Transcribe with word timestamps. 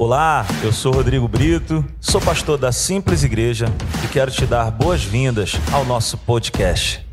Olá, 0.00 0.46
eu 0.62 0.72
sou 0.72 0.92
Rodrigo 0.92 1.26
Brito, 1.26 1.84
sou 2.00 2.20
pastor 2.20 2.56
da 2.56 2.70
Simples 2.70 3.24
Igreja 3.24 3.66
e 4.04 4.06
quero 4.06 4.30
te 4.30 4.46
dar 4.46 4.70
boas-vindas 4.70 5.54
ao 5.74 5.84
nosso 5.84 6.16
podcast. 6.18 7.04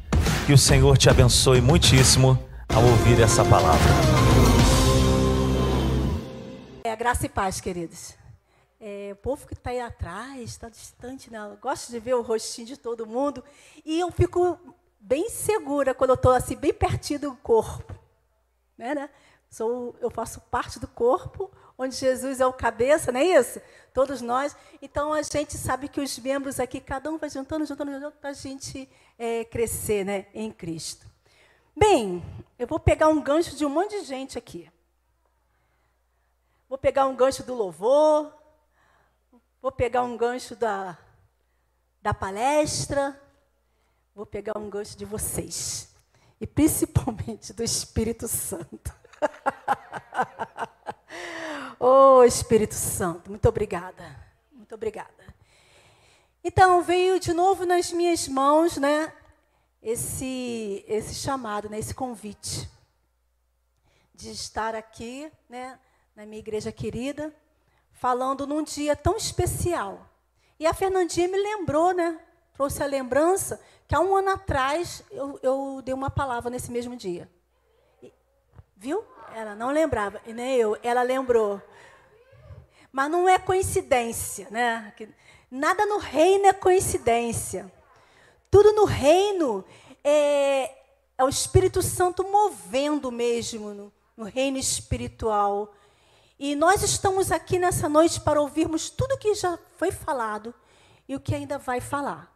Que 0.46 0.54
o 0.54 0.58
Senhor 0.58 0.96
te 0.96 1.10
abençoe 1.10 1.62
muitíssimo 1.62 2.38
ao 2.70 2.84
ouvir 2.84 3.20
essa 3.20 3.44
palavra. 3.44 3.82
É 6.84 6.96
graça 6.96 7.26
e 7.26 7.30
paz, 7.30 7.60
queridos. 7.60 8.14
É, 8.80 9.10
o 9.14 9.16
povo 9.16 9.48
que 9.48 9.56
está 9.56 9.72
aí 9.72 9.80
atrás, 9.80 10.42
está 10.42 10.70
distante, 10.70 11.32
né? 11.32 11.40
Eu 11.40 11.58
gosto 11.58 11.90
de 11.90 11.98
ver 12.00 12.14
o 12.14 12.22
rostinho 12.22 12.68
de 12.68 12.78
todo 12.78 13.08
mundo 13.08 13.44
e 13.84 14.00
eu 14.00 14.12
fico 14.12 14.60
bem 15.00 15.28
segura 15.28 15.96
quando 15.96 16.12
eu 16.12 16.16
estou 16.16 16.34
assim, 16.34 16.56
bem 16.56 16.72
pertinho 16.72 17.20
do 17.20 17.36
corpo. 17.38 17.96
Né, 18.78 18.94
né? 18.94 19.10
Sou, 19.50 19.96
eu 20.00 20.12
faço 20.12 20.40
parte 20.52 20.80
do 20.80 20.88
corpo, 20.88 21.50
onde 21.78 21.96
Jesus 21.96 22.40
é 22.40 22.46
o 22.46 22.54
cabeça, 22.54 23.12
não 23.12 23.20
é 23.20 23.26
isso? 23.26 23.62
Todos 23.94 24.22
nós. 24.22 24.56
Então 24.82 25.14
a 25.14 25.22
gente 25.22 25.58
sabe 25.58 25.88
que 25.88 26.02
os 26.02 26.18
membros 26.20 26.60
aqui, 26.60 26.80
cada 26.80 27.10
um 27.10 27.18
vai 27.18 27.30
juntando, 27.30 27.66
juntando, 27.66 27.92
juntando, 27.92 28.12
para 28.14 28.30
a 28.32 28.34
gente 28.34 28.90
é, 29.18 29.44
crescer 29.46 30.06
né, 30.06 30.28
em 30.34 30.52
Cristo. 30.52 31.06
Bem, 31.76 32.24
eu 32.58 32.68
vou 32.68 32.80
pegar 32.80 33.10
um 33.10 33.22
gancho 33.22 33.56
de 33.56 33.66
um 33.66 33.70
monte 33.70 34.00
de 34.00 34.06
gente 34.06 34.38
aqui. 34.38 34.72
Vou 36.68 36.78
pegar 36.78 37.06
um 37.06 37.16
gancho 37.16 37.44
do 37.44 37.54
louvor, 37.54 38.34
vou 39.62 39.72
pegar 39.72 40.04
um 40.04 40.18
gancho 40.18 40.56
da, 40.56 40.98
da 42.02 42.14
palestra, 42.14 43.20
vou 44.14 44.26
pegar 44.26 44.58
um 44.58 44.70
gancho 44.70 44.98
de 44.98 45.06
vocês. 45.06 45.94
E 46.40 46.48
principalmente 46.48 47.54
do 47.54 47.64
Espírito 47.64 48.28
Santo. 48.28 48.94
oh, 51.80 52.24
Espírito 52.24 52.76
Santo, 52.76 53.30
muito 53.30 53.48
obrigada. 53.48 54.24
Muito 54.52 54.74
obrigada. 54.74 55.36
Então, 56.44 56.82
veio 56.82 57.20
de 57.20 57.34
novo 57.34 57.66
nas 57.66 57.92
minhas 57.92 58.28
mãos, 58.28 58.78
né, 58.78 59.14
esse 59.82 60.84
esse 60.88 61.16
chamado, 61.16 61.70
né, 61.70 61.78
esse 61.78 61.94
convite 61.94 62.70
de 64.14 64.32
estar 64.32 64.74
aqui, 64.74 65.32
né, 65.50 65.80
na 66.16 66.26
minha 66.26 66.40
igreja 66.40 66.72
querida, 66.72 67.36
falando 67.92 68.48
num 68.48 68.64
dia 68.64 68.96
tão 68.96 69.18
especial. 69.18 70.10
E 70.60 70.66
a 70.66 70.74
Fernandinha 70.74 71.28
me 71.28 71.38
lembrou, 71.38 71.94
né, 71.94 72.20
trouxe 72.54 72.82
a 72.82 72.88
lembrança 72.88 73.62
que 73.88 73.96
há 73.96 74.00
um 74.00 74.16
ano 74.16 74.30
atrás 74.32 75.04
eu, 75.12 75.40
eu 75.44 75.82
dei 75.84 75.94
uma 75.94 76.10
palavra 76.10 76.50
nesse 76.50 76.72
mesmo 76.72 76.96
dia. 76.96 77.30
Viu? 78.86 79.04
Ela 79.34 79.56
não 79.56 79.72
lembrava, 79.72 80.22
e 80.28 80.32
nem 80.32 80.58
eu. 80.58 80.78
Ela 80.84 81.02
lembrou. 81.02 81.60
Mas 82.92 83.10
não 83.10 83.28
é 83.28 83.40
coincidência, 83.40 84.48
né? 84.52 84.94
Nada 85.50 85.88
no 85.88 85.98
reino 85.98 86.46
é 86.46 86.54
coincidência. 86.54 87.74
Tudo 88.52 88.74
no 88.74 88.86
reino 88.86 89.66
é, 90.04 90.72
é 91.18 91.24
o 91.24 91.28
Espírito 91.28 91.82
Santo 91.82 92.24
movendo 92.26 93.12
mesmo 93.12 93.74
no, 93.74 93.94
no 94.16 94.26
reino 94.26 94.60
espiritual. 94.60 95.74
E 96.38 96.56
nós 96.56 96.84
estamos 96.84 97.32
aqui 97.32 97.58
nessa 97.58 97.90
noite 97.90 98.22
para 98.22 98.40
ouvirmos 98.40 98.92
tudo 98.92 99.18
que 99.18 99.34
já 99.34 99.58
foi 99.78 99.92
falado 99.92 100.54
e 101.10 101.16
o 101.16 101.20
que 101.20 101.34
ainda 101.34 101.58
vai 101.58 101.82
falar. 101.82 102.32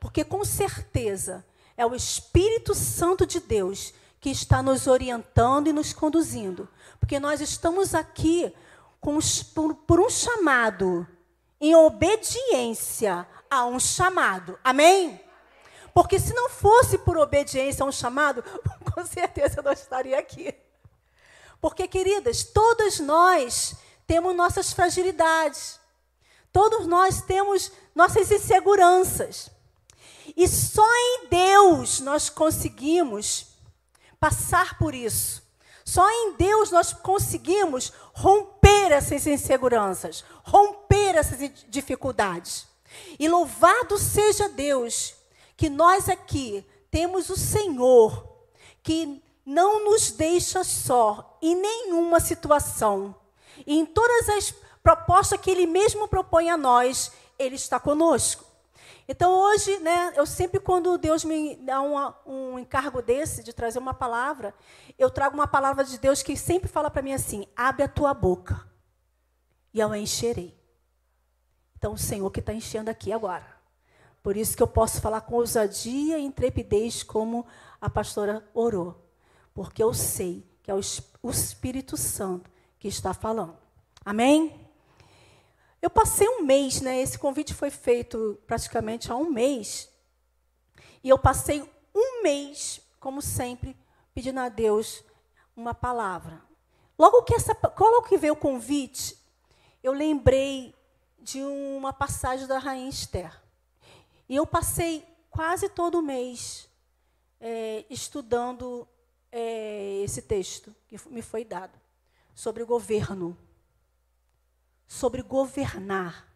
Porque 0.00 0.24
com 0.24 0.44
certeza 0.44 1.46
é 1.76 1.86
o 1.86 1.94
Espírito 1.94 2.74
Santo 2.74 3.24
de 3.24 3.38
Deus 3.38 3.94
que 4.22 4.30
está 4.30 4.62
nos 4.62 4.86
orientando 4.86 5.66
e 5.66 5.72
nos 5.72 5.92
conduzindo. 5.92 6.68
Porque 7.00 7.18
nós 7.18 7.40
estamos 7.40 7.92
aqui 7.92 8.54
com, 9.00 9.18
por, 9.52 9.74
por 9.74 10.00
um 10.00 10.08
chamado, 10.08 11.04
em 11.60 11.74
obediência 11.74 13.26
a 13.50 13.64
um 13.66 13.80
chamado. 13.80 14.56
Amém? 14.62 15.20
Porque 15.92 16.20
se 16.20 16.32
não 16.32 16.48
fosse 16.48 16.98
por 16.98 17.18
obediência 17.18 17.82
a 17.82 17.86
um 17.86 17.90
chamado, 17.90 18.44
com 18.94 19.04
certeza 19.04 19.58
eu 19.58 19.64
não 19.64 19.72
estaria 19.72 20.16
aqui. 20.16 20.54
Porque, 21.60 21.88
queridas, 21.88 22.44
todas 22.44 23.00
nós 23.00 23.74
temos 24.06 24.36
nossas 24.36 24.72
fragilidades. 24.72 25.80
Todos 26.52 26.86
nós 26.86 27.22
temos 27.22 27.72
nossas 27.92 28.30
inseguranças. 28.30 29.50
E 30.36 30.46
só 30.46 30.86
em 30.86 31.28
Deus 31.28 31.98
nós 31.98 32.30
conseguimos 32.30 33.51
passar 34.22 34.78
por 34.78 34.94
isso. 34.94 35.42
Só 35.84 36.08
em 36.08 36.36
Deus 36.36 36.70
nós 36.70 36.92
conseguimos 36.92 37.92
romper 38.14 38.92
essas 38.92 39.26
inseguranças, 39.26 40.24
romper 40.44 41.16
essas 41.16 41.40
dificuldades. 41.68 42.68
E 43.18 43.28
louvado 43.28 43.98
seja 43.98 44.48
Deus 44.48 45.14
que 45.56 45.68
nós 45.68 46.08
aqui 46.08 46.64
temos 46.88 47.30
o 47.30 47.36
Senhor 47.36 48.32
que 48.80 49.20
não 49.44 49.84
nos 49.84 50.12
deixa 50.12 50.62
só 50.62 51.36
em 51.42 51.56
nenhuma 51.56 52.20
situação. 52.20 53.16
E 53.66 53.76
em 53.76 53.84
todas 53.84 54.28
as 54.28 54.54
propostas 54.84 55.40
que 55.40 55.50
Ele 55.50 55.66
mesmo 55.66 56.06
propõe 56.06 56.48
a 56.48 56.56
nós, 56.56 57.10
Ele 57.36 57.56
está 57.56 57.80
conosco. 57.80 58.44
Então 59.12 59.30
hoje, 59.30 59.78
né, 59.80 60.10
eu 60.16 60.24
sempre 60.24 60.58
quando 60.58 60.96
Deus 60.96 61.22
me 61.22 61.54
dá 61.56 61.82
um 62.24 62.58
encargo 62.58 63.02
desse 63.02 63.42
de 63.42 63.52
trazer 63.52 63.78
uma 63.78 63.92
palavra, 63.92 64.54
eu 64.98 65.10
trago 65.10 65.34
uma 65.34 65.46
palavra 65.46 65.84
de 65.84 65.98
Deus 65.98 66.22
que 66.22 66.34
sempre 66.34 66.66
fala 66.66 66.90
para 66.90 67.02
mim 67.02 67.12
assim: 67.12 67.46
abre 67.54 67.82
a 67.82 67.88
tua 67.88 68.14
boca 68.14 68.66
e 69.74 69.80
eu 69.80 69.92
a 69.92 69.98
encherei. 69.98 70.58
Então 71.76 71.92
o 71.92 71.98
Senhor 71.98 72.30
que 72.30 72.40
está 72.40 72.54
enchendo 72.54 72.90
aqui 72.90 73.12
agora. 73.12 73.46
Por 74.22 74.34
isso 74.34 74.56
que 74.56 74.62
eu 74.62 74.66
posso 74.66 74.98
falar 74.98 75.20
com 75.20 75.34
ousadia 75.34 76.18
e 76.18 76.24
intrepidez 76.24 77.02
como 77.02 77.46
a 77.82 77.90
pastora 77.90 78.42
orou, 78.54 78.98
porque 79.52 79.82
eu 79.82 79.92
sei 79.92 80.42
que 80.62 80.70
é 80.70 80.74
o 80.74 81.30
Espírito 81.30 81.98
Santo 81.98 82.50
que 82.78 82.88
está 82.88 83.12
falando. 83.12 83.58
Amém? 84.06 84.61
Eu 85.82 85.90
passei 85.90 86.28
um 86.28 86.42
mês, 86.42 86.80
né? 86.80 87.00
Esse 87.00 87.18
convite 87.18 87.52
foi 87.52 87.68
feito 87.68 88.40
praticamente 88.46 89.10
há 89.10 89.16
um 89.16 89.28
mês. 89.28 89.90
E 91.02 91.08
eu 91.08 91.18
passei 91.18 91.68
um 91.92 92.22
mês, 92.22 92.80
como 93.00 93.20
sempre, 93.20 93.76
pedindo 94.14 94.38
a 94.38 94.48
Deus 94.48 95.02
uma 95.56 95.74
palavra. 95.74 96.40
Logo 96.96 97.24
que, 97.24 97.34
essa, 97.34 97.56
logo 97.76 98.06
que 98.06 98.16
veio 98.16 98.34
o 98.34 98.36
convite, 98.36 99.18
eu 99.82 99.92
lembrei 99.92 100.72
de 101.18 101.42
uma 101.42 101.92
passagem 101.92 102.46
da 102.46 102.58
Rainha 102.58 102.88
Esther. 102.88 103.42
E 104.28 104.36
eu 104.36 104.46
passei 104.46 105.04
quase 105.30 105.68
todo 105.68 106.00
mês 106.00 106.68
é, 107.40 107.84
estudando 107.90 108.86
é, 109.32 110.00
esse 110.04 110.22
texto 110.22 110.72
que 110.86 110.96
me 111.08 111.22
foi 111.22 111.44
dado 111.44 111.76
sobre 112.36 112.62
o 112.62 112.66
governo 112.66 113.36
sobre 114.92 115.22
governar, 115.22 116.28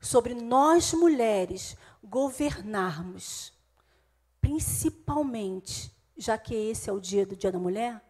sobre 0.00 0.34
nós 0.34 0.94
mulheres 0.94 1.76
governarmos, 2.02 3.52
principalmente, 4.40 5.92
já 6.16 6.38
que 6.38 6.54
esse 6.54 6.88
é 6.88 6.92
o 6.92 7.00
dia 7.00 7.26
do 7.26 7.34
Dia 7.34 7.50
da 7.50 7.58
Mulher, 7.58 8.00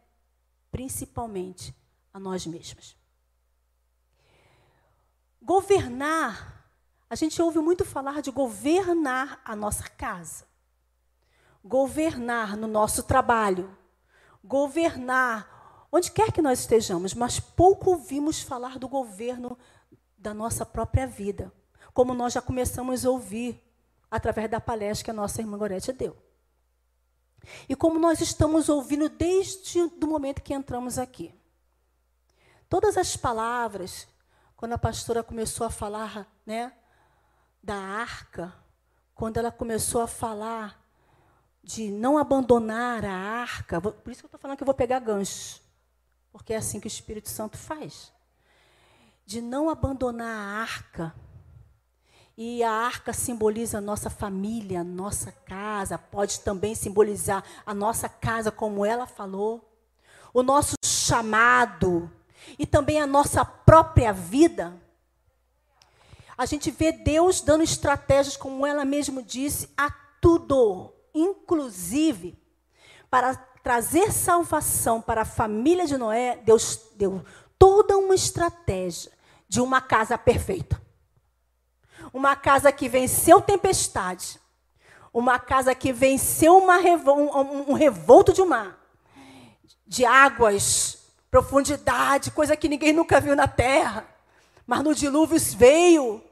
principalmente 0.71 1.75
a 2.13 2.21
nós 2.21 2.47
mesmas. 2.47 2.95
Governar, 5.41 6.69
a 7.09 7.15
gente 7.15 7.41
ouve 7.41 7.61
muito 7.61 7.83
falar 7.83 8.21
de 8.21 8.31
governar 8.31 9.41
a 9.43 9.57
nossa 9.57 9.89
casa, 9.89 10.47
governar 11.65 12.59
no 12.59 12.67
nosso 12.67 13.05
trabalho, 13.05 13.75
governar 14.45 15.60
onde 15.93 16.11
quer 16.11 16.33
que 16.33 16.43
nós 16.43 16.61
estejamos, 16.61 17.15
mas 17.15 17.41
pouco 17.41 17.91
ouvimos 17.91 18.41
falar 18.41 18.79
do 18.79 18.89
governo 18.89 19.59
da 20.17 20.33
nossa 20.35 20.65
própria 20.65 21.07
vida, 21.07 21.53
como 21.93 22.15
nós 22.15 22.33
já 22.33 22.43
começamos 22.43 23.05
a 23.05 23.11
ouvir 23.11 23.61
através 24.11 24.51
da 24.51 24.61
palestra 24.61 25.05
que 25.05 25.11
a 25.11 25.15
nossa 25.15 25.41
irmã 25.41 25.57
Gorete 25.57 25.93
deu. 25.93 26.17
E 27.69 27.75
como 27.75 27.99
nós 27.99 28.21
estamos 28.21 28.69
ouvindo 28.69 29.09
desde 29.09 29.81
o 29.81 30.07
momento 30.07 30.43
que 30.43 30.53
entramos 30.53 30.99
aqui. 30.99 31.35
Todas 32.69 32.97
as 32.97 33.17
palavras, 33.17 34.07
quando 34.57 34.75
a 34.75 34.79
pastora 34.79 35.23
começou 35.23 35.67
a 35.67 35.71
falar 35.71 36.31
né, 36.45 36.73
da 37.63 37.77
arca, 37.77 38.55
quando 39.15 39.39
ela 39.39 39.51
começou 39.51 40.03
a 40.03 40.07
falar 40.07 40.79
de 41.63 41.91
não 41.91 42.17
abandonar 42.17 43.05
a 43.05 43.13
arca, 43.13 43.81
por 43.81 44.11
isso 44.11 44.21
que 44.21 44.27
eu 44.27 44.29
estou 44.29 44.41
falando 44.41 44.57
que 44.57 44.63
eu 44.63 44.67
vou 44.67 44.75
pegar 44.75 44.99
ganchos. 44.99 45.61
Porque 46.33 46.53
é 46.53 46.57
assim 46.57 46.81
que 46.81 46.87
o 46.87 46.89
Espírito 46.89 47.29
Santo 47.29 47.57
faz. 47.57 48.13
De 49.27 49.41
não 49.41 49.69
abandonar 49.69 50.29
a 50.29 50.63
arca. 50.63 51.15
E 52.37 52.63
a 52.63 52.71
arca 52.71 53.13
simboliza 53.13 53.79
a 53.79 53.81
nossa 53.81 54.09
família, 54.09 54.81
a 54.81 54.85
nossa 54.85 55.31
casa, 55.31 55.99
pode 55.99 56.41
também 56.41 56.75
simbolizar 56.75 57.45
a 57.67 57.75
nossa 57.75 58.09
casa, 58.09 58.51
como 58.51 58.87
ela 58.87 59.07
falou. 59.07 59.69
O 60.33 60.43
nosso 60.43 60.77
chamado. 60.85 62.11
e 62.59 62.67
também 62.67 63.01
a 63.01 63.07
nossa 63.07 63.45
própria 63.45 64.13
vida, 64.13 64.75
a 66.39 66.47
gente 66.47 66.71
vê 66.71 66.91
Deus 66.91 67.43
dando 67.43 67.63
estratégias, 67.63 68.37
como 68.37 68.67
ela 68.67 68.85
mesma 68.85 69.23
disse, 69.23 69.69
a 69.77 69.91
tudo, 70.21 70.91
inclusive 71.15 72.41
para 73.11 73.35
trazer 73.63 74.13
salvação 74.13 75.01
para 75.01 75.23
a 75.23 75.27
família 75.27 75.87
de 75.87 75.97
Noé, 75.97 76.37
Deus 76.45 76.81
deu 76.97 77.25
toda 77.59 77.99
uma 77.99 78.15
estratégia 78.15 79.13
de 79.49 79.61
uma 79.61 79.81
casa 79.81 80.17
perfeita. 80.17 80.81
Uma 82.13 82.35
casa 82.35 82.73
que 82.73 82.89
venceu 82.89 83.41
tempestade. 83.41 84.41
Uma 85.13 85.39
casa 85.39 85.75
que 85.75 85.93
venceu 85.93 86.57
uma 86.57 86.77
revo 86.77 87.13
um, 87.13 87.71
um 87.71 87.73
revolto 87.75 88.33
de 88.33 88.43
mar. 88.45 88.79
De 89.87 90.05
águas, 90.05 90.99
profundidade, 91.31 92.31
coisa 92.31 92.57
que 92.57 92.69
ninguém 92.69 92.93
nunca 92.93 93.21
viu 93.21 93.37
na 93.37 93.47
terra. 93.47 94.07
Mas 94.67 94.83
no 94.83 94.95
dilúvio 94.95 95.39
veio 95.57 96.23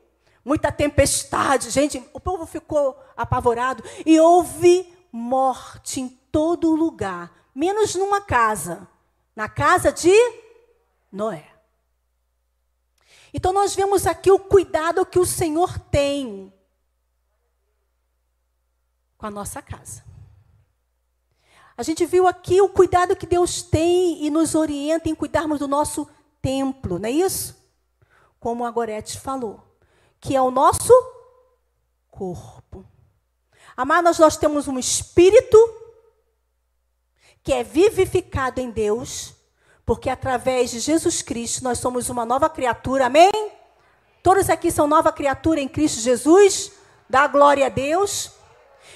muita 0.45 0.73
tempestade. 0.73 1.71
Gente, 1.71 2.03
o 2.13 2.21
povo 2.21 2.47
ficou 2.47 2.99
apavorado. 3.17 3.83
E 4.07 4.19
houve 4.19 4.93
morte 5.13 6.01
em 6.01 6.18
todo 6.31 6.75
lugar, 6.75 7.51
menos 7.55 7.95
numa 7.95 8.21
casa. 8.21 8.89
Na 9.35 9.49
casa 9.49 9.93
de 9.93 10.13
Noé. 11.13 11.49
Então 13.33 13.53
nós 13.53 13.75
vemos 13.75 14.07
aqui 14.07 14.31
o 14.31 14.39
cuidado 14.39 15.07
que 15.07 15.19
o 15.19 15.27
Senhor 15.27 15.79
tem 15.79 16.53
com 19.17 19.27
a 19.27 19.31
nossa 19.31 19.61
casa. 19.61 20.05
A 21.77 21.83
gente 21.83 22.05
viu 22.05 22.27
aqui 22.27 22.61
o 22.61 22.69
cuidado 22.69 23.15
que 23.15 23.27
Deus 23.27 23.63
tem 23.63 24.25
e 24.25 24.31
nos 24.31 24.55
orienta 24.55 25.09
em 25.09 25.15
cuidarmos 25.15 25.61
do 25.61 25.69
nosso 25.69 26.09
templo, 26.43 26.99
não 26.99 27.09
é 27.09 27.13
isso? 27.13 27.57
Como 28.41 28.65
a 28.65 28.71
Gorete 28.71 29.19
falou, 29.21 29.63
que 30.21 30.35
é 30.35 30.43
o 30.43 30.51
nosso 30.51 30.93
corpo. 32.11 32.85
Amados, 33.77 34.19
nós 34.19 34.37
temos 34.37 34.67
um 34.67 34.79
espírito 34.79 35.57
que 37.43 37.53
é 37.53 37.63
vivificado 37.63 38.61
em 38.61 38.71
Deus 38.71 39.39
porque 39.89 40.11
através 40.11 40.71
de 40.71 40.81
Jesus 40.81 41.23
Cristo 41.23 41.65
nós 41.65 41.79
somos 41.79 42.11
uma 42.11 42.27
nova 42.27 42.51
criatura, 42.51 43.07
amém? 43.07 43.31
Todos 44.23 44.51
aqui 44.51 44.71
são 44.71 44.87
nova 44.87 45.11
criatura 45.11 45.61
em 45.61 45.67
Cristo 45.67 46.03
Jesus, 46.03 46.73
dá 47.09 47.27
glória 47.27 47.65
a 47.65 47.71
Deus. 47.71 48.33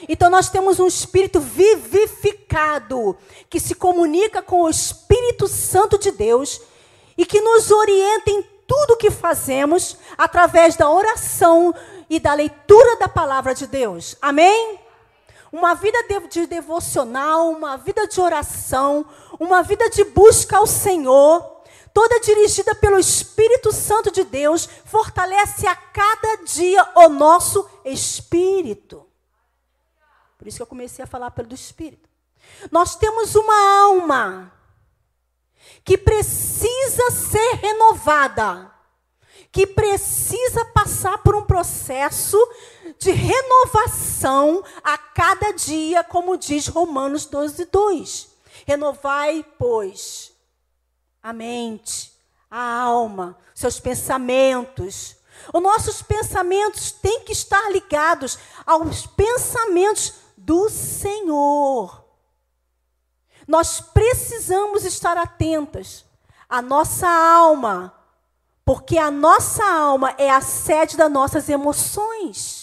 Então 0.06 0.28
nós 0.28 0.50
temos 0.50 0.78
um 0.78 0.86
espírito 0.86 1.40
vivificado 1.40 3.16
que 3.48 3.58
se 3.58 3.74
comunica 3.74 4.42
com 4.42 4.64
o 4.64 4.68
Espírito 4.68 5.48
Santo 5.48 5.96
de 5.96 6.10
Deus 6.10 6.60
e 7.16 7.24
que 7.24 7.40
nos 7.40 7.70
orienta 7.70 8.30
em 8.30 8.42
tudo 8.66 8.98
que 8.98 9.10
fazemos 9.10 9.96
através 10.18 10.76
da 10.76 10.90
oração 10.90 11.74
e 12.10 12.20
da 12.20 12.34
leitura 12.34 12.96
da 12.98 13.08
palavra 13.08 13.54
de 13.54 13.66
Deus. 13.66 14.14
Amém? 14.20 14.78
Uma 15.52 15.74
vida 15.74 15.98
de 16.28 16.46
devocional, 16.46 17.50
uma 17.50 17.76
vida 17.76 18.08
de 18.08 18.18
oração, 18.20 19.04
uma 19.38 19.62
vida 19.62 19.90
de 19.90 20.02
busca 20.02 20.56
ao 20.56 20.66
Senhor, 20.66 21.62
toda 21.92 22.18
dirigida 22.20 22.74
pelo 22.74 22.98
Espírito 22.98 23.70
Santo 23.70 24.10
de 24.10 24.24
Deus, 24.24 24.66
fortalece 24.86 25.66
a 25.66 25.76
cada 25.76 26.36
dia 26.44 26.88
o 26.96 27.10
nosso 27.10 27.68
espírito. 27.84 29.06
Por 30.38 30.48
isso 30.48 30.56
que 30.56 30.62
eu 30.62 30.66
comecei 30.66 31.04
a 31.04 31.06
falar 31.06 31.30
pelo 31.32 31.52
Espírito. 31.52 32.08
Nós 32.70 32.96
temos 32.96 33.34
uma 33.34 33.82
alma 33.82 34.52
que 35.84 35.98
precisa 35.98 37.10
ser 37.10 37.56
renovada, 37.56 38.71
que 39.52 39.66
precisa 39.66 40.64
passar 40.64 41.18
por 41.18 41.36
um 41.36 41.44
processo 41.44 42.38
de 42.98 43.10
renovação 43.10 44.64
a 44.82 44.96
cada 44.96 45.52
dia, 45.52 46.02
como 46.02 46.38
diz 46.38 46.66
Romanos 46.66 47.26
12, 47.26 47.66
2. 47.66 48.28
Renovai, 48.66 49.44
pois, 49.58 50.32
a 51.22 51.34
mente, 51.34 52.12
a 52.50 52.80
alma, 52.80 53.38
seus 53.54 53.78
pensamentos. 53.78 55.16
Os 55.52 55.62
nossos 55.62 56.00
pensamentos 56.00 56.90
têm 56.90 57.20
que 57.20 57.32
estar 57.32 57.70
ligados 57.70 58.38
aos 58.64 59.06
pensamentos 59.06 60.14
do 60.36 60.70
Senhor. 60.70 62.02
Nós 63.46 63.80
precisamos 63.80 64.84
estar 64.84 65.18
atentas 65.18 66.06
à 66.48 66.62
nossa 66.62 67.08
alma, 67.08 68.01
porque 68.64 68.98
a 68.98 69.10
nossa 69.10 69.64
alma 69.64 70.14
é 70.18 70.30
a 70.30 70.40
sede 70.40 70.96
das 70.96 71.10
nossas 71.10 71.48
emoções 71.48 72.62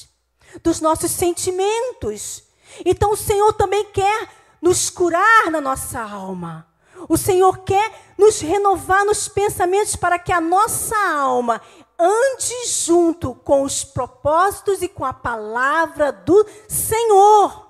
dos 0.63 0.81
nossos 0.81 1.11
sentimentos. 1.11 2.43
Então 2.85 3.11
o 3.11 3.17
Senhor 3.17 3.53
também 3.53 3.85
quer 3.91 4.29
nos 4.61 4.89
curar 4.89 5.51
na 5.51 5.61
nossa 5.61 5.99
alma. 5.99 6.67
O 7.07 7.17
Senhor 7.17 7.59
quer 7.59 8.13
nos 8.17 8.41
renovar 8.41 9.05
nos 9.05 9.27
pensamentos 9.27 9.95
para 9.95 10.19
que 10.19 10.33
a 10.33 10.41
nossa 10.41 10.95
alma 11.15 11.61
ande 11.97 12.65
junto 12.67 13.35
com 13.35 13.63
os 13.63 13.83
propósitos 13.83 14.81
e 14.81 14.87
com 14.87 15.05
a 15.05 15.13
palavra 15.13 16.11
do 16.11 16.45
Senhor. 16.67 17.67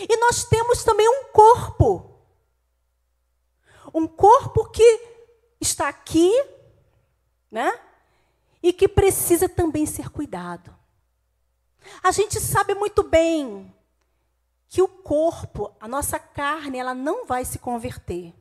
E 0.00 0.16
nós 0.18 0.44
temos 0.44 0.84
também 0.84 1.08
um 1.08 1.24
corpo. 1.32 2.18
Um 3.94 4.06
corpo 4.06 4.68
que 4.70 5.00
está 5.60 5.88
aqui, 5.88 6.30
né? 7.50 7.78
E 8.62 8.72
que 8.72 8.88
precisa 8.88 9.48
também 9.48 9.86
ser 9.86 10.10
cuidado. 10.10 10.74
A 12.02 12.10
gente 12.10 12.40
sabe 12.40 12.74
muito 12.74 13.02
bem 13.02 13.74
que 14.68 14.82
o 14.82 14.88
corpo, 14.88 15.74
a 15.80 15.88
nossa 15.88 16.18
carne, 16.18 16.78
ela 16.78 16.94
não 16.94 17.26
vai 17.26 17.44
se 17.44 17.58
converter. 17.58 18.34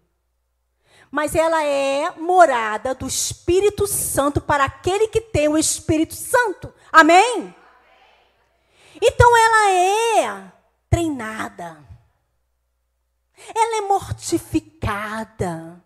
Mas 1.10 1.36
ela 1.36 1.64
é 1.64 2.12
morada 2.12 2.94
do 2.94 3.08
Espírito 3.08 3.88
Santo 3.88 4.42
para 4.42 4.66
aquele 4.66 5.08
que 5.08 5.22
tem 5.22 5.48
o 5.48 5.58
Espírito 5.58 6.14
Santo. 6.14 6.74
Amém? 6.92 7.56
Então 9.02 9.38
ela 9.38 9.72
é 9.72 10.52
treinada. 10.90 11.86
Ela 13.56 13.78
é 13.78 13.82
mortificada. 13.88 15.82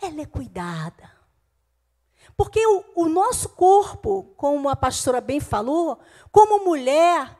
Ela 0.00 0.20
é 0.20 0.26
cuidada. 0.26 1.10
Porque 2.36 2.64
o, 2.66 2.84
o 2.96 3.08
nosso 3.08 3.50
corpo, 3.50 4.32
como 4.36 4.68
a 4.68 4.76
pastora 4.76 5.20
bem 5.20 5.40
falou, 5.40 5.98
como 6.30 6.64
mulher, 6.64 7.38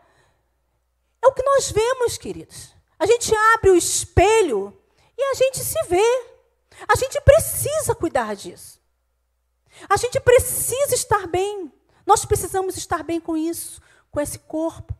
é 1.23 1.27
o 1.27 1.33
que 1.33 1.43
nós 1.43 1.71
vemos, 1.71 2.19
queridos. 2.19 2.75
A 2.99 3.07
gente 3.07 3.35
abre 3.55 3.71
o 3.71 3.77
espelho 3.77 4.77
e 5.17 5.23
a 5.23 5.35
gente 5.35 5.59
se 5.59 5.83
vê. 5.89 6.33
A 6.89 6.97
gente 6.97 7.21
precisa 7.21 7.95
cuidar 7.95 8.35
disso. 8.35 8.81
A 9.89 9.97
gente 9.97 10.21
precisa 10.21 10.95
estar 10.95 11.27
bem. 11.27 11.73
Nós 12.05 12.25
precisamos 12.25 12.77
estar 12.77 13.03
bem 13.03 13.21
com 13.21 13.37
isso, 13.37 13.81
com 14.11 14.21
esse 14.21 14.39
corpo. 14.39 14.95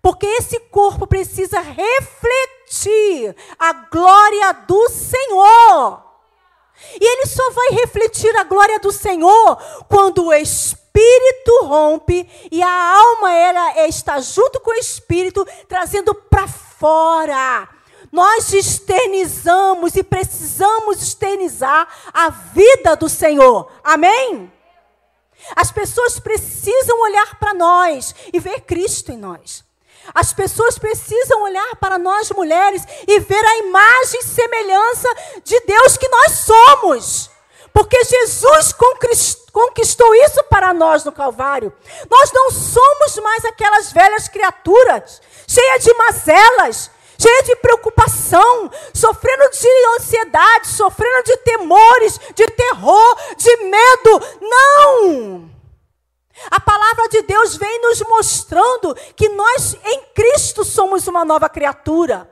Porque 0.00 0.26
esse 0.26 0.58
corpo 0.60 1.06
precisa 1.06 1.60
refletir 1.60 3.36
a 3.58 3.72
glória 3.72 4.52
do 4.52 4.88
Senhor. 4.88 6.05
E 7.00 7.04
ele 7.04 7.26
só 7.26 7.50
vai 7.50 7.68
refletir 7.80 8.34
a 8.36 8.44
glória 8.44 8.78
do 8.78 8.92
Senhor 8.92 9.56
quando 9.88 10.26
o 10.26 10.32
espírito 10.32 11.64
rompe 11.64 12.28
e 12.50 12.62
a 12.62 12.98
alma 12.98 13.32
ela 13.32 13.86
está 13.86 14.20
junto 14.20 14.60
com 14.60 14.70
o 14.70 14.74
espírito 14.74 15.46
trazendo 15.68 16.14
para 16.14 16.46
fora. 16.46 17.68
Nós 18.12 18.52
externizamos 18.52 19.94
e 19.96 20.02
precisamos 20.02 21.02
externizar 21.02 21.88
a 22.12 22.30
vida 22.30 22.96
do 22.96 23.08
Senhor. 23.08 23.70
Amém? 23.82 24.50
As 25.54 25.70
pessoas 25.70 26.18
precisam 26.18 26.98
olhar 27.02 27.38
para 27.38 27.52
nós 27.52 28.14
e 28.32 28.40
ver 28.40 28.62
Cristo 28.62 29.12
em 29.12 29.18
nós. 29.18 29.65
As 30.14 30.32
pessoas 30.32 30.78
precisam 30.78 31.42
olhar 31.42 31.76
para 31.76 31.98
nós 31.98 32.30
mulheres 32.30 32.82
e 33.06 33.20
ver 33.20 33.44
a 33.44 33.58
imagem 33.58 34.20
e 34.20 34.24
semelhança 34.24 35.08
de 35.44 35.60
Deus 35.60 35.96
que 35.96 36.08
nós 36.08 36.32
somos. 36.32 37.30
Porque 37.72 38.02
Jesus 38.04 38.72
conquistou 39.52 40.14
isso 40.14 40.42
para 40.44 40.72
nós 40.72 41.04
no 41.04 41.12
Calvário. 41.12 41.72
Nós 42.10 42.32
não 42.32 42.50
somos 42.50 43.18
mais 43.22 43.44
aquelas 43.44 43.92
velhas 43.92 44.28
criaturas, 44.28 45.20
cheias 45.46 45.84
de 45.84 45.92
mazelas, 45.92 46.90
cheias 47.18 47.44
de 47.44 47.56
preocupação, 47.56 48.70
sofrendo 48.94 49.50
de 49.50 49.68
ansiedade, 49.96 50.68
sofrendo 50.68 51.22
de 51.24 51.36
temores, 51.38 52.18
de 52.34 52.46
terror, 52.48 53.16
de 53.36 53.56
medo. 53.56 54.22
Não! 54.40 55.55
A 56.50 56.60
palavra 56.60 57.08
de 57.08 57.22
Deus 57.22 57.56
vem 57.56 57.80
nos 57.80 58.00
mostrando 58.02 58.94
que 59.16 59.28
nós 59.30 59.74
em 59.84 60.02
Cristo 60.14 60.64
somos 60.64 61.06
uma 61.06 61.24
nova 61.24 61.48
criatura. 61.48 62.30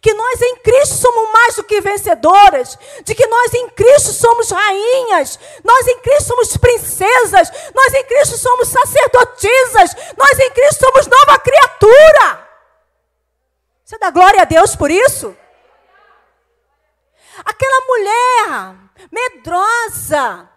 que 0.00 0.12
nós 0.14 0.42
em 0.42 0.56
Cristo 0.56 0.96
somos 0.96 1.32
mais 1.32 1.54
do 1.54 1.62
que 1.62 1.80
vencedoras, 1.80 2.76
de 3.04 3.14
que 3.14 3.24
nós 3.26 3.54
em 3.54 3.68
Cristo 3.70 4.12
somos 4.12 4.50
rainhas, 4.50 5.38
nós 5.62 5.86
em 5.86 6.00
Cristo 6.00 6.24
somos 6.24 6.56
princesas, 6.56 7.50
nós 7.72 7.94
em 7.94 8.04
Cristo 8.04 8.36
somos 8.36 8.66
sacerdotisas, 8.66 9.94
nós 10.16 10.38
em 10.40 10.50
Cristo 10.50 10.84
somos 10.84 11.06
nova 11.06 11.38
criatura. 11.38 12.48
Você 13.84 13.96
dá 13.98 14.10
glória 14.10 14.42
a 14.42 14.44
Deus 14.44 14.74
por 14.74 14.90
isso? 14.90 15.36
Aquela 17.44 17.86
mulher 17.86 18.74
medrosa, 19.12 20.48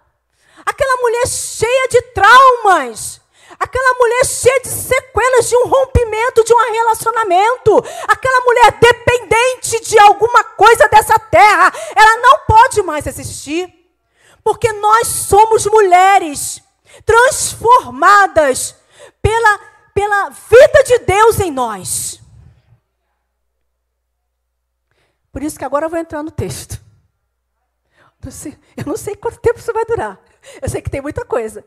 aquela 0.65 1.01
mulher 1.01 1.27
cheia 1.27 1.87
de 1.89 2.01
traumas, 2.13 3.21
aquela 3.59 3.93
mulher 3.97 4.25
cheia 4.25 4.61
de 4.61 4.69
sequelas 4.69 5.49
de 5.49 5.55
um 5.57 5.67
rompimento 5.67 6.43
de 6.43 6.53
um 6.53 6.71
relacionamento, 6.71 7.77
aquela 8.07 8.41
mulher 8.45 8.79
dependente 8.79 9.79
de 9.81 9.99
alguma 9.99 10.43
coisa 10.43 10.87
dessa 10.87 11.17
terra, 11.19 11.71
ela 11.95 12.17
não 12.17 12.39
pode 12.47 12.81
mais 12.81 13.05
existir, 13.07 13.73
porque 14.43 14.71
nós 14.73 15.07
somos 15.07 15.65
mulheres 15.65 16.61
transformadas 17.05 18.75
pela, 19.21 19.59
pela 19.93 20.29
vida 20.29 20.83
de 20.85 20.99
Deus 20.99 21.39
em 21.39 21.51
nós. 21.51 22.19
Por 25.31 25.43
isso 25.43 25.57
que 25.57 25.65
agora 25.65 25.85
eu 25.85 25.89
vou 25.89 25.99
entrar 25.99 26.23
no 26.23 26.31
texto. 26.31 26.81
Eu 28.75 28.85
não 28.85 28.97
sei 28.97 29.15
quanto 29.15 29.39
tempo 29.39 29.59
isso 29.59 29.71
vai 29.71 29.85
durar. 29.85 30.19
Eu 30.61 30.69
sei 30.69 30.81
que 30.81 30.89
tem 30.89 31.01
muita 31.01 31.25
coisa. 31.25 31.65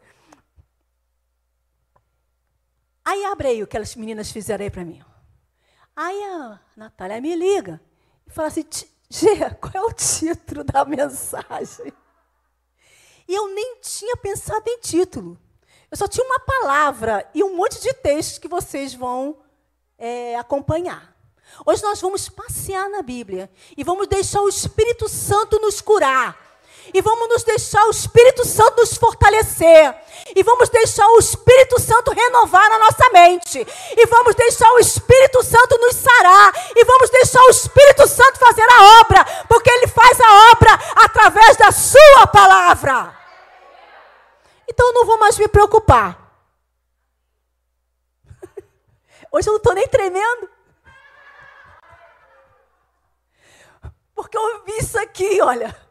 Aí 3.05 3.25
abre 3.25 3.49
aí 3.49 3.63
o 3.63 3.67
que 3.67 3.77
as 3.77 3.95
meninas 3.97 4.31
fizeram 4.31 4.65
aí 4.65 4.71
para 4.71 4.85
mim. 4.85 5.03
Aí 5.95 6.23
a 6.25 6.61
Natália 6.77 7.21
me 7.21 7.35
liga 7.35 7.81
e 8.27 8.31
fala 8.31 8.49
assim: 8.49 8.65
Gê, 9.11 9.51
qual 9.61 9.73
é 9.75 9.81
o 9.83 9.93
título 9.93 10.65
da 10.65 10.85
mensagem? 10.85 11.93
E 13.29 13.35
eu 13.35 13.49
nem 13.55 13.81
tinha 13.81 14.17
pensado 14.17 14.65
em 14.67 14.81
título. 14.81 15.39
Eu 15.91 15.97
só 15.97 16.09
tinha 16.09 16.25
uma 16.25 16.41
palavra 16.41 17.29
e 17.35 17.45
um 17.45 17.55
monte 17.55 17.81
de 17.81 17.93
textos 17.93 18.39
que 18.39 18.49
vocês 18.49 18.95
vão 18.95 19.39
é, 19.99 20.37
acompanhar. 20.37 21.15
Hoje 21.67 21.83
nós 21.83 22.01
vamos 22.01 22.29
passear 22.29 22.89
na 22.89 23.03
Bíblia 23.03 23.51
e 23.77 23.85
vamos 23.85 24.09
deixar 24.09 24.41
o 24.41 24.49
Espírito 24.49 25.09
Santo 25.09 25.61
nos 25.61 25.81
curar. 25.81 26.52
E 26.95 27.01
vamos 27.01 27.29
nos 27.29 27.45
deixar 27.45 27.85
o 27.87 27.91
Espírito 27.91 28.45
Santo 28.45 28.81
nos 28.81 28.95
fortalecer. 28.95 29.95
E 30.35 30.43
vamos 30.43 30.69
deixar 30.69 31.07
o 31.09 31.19
Espírito 31.19 31.81
Santo 31.81 32.13
renovar 32.13 32.71
a 32.73 32.79
nossa 32.79 33.09
mente. 33.11 33.67
E 33.97 34.07
vamos 34.07 34.35
deixar 34.35 34.71
o 34.73 34.79
Espírito 34.79 35.43
Santo 35.43 35.79
nos 35.79 35.97
sarar. 35.97 36.53
E 36.75 36.85
vamos 36.85 37.11
deixar 37.11 37.43
o 37.43 37.51
Espírito 37.51 38.07
Santo 38.07 38.39
fazer 38.39 38.67
a 38.71 39.01
obra. 39.01 39.25
Porque 39.49 39.71
Ele 39.71 39.87
faz 39.87 40.21
a 40.21 40.51
obra 40.53 40.73
através 40.97 41.57
da 41.57 41.71
Sua 41.71 42.27
palavra. 42.27 43.17
Então 44.69 44.87
eu 44.87 44.93
não 44.95 45.07
vou 45.07 45.19
mais 45.19 45.39
me 45.39 45.49
preocupar. 45.49 46.19
Hoje 49.31 49.49
eu 49.49 49.53
não 49.53 49.59
estou 49.59 49.75
nem 49.75 49.87
tremendo. 49.89 50.51
Porque 54.15 54.37
eu 54.37 54.65
vi 54.65 54.79
isso 54.79 54.99
aqui, 54.99 55.41
olha. 55.41 55.82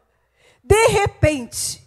De 0.64 0.88
repente, 0.88 1.82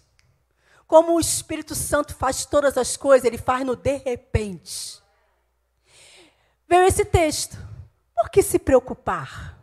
como 0.86 1.14
o 1.14 1.20
Espírito 1.20 1.74
Santo 1.74 2.14
faz 2.14 2.44
todas 2.44 2.76
as 2.76 2.96
coisas, 2.96 3.26
ele 3.26 3.38
faz 3.38 3.64
no 3.64 3.76
de 3.76 3.96
repente. 3.96 5.02
Veio 6.68 6.84
esse 6.84 7.04
texto. 7.04 7.56
Por 8.14 8.30
que 8.30 8.42
se 8.42 8.58
preocupar? 8.58 9.58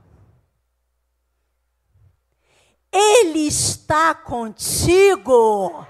Ele 2.91 3.47
está 3.47 4.13
contigo. 4.13 5.87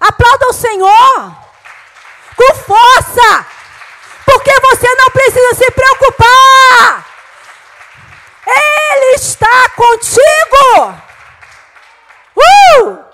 Aplauda 0.00 0.48
o 0.48 0.52
Senhor 0.52 1.36
com 2.36 2.54
força, 2.56 3.46
porque 4.24 4.52
você 4.60 4.94
não 4.96 5.10
precisa 5.10 5.54
se 5.54 5.70
preocupar. 5.70 7.06
Ele 8.44 9.14
está 9.14 9.68
contigo. 9.70 11.11
Uh! 12.80 13.04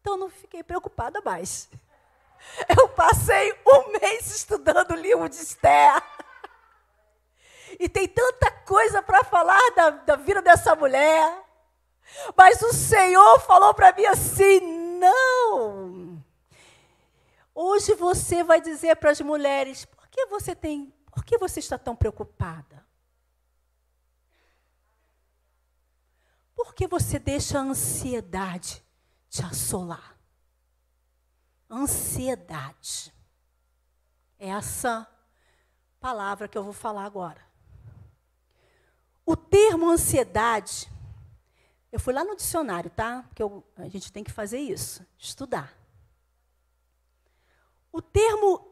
Então 0.00 0.16
não 0.16 0.28
fiquei 0.28 0.62
preocupada 0.62 1.20
mais. 1.24 1.68
Eu 2.78 2.88
passei 2.90 3.52
um 3.66 3.92
mês 4.00 4.34
estudando 4.34 4.92
o 4.92 4.96
livro 4.96 5.28
de 5.28 5.36
Esther. 5.36 6.02
E 7.78 7.88
tem 7.88 8.06
tanta 8.08 8.50
coisa 8.50 9.02
para 9.02 9.24
falar 9.24 9.60
da, 9.74 9.90
da 9.90 10.16
vida 10.16 10.40
dessa 10.40 10.74
mulher. 10.74 11.42
Mas 12.36 12.62
o 12.62 12.72
Senhor 12.72 13.40
falou 13.40 13.74
para 13.74 13.92
mim 13.92 14.06
assim: 14.06 14.60
não. 14.98 16.24
Hoje 17.54 17.94
você 17.94 18.44
vai 18.44 18.60
dizer 18.60 18.96
para 18.96 19.10
as 19.10 19.20
mulheres: 19.20 19.84
por 19.84 20.08
que 20.08 20.26
você 20.26 20.54
tem, 20.54 20.92
por 21.10 21.24
que 21.24 21.36
você 21.36 21.60
está 21.60 21.76
tão 21.76 21.96
preocupada? 21.96 22.85
Por 26.56 26.74
que 26.74 26.88
você 26.88 27.18
deixa 27.18 27.58
a 27.58 27.62
ansiedade 27.62 28.82
te 29.28 29.44
assolar? 29.44 30.18
Ansiedade. 31.70 33.14
É 34.38 34.48
essa 34.48 35.06
palavra 36.00 36.48
que 36.48 36.56
eu 36.56 36.64
vou 36.64 36.72
falar 36.72 37.04
agora. 37.04 37.44
O 39.24 39.36
termo 39.36 39.90
ansiedade, 39.90 40.90
eu 41.92 42.00
fui 42.00 42.14
lá 42.14 42.24
no 42.24 42.34
dicionário, 42.34 42.90
tá? 42.90 43.24
Porque 43.28 43.42
eu, 43.42 43.62
a 43.76 43.88
gente 43.88 44.10
tem 44.10 44.24
que 44.24 44.32
fazer 44.32 44.58
isso, 44.58 45.04
estudar. 45.18 45.76
O 47.92 48.00
termo 48.00 48.66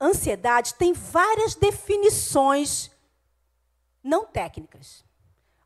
ansiedade 0.00 0.74
tem 0.74 0.92
várias 0.92 1.54
definições 1.54 2.90
não 4.02 4.24
técnicas. 4.24 5.04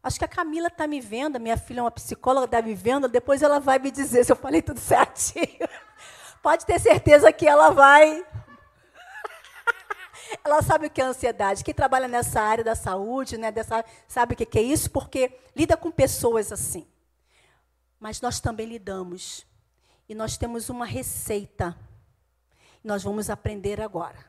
Acho 0.06 0.20
que 0.20 0.25
a 0.25 0.28
Camila 0.28 0.68
está 0.68 0.86
me 0.86 1.00
vendo, 1.00 1.40
minha 1.40 1.56
filha 1.56 1.80
é 1.80 1.82
uma 1.82 1.90
psicóloga, 1.90 2.44
está 2.44 2.62
me 2.62 2.76
vendo, 2.76 3.08
depois 3.08 3.42
ela 3.42 3.58
vai 3.58 3.80
me 3.80 3.90
dizer 3.90 4.22
se 4.25 4.30
eu 4.30 4.36
falei 4.36 4.62
tudo 4.62 4.78
certinho. 4.78 5.68
Pode 6.40 6.64
ter 6.64 6.78
certeza 6.78 7.32
que 7.32 7.44
ela 7.44 7.70
vai. 7.70 8.25
ela 10.44 10.62
sabe 10.62 10.86
o 10.86 10.90
que 10.90 11.00
é 11.00 11.04
ansiedade. 11.04 11.64
Quem 11.64 11.75
trabalha 11.75 12.06
nessa 12.06 12.40
área 12.40 12.62
da 12.62 12.76
saúde, 12.76 13.36
né, 13.36 13.50
dessa, 13.50 13.84
sabe 14.06 14.34
o 14.34 14.36
que 14.36 14.56
é 14.56 14.62
isso, 14.62 14.88
porque 14.92 15.40
lida 15.56 15.76
com 15.76 15.90
pessoas 15.90 16.52
assim. 16.52 16.86
Mas 17.98 18.20
nós 18.20 18.38
também 18.38 18.68
lidamos. 18.68 19.44
E 20.08 20.14
nós 20.14 20.36
temos 20.36 20.68
uma 20.68 20.86
receita. 20.86 21.76
Nós 22.84 23.02
vamos 23.02 23.28
aprender 23.28 23.80
agora. 23.80 24.25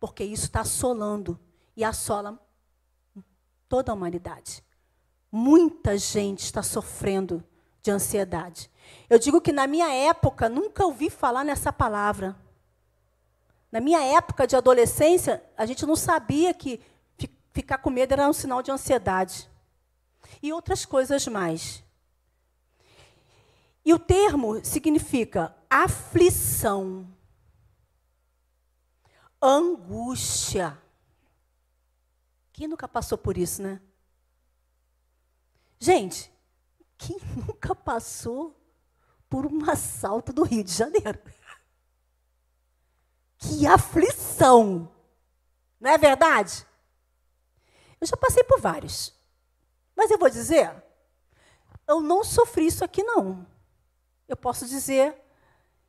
Porque 0.00 0.24
isso 0.24 0.46
está 0.46 0.62
assolando. 0.62 1.38
E 1.76 1.84
assola 1.84 2.40
toda 3.72 3.90
a 3.90 3.94
humanidade. 3.94 4.62
Muita 5.32 5.96
gente 5.96 6.40
está 6.40 6.62
sofrendo 6.62 7.42
de 7.80 7.90
ansiedade. 7.90 8.70
Eu 9.08 9.18
digo 9.18 9.40
que 9.40 9.50
na 9.50 9.66
minha 9.66 9.90
época 9.90 10.46
nunca 10.46 10.84
ouvi 10.84 11.08
falar 11.08 11.42
nessa 11.42 11.72
palavra. 11.72 12.36
Na 13.70 13.80
minha 13.80 14.02
época 14.02 14.46
de 14.46 14.54
adolescência, 14.54 15.42
a 15.56 15.64
gente 15.64 15.86
não 15.86 15.96
sabia 15.96 16.52
que 16.52 16.82
ficar 17.54 17.78
com 17.78 17.88
medo 17.88 18.12
era 18.12 18.28
um 18.28 18.32
sinal 18.34 18.62
de 18.62 18.70
ansiedade. 18.70 19.48
E 20.42 20.52
outras 20.52 20.84
coisas 20.84 21.26
mais. 21.26 21.82
E 23.86 23.94
o 23.94 23.98
termo 23.98 24.62
significa 24.62 25.56
aflição, 25.70 27.06
angústia, 29.40 30.81
quem 32.62 32.68
nunca 32.68 32.86
passou 32.86 33.18
por 33.18 33.36
isso, 33.36 33.60
né? 33.60 33.80
Gente, 35.80 36.32
quem 36.96 37.18
nunca 37.34 37.74
passou 37.74 38.56
por 39.28 39.46
um 39.46 39.68
assalto 39.68 40.32
do 40.32 40.44
Rio 40.44 40.62
de 40.62 40.72
Janeiro? 40.72 41.20
Que 43.36 43.66
aflição! 43.66 44.88
Não 45.80 45.90
é 45.90 45.98
verdade? 45.98 46.64
Eu 48.00 48.06
já 48.06 48.16
passei 48.16 48.44
por 48.44 48.60
vários. 48.60 49.12
Mas 49.96 50.12
eu 50.12 50.18
vou 50.18 50.30
dizer, 50.30 50.72
eu 51.88 52.00
não 52.00 52.22
sofri 52.22 52.66
isso 52.66 52.84
aqui, 52.84 53.02
não. 53.02 53.44
Eu 54.28 54.36
posso 54.36 54.68
dizer 54.68 55.20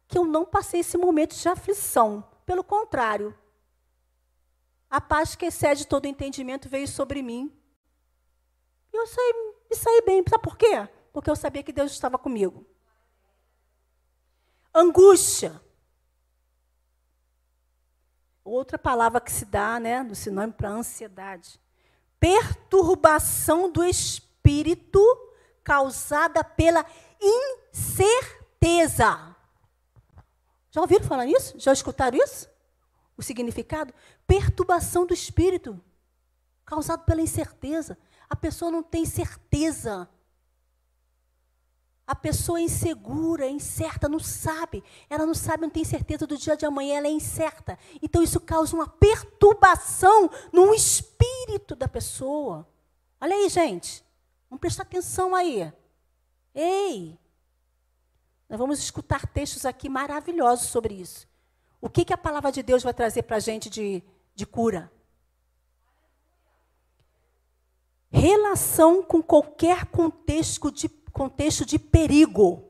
que 0.07 0.17
eu 0.17 0.25
não 0.25 0.43
passei 0.43 0.79
esse 0.79 0.97
momento 0.97 1.35
de 1.35 1.47
aflição. 1.47 2.27
Pelo 2.47 2.63
contrário, 2.63 3.37
a 4.93 5.01
paz 5.01 5.35
que 5.35 5.47
excede 5.47 5.87
todo 5.87 6.05
entendimento 6.05 6.69
veio 6.69 6.87
sobre 6.87 7.23
mim. 7.23 7.51
E 8.93 8.95
eu 8.95 9.07
saí, 9.07 9.33
me 9.67 9.75
saí 9.75 10.03
bem. 10.05 10.23
Sabe 10.29 10.43
por 10.43 10.55
quê? 10.55 10.87
Porque 11.11 11.31
eu 11.31 11.35
sabia 11.35 11.63
que 11.63 11.73
Deus 11.73 11.91
estava 11.91 12.15
comigo. 12.15 12.63
Angústia. 14.71 15.59
Outra 18.43 18.77
palavra 18.77 19.19
que 19.19 19.31
se 19.31 19.45
dá, 19.45 19.79
né, 19.79 20.03
no 20.03 20.13
sinônimo 20.13 20.53
para 20.53 20.69
ansiedade. 20.69 21.59
perturbação 22.19 23.71
do 23.71 23.83
espírito 23.83 25.01
causada 25.63 26.43
pela 26.43 26.85
incerteza. 27.73 29.35
Já 30.69 30.81
ouviram 30.81 31.03
falar 31.03 31.25
nisso? 31.25 31.59
Já 31.59 31.73
escutaram 31.73 32.15
isso? 32.15 32.52
O 33.17 33.21
significado? 33.21 33.93
Perturbação 34.25 35.05
do 35.05 35.13
espírito 35.13 35.79
causado 36.65 37.03
pela 37.05 37.21
incerteza. 37.21 37.97
A 38.29 38.35
pessoa 38.35 38.71
não 38.71 38.81
tem 38.81 39.05
certeza. 39.05 40.09
A 42.05 42.15
pessoa 42.15 42.59
é 42.59 42.63
insegura, 42.63 43.45
é 43.45 43.49
incerta, 43.49 44.09
não 44.09 44.19
sabe. 44.19 44.83
Ela 45.09 45.25
não 45.25 45.33
sabe, 45.33 45.63
não 45.63 45.69
tem 45.69 45.85
certeza 45.85 46.27
do 46.27 46.37
dia 46.37 46.57
de 46.57 46.65
amanhã, 46.65 46.97
ela 46.97 47.07
é 47.07 47.11
incerta. 47.11 47.77
Então 48.01 48.21
isso 48.21 48.41
causa 48.41 48.75
uma 48.75 48.87
perturbação 48.87 50.29
no 50.51 50.73
espírito 50.73 51.75
da 51.75 51.87
pessoa. 51.87 52.67
Olha 53.21 53.35
aí, 53.35 53.47
gente. 53.49 54.03
Vamos 54.49 54.59
prestar 54.59 54.83
atenção 54.83 55.33
aí. 55.33 55.71
Ei! 56.53 57.17
Nós 58.49 58.59
vamos 58.59 58.79
escutar 58.79 59.25
textos 59.25 59.65
aqui 59.65 59.87
maravilhosos 59.87 60.67
sobre 60.67 60.95
isso. 60.95 61.25
O 61.83 61.89
que, 61.89 62.05
que 62.05 62.13
a 62.13 62.17
palavra 62.17 62.49
de 62.49 62.63
Deus 62.63 62.81
vai 62.81 62.93
trazer 62.93 63.23
para 63.23 63.35
a 63.35 63.41
gente 63.41 63.69
de, 63.69 64.01
de 64.33 64.45
cura? 64.45 64.89
Relação 68.09 69.03
com 69.03 69.21
qualquer 69.21 69.87
contexto 69.87 70.71
de 70.71 70.87
contexto 70.87 71.65
de 71.65 71.77
perigo. 71.77 72.63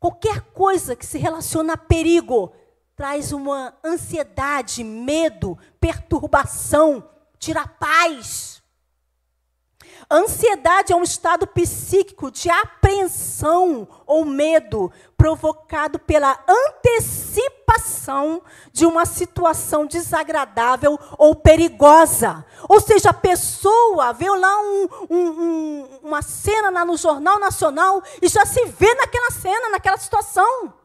Qualquer 0.00 0.40
coisa 0.52 0.96
que 0.96 1.06
se 1.06 1.16
relaciona 1.16 1.74
a 1.74 1.76
perigo 1.76 2.52
traz 2.96 3.30
uma 3.30 3.72
ansiedade, 3.84 4.82
medo, 4.82 5.56
perturbação, 5.78 7.08
tira 7.38 7.68
paz. 7.68 8.61
Ansiedade 10.10 10.92
é 10.92 10.96
um 10.96 11.02
estado 11.02 11.46
psíquico 11.46 12.30
de 12.30 12.50
apreensão 12.50 13.88
ou 14.06 14.24
medo 14.24 14.92
provocado 15.16 15.98
pela 15.98 16.38
antecipação 16.46 18.42
de 18.72 18.84
uma 18.84 19.06
situação 19.06 19.86
desagradável 19.86 20.98
ou 21.16 21.34
perigosa. 21.34 22.44
Ou 22.68 22.80
seja, 22.80 23.10
a 23.10 23.14
pessoa 23.14 24.12
vê 24.12 24.28
lá 24.28 24.60
um, 24.60 24.88
um, 25.08 25.28
um, 25.28 25.88
uma 26.02 26.22
cena 26.22 26.70
lá 26.70 26.84
no 26.84 26.96
Jornal 26.96 27.38
Nacional 27.38 28.02
e 28.20 28.28
já 28.28 28.44
se 28.44 28.66
vê 28.66 28.92
naquela 28.94 29.30
cena, 29.30 29.70
naquela 29.70 29.96
situação. 29.96 30.81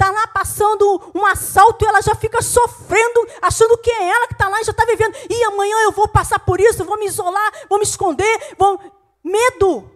Está 0.00 0.10
lá 0.10 0.26
passando 0.28 1.12
um 1.14 1.26
assalto 1.26 1.84
e 1.84 1.86
ela 1.86 2.00
já 2.00 2.14
fica 2.14 2.40
sofrendo, 2.40 3.28
achando 3.42 3.76
que 3.76 3.90
é 3.90 4.08
ela 4.08 4.26
que 4.28 4.32
está 4.32 4.48
lá 4.48 4.58
e 4.58 4.64
já 4.64 4.70
está 4.70 4.86
vivendo. 4.86 5.14
E 5.28 5.44
amanhã 5.44 5.76
eu 5.82 5.92
vou 5.92 6.08
passar 6.08 6.38
por 6.38 6.58
isso, 6.58 6.86
vou 6.86 6.98
me 6.98 7.04
isolar, 7.04 7.52
vou 7.68 7.78
me 7.78 7.84
esconder. 7.84 8.56
Vou... 8.56 8.80
Medo. 9.22 9.90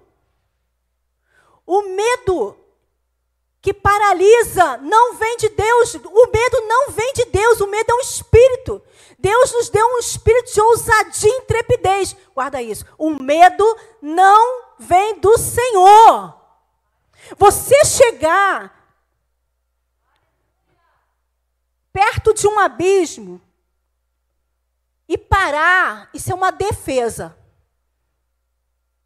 O 1.66 1.82
medo 1.84 2.54
que 3.62 3.72
paralisa 3.72 4.76
não 4.82 5.14
vem 5.14 5.38
de 5.38 5.48
Deus. 5.48 5.94
O 5.94 6.26
medo 6.30 6.60
não 6.68 6.90
vem 6.90 7.12
de 7.14 7.24
Deus, 7.24 7.62
o 7.62 7.66
medo 7.66 7.90
é 7.90 7.94
um 7.94 8.00
espírito. 8.00 8.82
Deus 9.18 9.52
nos 9.52 9.70
deu 9.70 9.86
um 9.86 9.98
espírito 10.00 10.52
de 10.52 10.60
ousadia 10.60 11.32
e 11.32 11.38
intrepidez. 11.38 12.14
Guarda 12.34 12.60
isso. 12.60 12.84
O 12.98 13.08
medo 13.08 13.64
não 14.02 14.64
vem 14.78 15.18
do 15.18 15.38
Senhor. 15.38 16.34
Você 17.38 17.86
chegar 17.86 18.83
de 22.34 22.46
um 22.46 22.58
abismo 22.58 23.40
e 25.08 25.16
parar, 25.16 26.10
isso 26.12 26.30
é 26.30 26.34
uma 26.34 26.50
defesa. 26.50 27.36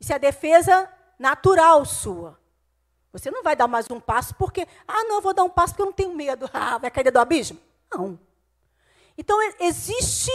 Isso 0.01 0.13
é 0.13 0.19
defesa 0.19 0.89
natural 1.19 1.85
sua. 1.85 2.39
Você 3.13 3.31
não 3.31 3.43
vai 3.43 3.57
dar 3.57 3.67
mais 3.67 3.91
um 3.91 3.99
passo 3.99 4.35
porque, 4.35 4.67
ah, 4.87 5.05
não, 5.05 5.17
eu 5.17 5.21
vou 5.21 5.35
dar 5.35 5.45
um 5.45 5.51
passo 5.51 5.75
porque 5.75 5.83
eu 5.83 5.87
não 5.87 5.93
tenho 5.93 6.15
medo. 6.15 6.49
Ah, 6.55 6.79
vai 6.79 6.91
cair 6.91 7.11
do 7.11 7.19
abismo? 7.19 7.59
Não. 7.93 8.19
Então, 9.17 9.37
existe 9.61 10.31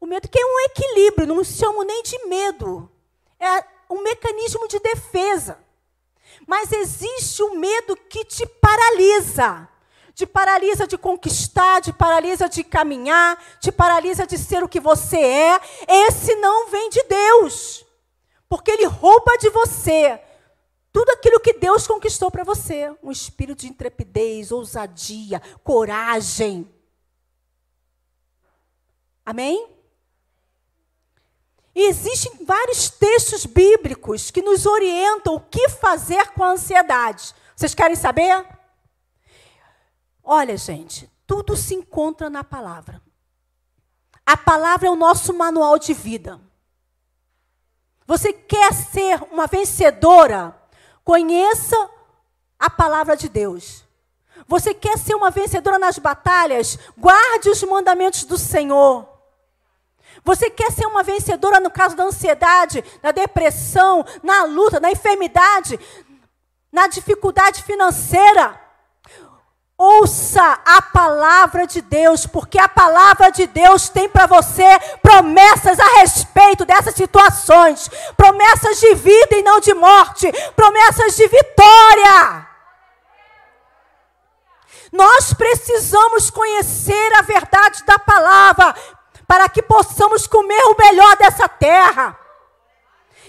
o 0.00 0.06
medo 0.06 0.28
que 0.28 0.38
é 0.38 0.44
um 0.44 0.60
equilíbrio, 0.66 1.26
não 1.26 1.42
chamo 1.42 1.82
nem 1.82 2.02
de 2.02 2.26
medo. 2.26 2.90
É 3.38 3.64
um 3.88 4.02
mecanismo 4.02 4.68
de 4.68 4.78
defesa. 4.78 5.58
Mas 6.46 6.72
existe 6.72 7.42
o 7.42 7.56
medo 7.56 7.96
que 7.96 8.24
te 8.24 8.46
paralisa 8.46 9.69
te 10.20 10.26
paralisa 10.26 10.86
de 10.86 10.98
conquistar, 10.98 11.80
te 11.80 11.94
paralisa 11.94 12.46
de 12.46 12.62
caminhar, 12.62 13.42
te 13.58 13.72
paralisa 13.72 14.26
de 14.26 14.36
ser 14.36 14.62
o 14.62 14.68
que 14.68 14.78
você 14.78 15.16
é, 15.16 15.60
esse 15.88 16.34
não 16.36 16.68
vem 16.68 16.90
de 16.90 17.02
Deus. 17.04 17.86
Porque 18.46 18.70
ele 18.70 18.84
rouba 18.84 19.38
de 19.38 19.48
você 19.48 20.20
tudo 20.92 21.08
aquilo 21.12 21.40
que 21.40 21.54
Deus 21.54 21.86
conquistou 21.86 22.30
para 22.30 22.44
você: 22.44 22.94
um 23.02 23.10
espírito 23.10 23.60
de 23.60 23.68
intrepidez, 23.68 24.52
ousadia, 24.52 25.40
coragem. 25.64 26.70
Amém? 29.24 29.74
E 31.74 31.84
existem 31.84 32.44
vários 32.44 32.90
textos 32.90 33.46
bíblicos 33.46 34.30
que 34.30 34.42
nos 34.42 34.66
orientam 34.66 35.36
o 35.36 35.40
que 35.40 35.70
fazer 35.70 36.32
com 36.32 36.44
a 36.44 36.50
ansiedade. 36.50 37.34
Vocês 37.56 37.74
querem 37.74 37.96
saber? 37.96 38.59
Olha, 40.22 40.56
gente, 40.56 41.10
tudo 41.26 41.56
se 41.56 41.74
encontra 41.74 42.28
na 42.28 42.44
palavra. 42.44 43.00
A 44.24 44.36
palavra 44.36 44.88
é 44.88 44.90
o 44.90 44.96
nosso 44.96 45.34
manual 45.34 45.78
de 45.78 45.92
vida. 45.92 46.40
Você 48.06 48.32
quer 48.32 48.72
ser 48.72 49.22
uma 49.30 49.46
vencedora? 49.46 50.56
Conheça 51.04 51.76
a 52.58 52.68
palavra 52.68 53.16
de 53.16 53.28
Deus. 53.28 53.84
Você 54.46 54.74
quer 54.74 54.98
ser 54.98 55.14
uma 55.14 55.30
vencedora 55.30 55.78
nas 55.78 55.98
batalhas? 55.98 56.78
Guarde 56.96 57.48
os 57.48 57.62
mandamentos 57.62 58.24
do 58.24 58.36
Senhor. 58.36 59.08
Você 60.24 60.50
quer 60.50 60.70
ser 60.72 60.86
uma 60.86 61.02
vencedora 61.02 61.60
no 61.60 61.70
caso 61.70 61.96
da 61.96 62.04
ansiedade, 62.04 62.84
da 63.00 63.12
depressão, 63.12 64.04
na 64.22 64.44
luta, 64.44 64.80
na 64.80 64.90
enfermidade, 64.90 65.78
na 66.70 66.86
dificuldade 66.86 67.62
financeira? 67.62 68.60
Ouça 69.82 70.58
a 70.62 70.82
palavra 70.82 71.66
de 71.66 71.80
Deus, 71.80 72.26
porque 72.26 72.58
a 72.58 72.68
palavra 72.68 73.30
de 73.30 73.46
Deus 73.46 73.88
tem 73.88 74.10
para 74.10 74.26
você 74.26 74.78
promessas 75.00 75.80
a 75.80 76.00
respeito 76.00 76.66
dessas 76.66 76.94
situações, 76.94 77.88
promessas 78.14 78.78
de 78.78 78.94
vida 78.94 79.36
e 79.36 79.42
não 79.42 79.58
de 79.58 79.72
morte, 79.72 80.30
promessas 80.54 81.16
de 81.16 81.26
vitória. 81.26 82.46
Nós 84.92 85.32
precisamos 85.32 86.28
conhecer 86.28 87.14
a 87.14 87.22
verdade 87.22 87.82
da 87.86 87.98
palavra 87.98 88.74
para 89.26 89.48
que 89.48 89.62
possamos 89.62 90.26
comer 90.26 90.62
o 90.64 90.76
melhor 90.76 91.16
dessa 91.16 91.48
terra. 91.48 92.19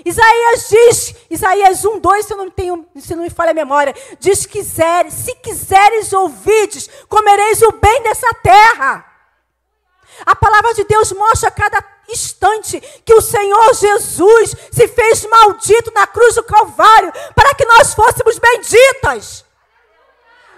Isaías 0.03 0.69
diz, 0.69 1.15
Isaías 1.29 1.85
1, 1.85 1.99
2, 1.99 2.25
se 2.25 2.33
eu 2.33 2.37
não 2.37 2.49
tenho, 2.49 2.85
se 2.97 3.15
não 3.15 3.23
me 3.23 3.29
falha 3.29 3.51
a 3.51 3.53
memória, 3.53 3.95
diz 4.19 4.45
que 4.45 4.63
se 4.63 5.35
quiseres 5.43 6.11
ouvides, 6.13 6.89
comereis 7.07 7.61
o 7.61 7.71
bem 7.73 8.03
dessa 8.03 8.33
terra. 8.41 9.05
A 10.25 10.35
palavra 10.35 10.73
de 10.73 10.83
Deus 10.83 11.11
mostra 11.11 11.49
a 11.49 11.51
cada 11.51 11.83
instante 12.09 12.79
que 13.05 13.13
o 13.13 13.21
Senhor 13.21 13.73
Jesus 13.73 14.55
se 14.71 14.87
fez 14.87 15.25
maldito 15.25 15.91
na 15.93 16.05
cruz 16.07 16.35
do 16.35 16.43
Calvário 16.43 17.11
para 17.35 17.53
que 17.55 17.65
nós 17.65 17.93
fôssemos 17.93 18.37
benditas. 18.37 19.45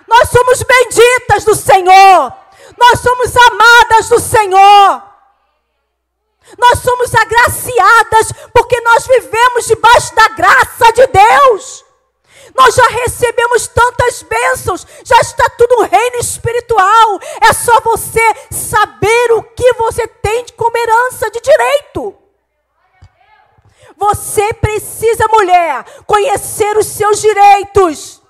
Nós 0.08 0.30
somos 0.30 0.64
benditas 0.64 1.46
do 1.46 1.56
Senhor. 1.56 2.34
Nós 2.78 3.00
somos 3.00 3.36
amadas 3.36 4.10
do 4.10 4.20
Senhor. 4.20 5.13
Nós 6.58 6.80
somos 6.80 7.14
agraciadas 7.14 8.32
porque 8.54 8.80
nós 8.82 9.08
vivemos 9.08 9.66
debaixo 9.66 10.14
da 10.16 10.28
graça 10.30 10.92
de 10.94 11.08
Deus. 11.08 11.86
Nós 12.56 12.76
já 12.76 12.86
recebemos 12.88 13.68
tantas 13.68 14.22
bênçãos, 14.24 14.86
já 15.04 15.18
está 15.20 15.50
tudo 15.58 15.76
no 15.78 15.88
reino 15.88 16.18
espiritual. 16.18 17.20
É 17.42 17.52
só 17.52 17.80
você 17.82 18.22
saber 18.52 19.32
o 19.34 19.44
que 19.44 19.74
você 19.74 20.08
tem 20.08 20.46
como 20.56 20.78
herança 20.78 21.32
de 21.32 21.42
direito. 21.42 22.16
Você 23.98 24.54
precisa, 24.54 25.28
mulher, 25.30 25.86
conhecer 26.06 26.78
os 26.78 26.88
seus 26.88 27.22
direitos. 27.22 28.22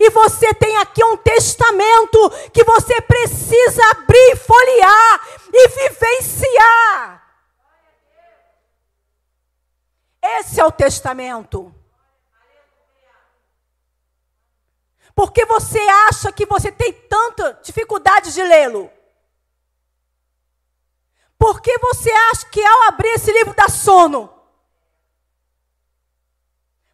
E 0.00 0.10
você 0.10 0.52
tem 0.54 0.76
aqui 0.78 1.04
um 1.04 1.16
testamento 1.16 2.30
que 2.52 2.64
você 2.64 3.00
precisa 3.02 3.82
abrir, 3.90 4.36
folhear 4.36 5.20
e 5.52 5.68
vivenciar. 5.68 7.23
Esse 10.24 10.58
é 10.58 10.64
o 10.64 10.72
testamento. 10.72 11.74
Porque 15.14 15.44
você 15.44 15.78
acha 16.08 16.32
que 16.32 16.46
você 16.46 16.72
tem 16.72 16.92
tanta 16.92 17.60
dificuldade 17.62 18.32
de 18.32 18.42
lê-lo? 18.42 18.90
Por 21.38 21.60
que 21.60 21.78
você 21.78 22.10
acha 22.10 22.46
que 22.46 22.64
ao 22.64 22.88
abrir 22.88 23.10
esse 23.10 23.30
livro 23.30 23.54
dá 23.54 23.68
sono? 23.68 24.32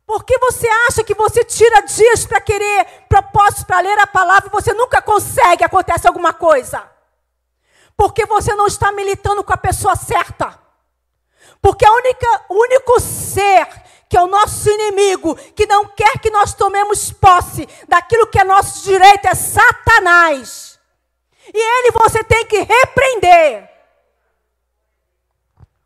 Por 0.05 0.25
que 0.25 0.37
você 0.39 0.67
acha 0.89 1.05
que 1.05 1.15
você 1.15 1.45
tira 1.45 1.83
dias 1.83 2.27
para 2.27 2.41
querer 2.41 3.05
propósitos 3.09 3.63
para 3.63 3.81
ler 3.81 3.97
a 4.01 4.09
palavra 4.09 4.49
e 4.49 4.53
você 4.53 4.75
nunca 4.75 5.01
consegue, 5.01 5.63
acontece 5.63 6.09
alguma 6.09 6.33
coisa? 6.33 6.91
Porque 7.97 8.27
você 8.27 8.53
não 8.57 8.67
está 8.67 8.91
militando 8.91 9.45
com 9.45 9.53
a 9.53 9.57
pessoa 9.57 9.95
certa. 9.95 10.59
Porque 11.61 11.85
a 11.85 11.93
única, 11.93 12.45
o 12.49 12.55
único 12.55 13.01
ser 13.01 13.67
que 14.09 14.17
é 14.17 14.23
o 14.23 14.27
nosso 14.27 14.69
inimigo, 14.69 15.37
que 15.55 15.67
não 15.67 15.87
quer 15.87 16.19
que 16.19 16.31
nós 16.31 16.53
tomemos 16.53 17.13
posse 17.13 17.69
daquilo 17.87 18.27
que 18.27 18.41
é 18.41 18.45
nosso 18.45 18.83
direito, 18.83 19.27
é 19.27 19.35
Satanás. 19.35 20.81
E 21.55 21.57
ele 21.57 21.93
você 21.93 22.25
tem 22.25 22.45
que 22.47 22.59
repreender. 22.59 23.71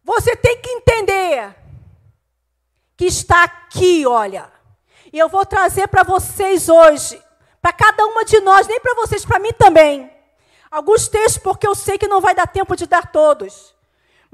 Você 0.03 0.35
tem 0.37 0.59
que 0.59 0.71
entender 0.71 1.55
que 2.97 3.05
está 3.05 3.45
aqui, 3.45 4.07
olha. 4.07 4.51
E 5.13 5.19
eu 5.19 5.29
vou 5.29 5.45
trazer 5.45 5.87
para 5.89 6.03
vocês 6.03 6.69
hoje, 6.69 7.23
para 7.61 7.73
cada 7.73 8.07
uma 8.07 8.25
de 8.25 8.41
nós, 8.41 8.67
nem 8.67 8.81
para 8.81 8.95
vocês, 8.95 9.25
para 9.25 9.39
mim 9.39 9.53
também. 9.53 10.11
Alguns 10.71 11.09
textos, 11.09 11.43
porque 11.43 11.67
eu 11.67 11.75
sei 11.75 11.99
que 11.99 12.09
não 12.09 12.21
vai 12.21 12.35
dar 12.35 12.47
tempo 12.47 12.75
de 12.75 12.87
dar 12.87 13.13
todos, 13.13 13.74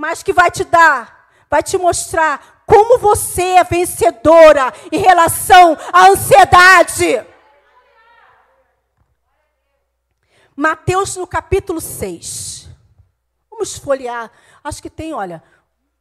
mas 0.01 0.23
que 0.23 0.33
vai 0.33 0.51
te 0.51 0.65
dar, 0.65 1.31
vai 1.51 1.63
te 1.63 1.77
mostrar 1.77 2.65
como 2.65 2.99
você 2.99 3.43
é 3.43 3.65
vencedora 3.65 4.73
em 4.91 4.97
relação 4.97 5.77
à 5.93 6.09
ansiedade. 6.09 7.05
Mateus 10.57 11.17
no 11.17 11.27
capítulo 11.27 11.83
6. 11.83 12.71
Vamos 13.51 13.77
folhear. 13.77 14.33
Acho 14.65 14.81
que 14.81 14.89
tem, 14.89 15.13
olha, 15.13 15.43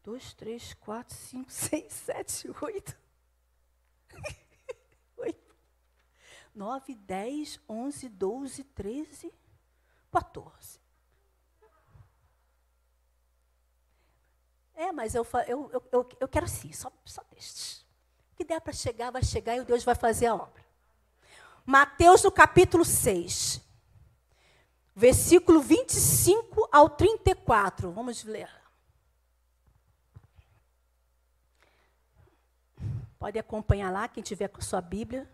dois, 0.02 0.34
três, 0.34 0.74
quatro, 0.76 1.14
cinco, 1.14 1.52
seis, 1.52 1.92
sete, 1.92 2.50
oito. 2.62 2.98
oito. 5.18 5.56
Nove, 6.56 6.96
dez, 6.96 7.60
onze, 7.68 8.08
doze, 8.08 8.64
treze, 8.64 9.34
quatorze. 10.10 10.79
É, 14.80 14.94
mas 14.94 15.14
eu, 15.14 15.28
eu, 15.46 15.70
eu, 15.92 16.10
eu 16.22 16.28
quero 16.30 16.48
sim, 16.48 16.72
só, 16.72 16.90
só 17.04 17.22
destes. 17.34 17.82
O 18.32 18.38
que 18.38 18.46
der 18.46 18.62
para 18.62 18.72
chegar, 18.72 19.12
vai 19.12 19.22
chegar 19.22 19.58
e 19.58 19.66
Deus 19.66 19.84
vai 19.84 19.94
fazer 19.94 20.28
a 20.28 20.36
obra. 20.36 20.66
Mateus 21.66 22.24
no 22.24 22.32
capítulo 22.32 22.86
6, 22.86 23.60
versículo 24.96 25.60
25 25.60 26.70
ao 26.72 26.90
34. 26.92 27.92
Vamos 27.92 28.24
ler. 28.24 28.50
Pode 33.20 33.38
acompanhar 33.38 33.92
lá, 33.92 34.08
quem 34.08 34.24
tiver 34.24 34.48
com 34.48 34.60
a 34.60 34.64
sua 34.64 34.80
Bíblia. 34.80 35.30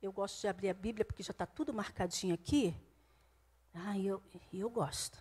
Eu 0.00 0.12
gosto 0.12 0.40
de 0.40 0.46
abrir 0.46 0.68
a 0.68 0.74
Bíblia 0.74 1.04
porque 1.04 1.24
já 1.24 1.32
está 1.32 1.46
tudo 1.46 1.74
marcadinho 1.74 2.32
aqui. 2.32 2.76
Ah, 3.74 3.98
eu, 3.98 4.22
eu 4.52 4.70
gosto. 4.70 5.20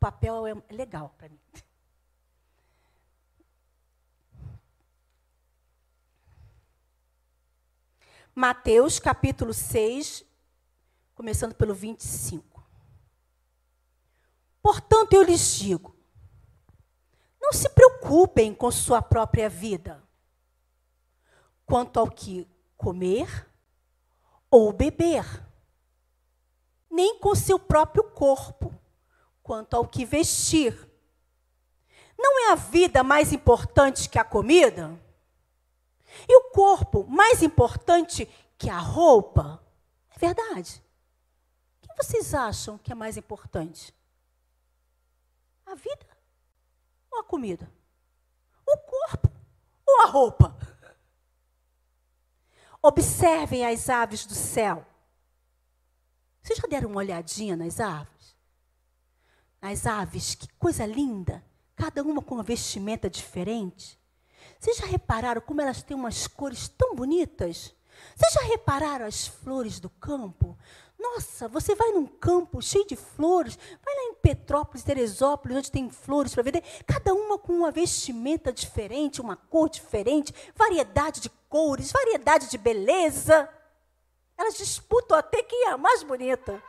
Papel 0.00 0.46
é 0.46 0.54
legal 0.70 1.14
para 1.18 1.28
mim. 1.28 1.38
Mateus 8.34 8.98
capítulo 8.98 9.52
6, 9.52 10.24
começando 11.14 11.54
pelo 11.54 11.74
25. 11.74 12.66
Portanto, 14.62 15.12
eu 15.12 15.22
lhes 15.22 15.58
digo: 15.58 15.94
não 17.38 17.52
se 17.52 17.68
preocupem 17.68 18.54
com 18.54 18.70
sua 18.70 19.02
própria 19.02 19.50
vida, 19.50 20.02
quanto 21.66 22.00
ao 22.00 22.10
que 22.10 22.48
comer 22.74 23.46
ou 24.50 24.72
beber, 24.72 25.26
nem 26.90 27.18
com 27.18 27.34
seu 27.34 27.58
próprio 27.58 28.04
corpo, 28.04 28.74
quanto 29.50 29.74
ao 29.74 29.84
que 29.84 30.04
vestir. 30.04 30.88
Não 32.16 32.46
é 32.46 32.52
a 32.52 32.54
vida 32.54 33.02
mais 33.02 33.32
importante 33.32 34.08
que 34.08 34.16
a 34.16 34.22
comida? 34.22 34.96
E 36.28 36.36
o 36.36 36.50
corpo 36.50 37.04
mais 37.08 37.42
importante 37.42 38.26
que 38.56 38.70
a 38.70 38.78
roupa? 38.78 39.60
É 40.14 40.18
verdade. 40.20 40.80
O 41.82 41.88
que 41.88 41.96
vocês 41.96 42.32
acham 42.32 42.78
que 42.78 42.92
é 42.92 42.94
mais 42.94 43.16
importante? 43.16 43.92
A 45.66 45.74
vida 45.74 46.06
ou 47.10 47.18
a 47.18 47.24
comida? 47.24 47.68
O 48.64 48.76
corpo 48.76 49.32
ou 49.84 50.02
a 50.02 50.06
roupa? 50.06 50.56
Observem 52.80 53.66
as 53.66 53.88
aves 53.88 54.24
do 54.24 54.34
céu. 54.34 54.86
Vocês 56.40 56.56
já 56.56 56.68
deram 56.68 56.88
uma 56.88 56.98
olhadinha 56.98 57.56
nas 57.56 57.80
aves? 57.80 58.19
As 59.62 59.86
aves, 59.86 60.34
que 60.34 60.48
coisa 60.58 60.86
linda! 60.86 61.44
Cada 61.76 62.02
uma 62.02 62.22
com 62.22 62.36
uma 62.36 62.42
vestimenta 62.42 63.10
diferente. 63.10 63.98
Vocês 64.58 64.78
já 64.78 64.86
repararam 64.86 65.40
como 65.40 65.60
elas 65.60 65.82
têm 65.82 65.96
umas 65.96 66.26
cores 66.26 66.68
tão 66.68 66.94
bonitas? 66.94 67.74
Vocês 68.16 68.32
já 68.32 68.42
repararam 68.48 69.06
as 69.06 69.26
flores 69.26 69.78
do 69.78 69.90
campo? 69.90 70.56
Nossa, 70.98 71.48
você 71.48 71.74
vai 71.74 71.92
num 71.92 72.06
campo 72.06 72.60
cheio 72.60 72.86
de 72.86 72.96
flores, 72.96 73.58
vai 73.84 73.94
lá 73.94 74.02
em 74.04 74.14
Petrópolis, 74.14 74.84
Teresópolis, 74.84 75.56
onde 75.56 75.70
tem 75.70 75.90
flores 75.90 76.34
para 76.34 76.42
vender, 76.42 76.62
cada 76.86 77.14
uma 77.14 77.38
com 77.38 77.52
uma 77.54 77.70
vestimenta 77.70 78.52
diferente, 78.52 79.20
uma 79.20 79.36
cor 79.36 79.68
diferente, 79.68 80.34
variedade 80.54 81.20
de 81.20 81.30
cores, 81.48 81.92
variedade 81.92 82.50
de 82.50 82.58
beleza. 82.58 83.48
Elas 84.36 84.56
disputam 84.56 85.16
até 85.16 85.42
quem 85.42 85.68
é 85.68 85.70
a 85.72 85.78
mais 85.78 86.02
bonita. 86.02 86.62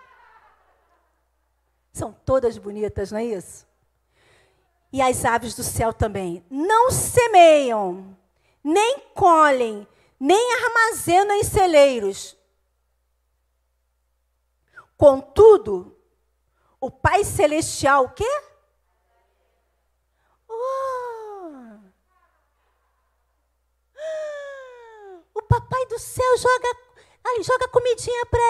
São 1.91 2.13
todas 2.25 2.57
bonitas, 2.57 3.11
não 3.11 3.19
é 3.19 3.25
isso? 3.25 3.67
E 4.91 5.01
as 5.01 5.23
aves 5.25 5.55
do 5.55 5.63
céu 5.63 5.93
também. 5.93 6.45
Não 6.49 6.91
semeiam, 6.91 8.17
nem 8.63 8.99
colhem, 9.13 9.87
nem 10.19 10.53
armazenam 10.53 11.35
em 11.35 11.43
celeiros 11.43 12.37
Contudo, 15.01 15.97
o 16.79 16.91
Pai 16.91 17.23
Celestial, 17.23 18.03
o 18.03 18.09
quê? 18.09 18.41
Oh. 20.47 21.79
O 25.33 25.41
Papai 25.41 25.87
do 25.87 25.97
céu 25.97 26.37
joga, 26.37 26.77
ali, 27.31 27.43
joga 27.43 27.67
comidinha 27.67 28.25
para 28.25 28.41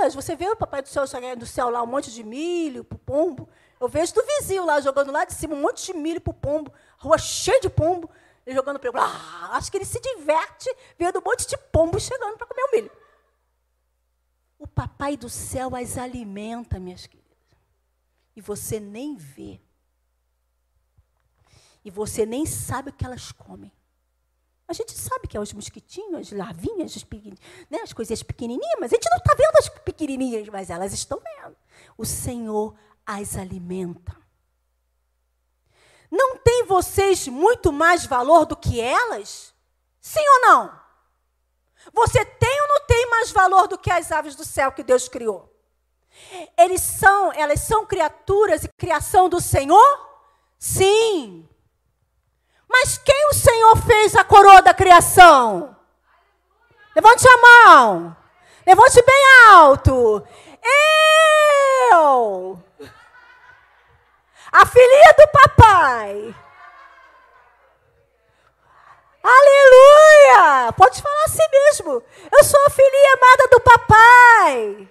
elas. 0.00 0.14
Você 0.14 0.34
vê 0.34 0.48
o 0.48 0.56
Papai 0.56 0.82
do 0.82 0.88
céu 0.88 1.06
jogando 1.06 1.40
do 1.40 1.46
céu 1.46 1.70
lá 1.70 1.82
um 1.82 1.86
monte 1.86 2.10
de 2.10 2.22
milho 2.22 2.84
pro 2.84 2.98
pombo. 2.98 3.48
Eu 3.80 3.88
vejo 3.88 4.14
do 4.14 4.22
vizinho 4.24 4.64
lá 4.64 4.80
jogando 4.80 5.10
lá 5.10 5.24
de 5.24 5.34
cima 5.34 5.54
um 5.54 5.60
monte 5.60 5.86
de 5.86 5.98
milho 5.98 6.20
pro 6.20 6.32
pombo, 6.32 6.72
rua 6.98 7.18
cheia 7.18 7.60
de 7.60 7.68
pombo, 7.68 8.08
ele 8.46 8.54
jogando 8.54 8.78
para 8.78 8.90
ah, 9.02 9.56
Acho 9.56 9.70
que 9.70 9.76
ele 9.76 9.84
se 9.84 10.00
diverte 10.00 10.72
vendo 10.98 11.18
um 11.18 11.22
monte 11.22 11.46
de 11.46 11.56
pombo 11.56 11.98
chegando 11.98 12.36
para 12.36 12.46
comer 12.46 12.62
o 12.62 12.70
milho. 12.70 12.90
O 14.58 14.66
papai 14.68 15.16
do 15.16 15.28
céu 15.28 15.74
as 15.74 15.98
alimenta, 15.98 16.78
minhas 16.78 17.06
queridas. 17.06 17.36
E 18.36 18.40
você 18.40 18.78
nem 18.78 19.16
vê. 19.16 19.60
E 21.84 21.90
você 21.90 22.24
nem 22.24 22.46
sabe 22.46 22.90
o 22.90 22.92
que 22.92 23.04
elas 23.04 23.32
comem. 23.32 23.72
A 24.72 24.74
gente 24.74 24.92
sabe 24.92 25.28
que 25.28 25.36
é 25.36 25.40
os 25.40 25.52
mosquitinhos, 25.52 26.32
as 26.32 26.32
larvinhas, 26.32 26.96
as, 26.96 27.04
né, 27.70 27.80
as 27.82 27.92
coisinhas 27.92 28.22
pequenininhas, 28.22 28.76
mas 28.80 28.90
a 28.90 28.94
gente 28.94 29.10
não 29.10 29.18
está 29.18 29.34
vendo 29.34 29.58
as 29.58 29.68
pequenininhas, 29.68 30.48
mas 30.48 30.70
elas 30.70 30.94
estão 30.94 31.20
vendo. 31.20 31.54
O 31.98 32.06
Senhor 32.06 32.74
as 33.04 33.36
alimenta. 33.36 34.16
Não 36.10 36.38
tem 36.38 36.64
vocês 36.64 37.28
muito 37.28 37.70
mais 37.70 38.06
valor 38.06 38.46
do 38.46 38.56
que 38.56 38.80
elas? 38.80 39.54
Sim 40.00 40.26
ou 40.26 40.40
não? 40.40 40.80
Você 41.92 42.24
tem 42.24 42.60
ou 42.62 42.68
não 42.68 42.86
tem 42.86 43.10
mais 43.10 43.30
valor 43.30 43.68
do 43.68 43.76
que 43.76 43.90
as 43.90 44.10
aves 44.10 44.34
do 44.34 44.44
céu 44.44 44.72
que 44.72 44.82
Deus 44.82 45.06
criou? 45.06 45.54
Eles 46.56 46.80
são, 46.80 47.30
elas 47.34 47.60
são 47.60 47.84
criaturas 47.84 48.64
e 48.64 48.68
criação 48.68 49.28
do 49.28 49.38
Senhor? 49.38 50.10
Sim. 50.58 51.46
Mas 52.72 52.98
quem 52.98 53.28
o 53.28 53.34
Senhor 53.34 53.76
fez 53.76 54.16
a 54.16 54.24
coroa 54.24 54.62
da 54.62 54.72
criação? 54.72 55.76
Levante 56.96 57.28
a 57.28 57.36
mão. 57.36 58.16
Levante 58.66 59.02
bem 59.02 59.24
alto. 59.50 60.26
Eu. 61.92 62.58
A 64.50 64.66
filhinha 64.66 65.14
do 65.18 65.28
papai. 65.28 66.34
Aleluia! 69.22 70.72
Pode 70.72 71.00
falar 71.00 71.24
assim 71.24 71.48
mesmo. 71.50 72.02
Eu 72.30 72.44
sou 72.44 72.60
a 72.66 72.70
filhinha 72.70 73.14
amada 73.14 73.48
do 73.48 73.60
papai. 73.60 74.88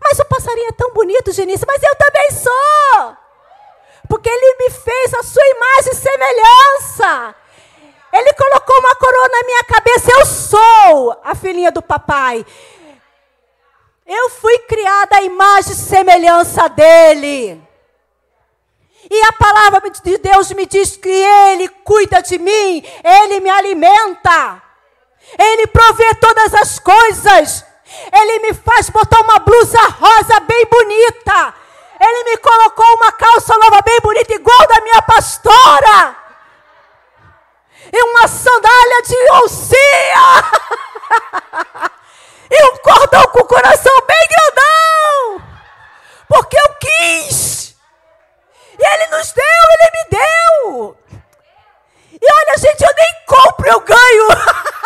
Mas 0.00 0.18
o 0.18 0.24
passarinho 0.24 0.68
é 0.68 0.72
tão 0.72 0.92
bonito, 0.92 1.32
Genice, 1.32 1.66
mas 1.66 1.82
eu 1.82 1.94
também 1.96 2.30
sou. 2.30 3.16
Porque 4.12 4.28
ele 4.28 4.56
me 4.58 4.68
fez 4.68 5.14
a 5.14 5.22
sua 5.22 5.42
imagem 5.42 5.92
e 5.92 5.96
semelhança. 5.96 7.34
Ele 8.12 8.30
colocou 8.34 8.78
uma 8.78 8.94
coroa 8.96 9.28
na 9.28 9.42
minha 9.46 9.64
cabeça. 9.64 10.12
Eu 10.12 10.26
sou 10.26 11.18
a 11.24 11.34
filhinha 11.34 11.72
do 11.72 11.80
papai. 11.80 12.44
Eu 14.06 14.28
fui 14.28 14.58
criada 14.68 15.16
à 15.16 15.22
imagem 15.22 15.72
e 15.72 15.76
semelhança 15.76 16.68
dele. 16.68 17.58
E 19.10 19.22
a 19.22 19.32
palavra 19.32 19.88
de 19.88 20.18
Deus 20.18 20.52
me 20.52 20.66
diz 20.66 20.94
que 20.94 21.08
Ele 21.08 21.70
cuida 21.82 22.20
de 22.20 22.38
mim, 22.38 22.84
Ele 23.02 23.40
me 23.40 23.48
alimenta, 23.48 24.62
Ele 25.38 25.66
provê 25.68 26.14
todas 26.16 26.52
as 26.52 26.78
coisas, 26.78 27.64
Ele 28.12 28.40
me 28.40 28.52
faz 28.52 28.90
botar 28.90 29.22
uma 29.22 29.38
blusa 29.38 29.80
rosa 29.80 30.38
bem 30.40 30.66
bonita, 30.66 31.61
Ele 32.02 32.24
me 32.24 32.36
colocou 32.38 32.96
uma 32.96 33.12
calça 33.12 33.56
nova 33.56 33.80
bem 33.82 34.00
bonita, 34.00 34.34
igual 34.34 34.66
da 34.66 34.80
minha 34.80 35.00
pastora, 35.02 36.16
e 37.92 38.02
uma 38.02 38.26
sandália 38.26 39.02
de 39.02 39.30
oncinha, 39.34 40.42
e 42.50 42.64
um 42.72 42.76
cordão 42.78 43.22
com 43.28 43.38
o 43.38 43.46
coração 43.46 43.92
bem 44.04 44.28
grandão, 44.28 45.46
porque 46.28 46.56
eu 46.56 46.74
quis. 46.80 47.76
E 48.76 48.84
Ele 48.84 49.06
nos 49.16 49.32
deu, 49.32 49.44
Ele 49.44 49.90
me 49.94 50.04
deu. 50.10 50.96
E 52.20 52.26
olha, 52.34 52.58
gente, 52.58 52.82
eu 52.82 52.92
nem 52.96 53.26
compro, 53.26 53.68
eu 53.68 53.78
ganho. 53.78 54.28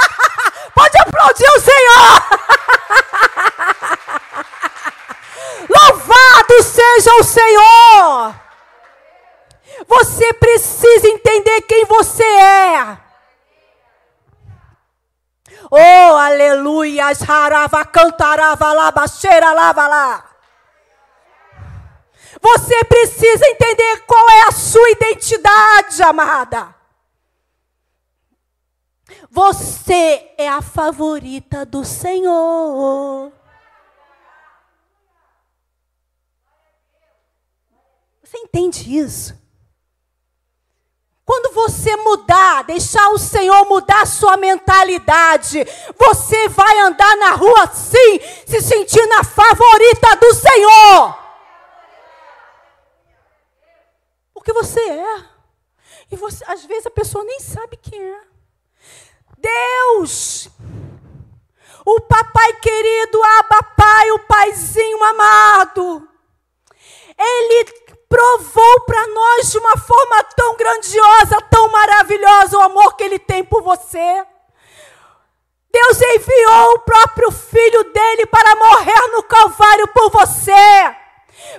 Pode 0.74 0.98
aplaudir 0.98 1.48
o 1.48 1.60
Senhor. 1.60 2.22
Louvado 5.68 6.62
seja 6.62 7.14
o 7.14 7.24
Senhor. 7.24 8.34
Você 9.86 10.32
precisa 10.34 11.08
entender 11.08 11.62
quem 11.62 11.84
você 11.84 12.24
é. 12.24 12.98
Oh, 15.70 16.16
aleluia. 16.16 17.06
Harava 17.28 17.84
cantarava 17.84 18.72
lá, 18.72 18.90
baixeira 18.90 19.52
lava 19.52 19.86
lá. 19.86 20.24
Você 22.40 22.84
precisa 22.84 23.46
entender 23.46 24.04
qual 24.06 24.30
é 24.30 24.42
a 24.48 24.52
sua 24.52 24.90
identidade, 24.90 26.02
amada. 26.02 26.74
Você 29.30 30.32
é 30.38 30.48
a 30.48 30.62
favorita 30.62 31.64
do 31.64 31.84
Senhor. 31.84 33.32
Você 38.26 38.38
entende 38.38 38.98
isso? 38.98 39.40
Quando 41.24 41.54
você 41.54 41.94
mudar, 41.96 42.64
deixar 42.64 43.08
o 43.10 43.18
Senhor 43.18 43.64
mudar 43.66 44.04
sua 44.04 44.36
mentalidade, 44.36 45.64
você 45.96 46.48
vai 46.48 46.78
andar 46.80 47.16
na 47.18 47.32
rua 47.32 47.64
assim, 47.64 48.20
se 48.44 48.60
sentindo 48.60 49.12
a 49.14 49.22
favorita 49.22 50.16
do 50.16 50.34
Senhor. 50.34 51.18
Porque 54.34 54.52
você 54.52 54.80
é. 54.80 55.24
E 56.10 56.16
você, 56.16 56.44
às 56.48 56.64
vezes 56.64 56.86
a 56.86 56.90
pessoa 56.90 57.24
nem 57.24 57.38
sabe 57.38 57.76
quem 57.76 58.02
é. 58.02 58.20
Deus, 59.38 60.48
o 61.84 62.00
papai 62.00 62.54
querido, 62.54 63.22
Abba 63.22 63.62
Pai, 63.76 64.10
o 64.10 64.18
paizinho 64.20 65.02
amado, 65.04 66.08
ele 67.16 67.85
provou 68.08 68.80
para 68.80 69.06
nós 69.08 69.50
de 69.50 69.58
uma 69.58 69.76
forma 69.76 70.24
tão 70.36 70.56
grandiosa, 70.56 71.40
tão 71.50 71.68
maravilhosa 71.68 72.58
o 72.58 72.62
amor 72.62 72.96
que 72.96 73.04
ele 73.04 73.18
tem 73.18 73.44
por 73.44 73.62
você. 73.62 74.24
Deus 75.72 76.00
enviou 76.00 76.72
o 76.72 76.78
próprio 76.80 77.30
filho 77.30 77.84
dele 77.92 78.26
para 78.26 78.56
morrer 78.56 79.08
no 79.12 79.22
Calvário 79.22 79.86
por 79.88 80.10
você 80.10 80.96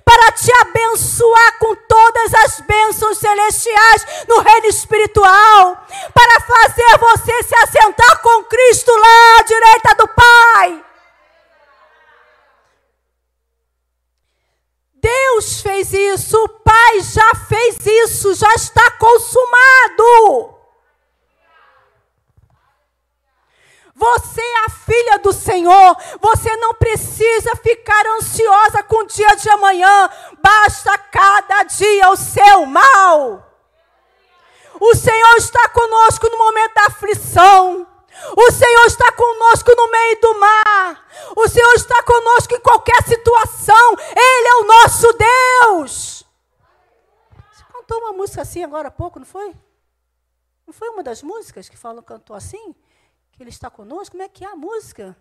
para 0.04 0.32
te 0.32 0.52
abençoar 0.62 1.60
com 1.60 1.76
todas 1.76 2.34
as 2.34 2.60
bênçãos 2.62 3.18
celestiais 3.18 4.06
no 4.28 4.40
reino 4.40 4.68
espiritual, 4.68 5.86
para 6.14 6.42
fazer 6.42 6.98
você 7.00 7.44
se 7.44 7.56
assentar 7.56 8.22
com 8.22 8.44
Cristo 8.46 8.92
lá 8.92 9.40
à 9.40 9.44
direita 9.44 9.96
do 9.96 10.08
Pai. 10.08 10.87
Deus 15.08 15.62
fez 15.62 15.94
isso, 15.94 16.38
o 16.44 16.50
Pai 16.50 17.00
já 17.02 17.36
fez 17.48 17.78
isso, 17.86 18.34
já 18.34 18.54
está 18.56 18.92
consumado. 18.92 20.54
Você 23.96 24.42
é 24.42 24.66
a 24.66 24.70
filha 24.70 25.20
do 25.20 25.32
Senhor. 25.32 25.98
Você 26.20 26.56
não 26.58 26.74
precisa 26.74 27.56
ficar 27.56 28.06
ansiosa 28.18 28.84
com 28.84 28.98
o 28.98 29.08
dia 29.08 29.34
de 29.36 29.50
amanhã. 29.50 30.10
Basta 30.44 30.98
cada 30.98 31.64
dia 31.64 32.10
o 32.12 32.18
seu 32.18 32.66
mal. 32.66 33.44
O 34.80 34.94
Senhor 34.94 35.36
está 35.38 35.70
conosco 35.70 36.30
no 36.30 36.38
momento 36.38 36.74
da 36.76 36.86
aflição. 36.88 37.88
O 38.36 38.52
Senhor 38.52 38.86
está 38.86 39.12
conosco 39.12 39.76
no 39.76 39.90
meio 39.90 40.22
do 40.22 40.40
mar. 40.40 41.08
O 41.36 41.48
Senhor 41.48 41.74
está 41.74 42.04
conosco 42.04 42.54
em 42.56 42.60
qualquer 42.60 43.04
situação. 43.04 43.96
Ele 44.16 44.48
é 44.48 44.56
o 44.56 44.64
nosso 44.66 45.08
Deus. 45.14 46.24
Você 47.52 47.64
cantou 47.72 48.00
uma 48.00 48.14
música 48.14 48.42
assim 48.42 48.64
agora 48.64 48.90
há 48.90 48.92
pouco, 48.92 49.20
não 49.20 49.26
foi? 49.26 49.56
Não 50.66 50.74
foi 50.74 50.90
uma 50.90 51.04
das 51.04 51.22
músicas 51.22 51.70
que 51.70 51.78
falam 51.78 52.04
cantou 52.04 52.36
assim? 52.36 52.76
que 53.38 53.44
Ele 53.44 53.52
está 53.52 53.70
conosco. 53.70 54.12
Como 54.12 54.24
é 54.24 54.28
que 54.30 54.44
é 54.44 54.48
a 54.48 54.56
música? 54.56 55.16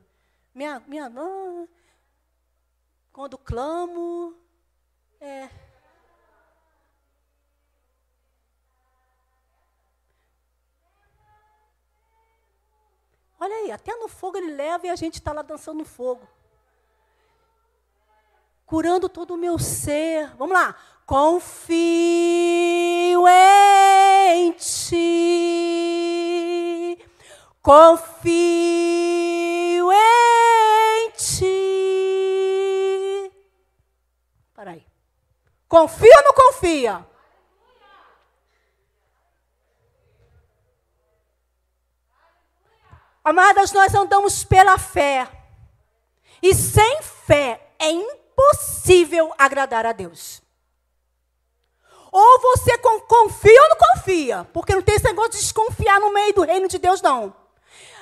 Minha, 0.54 0.82
minha, 0.86 1.06
ah, 1.14 1.66
quando 3.12 3.36
clamo, 3.36 4.34
é. 5.20 5.48
Olha 13.38 13.54
aí, 13.56 13.70
até 13.70 13.94
no 13.96 14.08
fogo 14.08 14.38
ele 14.38 14.52
leva 14.52 14.86
e 14.86 14.90
a 14.90 14.96
gente 14.96 15.14
está 15.14 15.32
lá 15.32 15.42
dançando 15.42 15.78
no 15.78 15.84
fogo. 15.84 16.26
Curando 18.64 19.08
todo 19.08 19.34
o 19.34 19.36
meu 19.36 19.58
ser. 19.58 20.34
Vamos 20.36 20.54
lá. 20.54 20.74
Confio 21.06 21.68
em 23.28 24.52
ti 24.52 25.96
confio 27.66 28.32
em 29.90 31.10
ti. 31.16 31.46
Para 34.54 34.70
aí. 34.70 34.86
Confia 35.66 36.16
ou 36.18 36.24
não 36.24 36.32
confia? 36.32 37.04
Amadas, 43.26 43.72
nós 43.72 43.92
andamos 43.92 44.44
pela 44.44 44.78
fé. 44.78 45.28
E 46.40 46.54
sem 46.54 47.02
fé 47.02 47.72
é 47.76 47.90
impossível 47.90 49.34
agradar 49.36 49.84
a 49.84 49.90
Deus. 49.90 50.40
Ou 52.12 52.40
você 52.40 52.78
confia 52.78 53.62
ou 53.62 53.68
não 53.68 53.76
confia. 53.78 54.44
Porque 54.52 54.76
não 54.76 54.80
tem 54.80 54.94
esse 54.94 55.06
negócio 55.06 55.32
de 55.32 55.38
desconfiar 55.38 55.98
no 55.98 56.12
meio 56.12 56.32
do 56.34 56.42
reino 56.42 56.68
de 56.68 56.78
Deus, 56.78 57.02
não. 57.02 57.34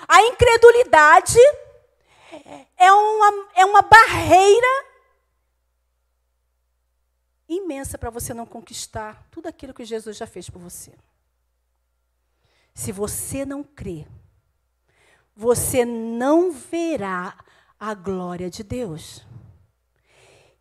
A 0.07 0.21
incredulidade 0.25 1.39
é 2.77 2.93
uma, 2.93 3.49
é 3.55 3.65
uma 3.65 3.81
barreira 3.81 4.85
imensa 7.49 7.97
para 7.97 8.11
você 8.11 8.35
não 8.35 8.45
conquistar 8.45 9.27
tudo 9.31 9.47
aquilo 9.47 9.73
que 9.73 9.87
Jesus 9.87 10.19
já 10.19 10.27
fez 10.27 10.51
por 10.51 10.61
você. 10.61 10.93
Se 12.75 12.93
você 12.93 13.47
não 13.47 13.65
crê, 13.65 14.07
você 15.37 15.85
não 15.85 16.53
verá 16.53 17.35
a 17.79 17.95
glória 17.95 18.49
de 18.49 18.63
Deus. 18.63 19.25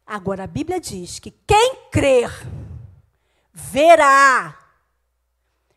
Agora, 0.06 0.44
a 0.44 0.48
Bíblia 0.48 0.80
diz 0.80 1.20
que 1.20 1.32
quem 1.32 1.76
crer, 1.92 2.30
verá, 3.54 4.58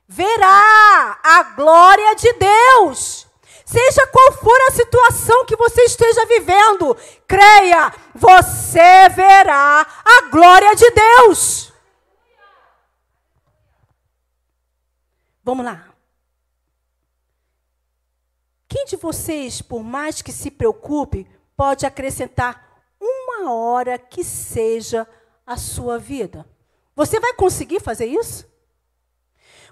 verá 0.09 1.18
a 1.22 1.42
glória 1.54 2.14
de 2.16 2.32
Deus. 2.32 3.26
Seja 3.64 4.06
qual 4.06 4.32
for 4.32 4.59
a 4.68 4.72
situação 4.72 5.44
que 5.44 5.56
você 5.56 5.82
esteja 5.82 6.24
vivendo, 6.26 6.96
creia, 7.26 7.92
você 8.14 9.09
verá 9.09 9.87
a 10.04 10.28
glória 10.30 10.74
de 10.74 10.90
Deus. 10.90 11.72
Vamos 15.42 15.64
lá. 15.64 15.95
Quem 18.68 18.85
de 18.85 18.96
vocês, 18.96 19.62
por 19.62 19.83
mais 19.83 20.22
que 20.22 20.33
se 20.33 20.50
preocupe, 20.50 21.26
pode 21.57 21.87
acrescentar 21.87 22.81
uma 23.00 23.52
hora 23.52 23.98
que 23.98 24.24
seja 24.24 25.07
a 25.46 25.57
sua 25.57 25.98
vida. 25.98 26.46
Você 26.94 27.20
vai 27.20 27.35
conseguir 27.35 27.81
fazer 27.81 28.07
isso? 28.07 28.46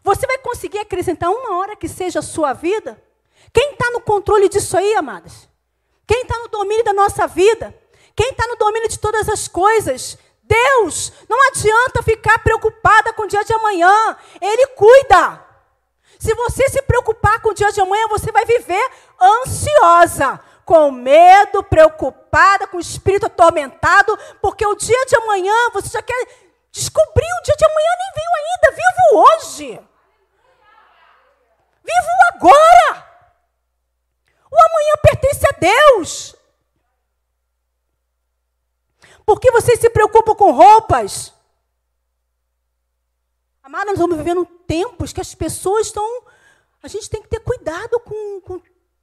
Você 0.02 0.26
vai 0.26 0.38
conseguir 0.38 0.78
acrescentar 0.78 1.30
uma 1.30 1.56
hora 1.58 1.74
que 1.74 1.88
seja 1.88 2.18
a 2.18 2.22
sua 2.22 2.52
vida? 2.52 3.02
Quem 3.52 3.72
está 3.72 3.90
no 3.90 4.00
controle 4.00 4.48
disso 4.48 4.76
aí, 4.76 4.94
amadas? 4.94 5.48
Quem 6.06 6.22
está 6.22 6.38
no 6.38 6.48
domínio 6.48 6.84
da 6.84 6.92
nossa 6.92 7.26
vida? 7.26 7.74
Quem 8.14 8.30
está 8.30 8.46
no 8.46 8.56
domínio 8.56 8.88
de 8.88 8.98
todas 8.98 9.28
as 9.28 9.48
coisas? 9.48 10.18
Deus. 10.42 11.12
Não 11.28 11.48
adianta 11.48 12.02
ficar 12.02 12.38
preocupada 12.40 13.12
com 13.14 13.22
o 13.22 13.26
dia 13.26 13.42
de 13.42 13.52
amanhã. 13.52 14.16
Ele 14.40 14.66
cuida. 14.68 15.43
Se 16.24 16.34
você 16.34 16.70
se 16.70 16.80
preocupar 16.80 17.38
com 17.42 17.50
o 17.50 17.54
dia 17.54 17.70
de 17.70 17.82
amanhã, 17.82 18.08
você 18.08 18.32
vai 18.32 18.46
viver 18.46 18.90
ansiosa, 19.20 20.40
com 20.64 20.90
medo, 20.90 21.62
preocupada, 21.62 22.66
com 22.66 22.78
o 22.78 22.80
espírito 22.80 23.26
atormentado, 23.26 24.18
porque 24.40 24.66
o 24.66 24.74
dia 24.74 25.04
de 25.04 25.16
amanhã 25.16 25.52
você 25.74 25.90
já 25.90 26.00
quer 26.00 26.26
descobrir 26.72 27.26
o 27.26 27.42
dia 27.42 27.54
de 27.54 27.66
amanhã, 27.66 27.90
nem 27.98 28.12
veio 28.14 28.30
ainda. 28.40 28.70
Vivo 28.72 29.18
hoje. 29.20 29.66
Vivo 31.84 32.08
agora. 32.32 33.06
O 34.50 34.56
amanhã 34.56 34.94
pertence 35.02 35.46
a 35.46 35.52
Deus. 35.60 36.34
Por 39.26 39.38
que 39.38 39.50
vocês 39.50 39.78
se 39.78 39.90
preocupam 39.90 40.34
com 40.34 40.52
roupas? 40.52 41.34
Amada, 43.64 43.86
nós 43.86 43.94
estamos 43.94 44.18
vivendo 44.18 44.44
tempos 44.66 45.10
que 45.10 45.22
as 45.22 45.34
pessoas 45.34 45.86
estão. 45.86 46.22
A 46.82 46.86
gente 46.86 47.08
tem 47.08 47.22
que 47.22 47.28
ter 47.28 47.40
cuidado 47.40 47.98
com, 48.00 48.40
com 48.42 48.60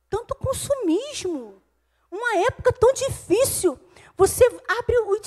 tanto 0.08 0.36
consumismo. 0.36 1.60
Uma 2.12 2.38
época 2.46 2.72
tão 2.72 2.94
difícil. 2.94 3.80
Você 4.16 4.46
abre 4.68 4.96
o, 5.00 5.20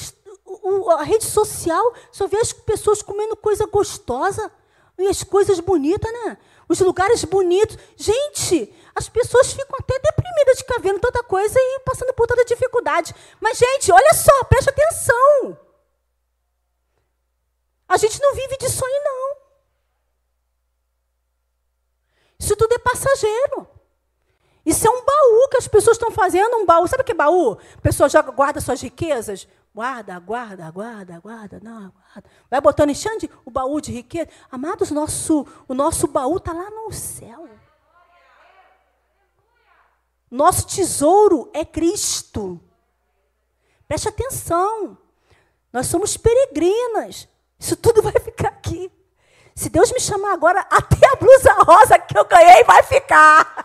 o, 0.62 0.90
a 0.90 1.02
rede 1.02 1.24
social, 1.24 1.92
só 2.12 2.28
vê 2.28 2.36
as 2.36 2.52
pessoas 2.52 3.02
comendo 3.02 3.36
coisa 3.36 3.66
gostosa 3.66 4.52
e 4.96 5.08
as 5.08 5.24
coisas 5.24 5.58
bonitas, 5.58 6.12
né? 6.12 6.38
Os 6.68 6.78
lugares 6.78 7.24
bonitos. 7.24 7.76
Gente, 7.96 8.72
as 8.94 9.08
pessoas 9.08 9.52
ficam 9.52 9.76
até 9.80 9.98
deprimidas 9.98 10.58
de 10.58 10.62
ficar 10.62 10.78
vendo 10.78 11.00
tanta 11.00 11.24
coisa 11.24 11.58
e 11.58 11.80
passando 11.80 12.14
por 12.14 12.28
toda 12.28 12.44
dificuldade. 12.44 13.12
Mas, 13.40 13.58
gente, 13.58 13.90
olha 13.90 14.14
só, 14.14 14.44
preste 14.44 14.70
atenção. 14.70 15.58
A 17.88 17.96
gente 17.96 18.20
não 18.20 18.34
vive 18.34 18.56
disso 18.56 18.84
aí, 18.84 19.00
não. 19.04 19.36
Isso 22.38 22.56
tudo 22.56 22.74
é 22.74 22.78
passageiro. 22.78 23.68
Isso 24.64 24.86
é 24.86 24.90
um 24.90 25.04
baú 25.04 25.48
que 25.50 25.58
as 25.58 25.68
pessoas 25.68 25.96
estão 25.96 26.10
fazendo, 26.10 26.56
um 26.56 26.66
baú. 26.66 26.86
Sabe 26.88 27.02
o 27.02 27.04
que 27.04 27.12
é 27.12 27.14
baú? 27.14 27.58
A 27.76 27.80
pessoa 27.80 28.08
joga, 28.08 28.30
guarda 28.30 28.60
suas 28.60 28.80
riquezas. 28.80 29.46
Guarda, 29.74 30.18
guarda, 30.20 30.70
guarda, 30.70 31.18
guarda, 31.18 31.60
não, 31.62 31.90
guarda. 31.90 32.30
Vai 32.48 32.60
botando, 32.60 32.90
enchendo 32.90 33.28
o 33.44 33.50
baú 33.50 33.80
de 33.80 33.92
riqueza. 33.92 34.28
Amados, 34.50 34.90
nosso, 34.90 35.46
o 35.66 35.74
nosso 35.74 36.06
baú 36.06 36.36
está 36.36 36.52
lá 36.52 36.70
no 36.70 36.92
céu. 36.92 37.48
Nosso 40.30 40.66
tesouro 40.66 41.50
é 41.52 41.64
Cristo. 41.64 42.60
Preste 43.86 44.08
atenção. 44.08 44.96
Nós 45.72 45.88
somos 45.88 46.16
peregrinas. 46.16 47.28
Isso 47.58 47.76
tudo 47.76 48.02
vai 48.02 48.12
ficar 48.12 48.48
aqui. 48.48 48.90
Se 49.54 49.68
Deus 49.68 49.92
me 49.92 50.00
chamar 50.00 50.32
agora, 50.32 50.60
até 50.70 51.06
a 51.06 51.16
blusa 51.16 51.52
rosa 51.62 51.98
que 51.98 52.18
eu 52.18 52.24
ganhei 52.24 52.64
vai 52.64 52.82
ficar. 52.82 53.64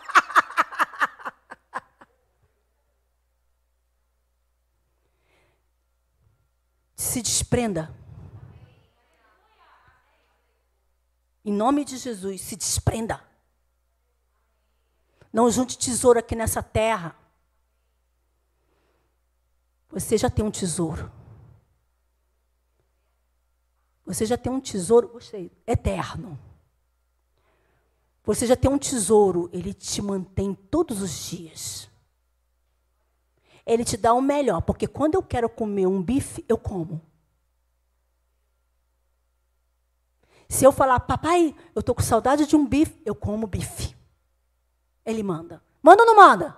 Se 6.94 7.20
desprenda. 7.22 7.92
Em 11.44 11.52
nome 11.52 11.84
de 11.84 11.96
Jesus, 11.96 12.40
se 12.42 12.54
desprenda. 12.54 13.20
Não 15.32 15.50
junte 15.50 15.78
tesouro 15.78 16.18
aqui 16.18 16.36
nessa 16.36 16.62
terra. 16.62 17.16
Você 19.90 20.18
já 20.18 20.28
tem 20.28 20.44
um 20.44 20.50
tesouro. 20.50 21.10
Você 24.14 24.26
já 24.26 24.36
tem 24.36 24.50
um 24.52 24.60
tesouro, 24.60 25.06
gostei, 25.06 25.52
eterno. 25.64 26.36
Você 28.24 28.44
já 28.44 28.56
tem 28.56 28.68
um 28.68 28.76
tesouro, 28.76 29.48
ele 29.52 29.72
te 29.72 30.02
mantém 30.02 30.52
todos 30.52 31.00
os 31.00 31.28
dias. 31.28 31.88
Ele 33.64 33.84
te 33.84 33.96
dá 33.96 34.12
o 34.12 34.20
melhor, 34.20 34.62
porque 34.62 34.88
quando 34.88 35.14
eu 35.14 35.22
quero 35.22 35.48
comer 35.48 35.86
um 35.86 36.02
bife, 36.02 36.44
eu 36.48 36.58
como. 36.58 37.00
Se 40.48 40.64
eu 40.64 40.72
falar, 40.72 40.98
papai, 40.98 41.54
eu 41.72 41.78
estou 41.78 41.94
com 41.94 42.02
saudade 42.02 42.46
de 42.46 42.56
um 42.56 42.66
bife, 42.66 43.00
eu 43.06 43.14
como 43.14 43.46
bife. 43.46 43.94
Ele 45.06 45.22
manda. 45.22 45.62
Manda 45.80 46.02
ou 46.02 46.06
não 46.08 46.16
manda? 46.16 46.56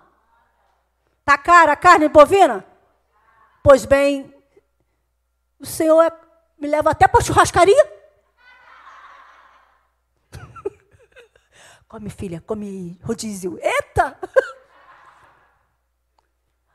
Tá 1.22 1.36
cara 1.36 1.72
a 1.72 1.76
carne 1.76 2.08
bovina? 2.08 2.66
Pois 3.62 3.84
bem, 3.84 4.34
o 5.60 5.66
Senhor 5.66 6.00
é, 6.02 6.21
me 6.62 6.68
leva 6.68 6.92
até 6.92 7.09
para 7.09 7.20
churrascaria. 7.20 7.92
come, 11.88 12.09
filha, 12.09 12.40
come 12.46 13.01
rodízio. 13.03 13.59
Eita! 13.61 14.16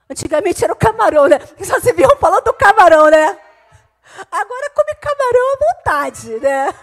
Antigamente 0.09 0.61
era 0.61 0.73
o 0.73 0.75
camarão, 0.75 1.27
né? 1.27 1.39
Só 1.63 1.79
se 1.79 1.93
viam 1.93 2.17
falando 2.17 2.43
do 2.43 2.53
camarão, 2.53 3.09
né? 3.09 3.39
Agora 4.29 4.69
come 4.75 4.93
camarão 4.95 5.53
à 5.53 5.57
vontade, 5.73 6.37
né? 6.39 6.73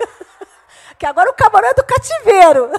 Que 0.99 1.05
agora 1.05 1.31
o 1.31 1.35
camarão 1.35 1.69
é 1.69 1.75
do 1.75 1.85
cativeiro. 1.85 2.71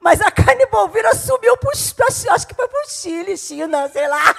Mas 0.00 0.20
a 0.20 0.30
carne 0.30 0.66
bovina 0.66 1.14
subiu 1.14 1.56
para 1.56 1.70
acho 1.70 2.46
que 2.46 2.54
foi 2.54 2.68
para 2.68 2.82
o 2.82 2.90
Chile, 2.90 3.38
China, 3.38 3.88
sei 3.88 4.06
lá. 4.06 4.34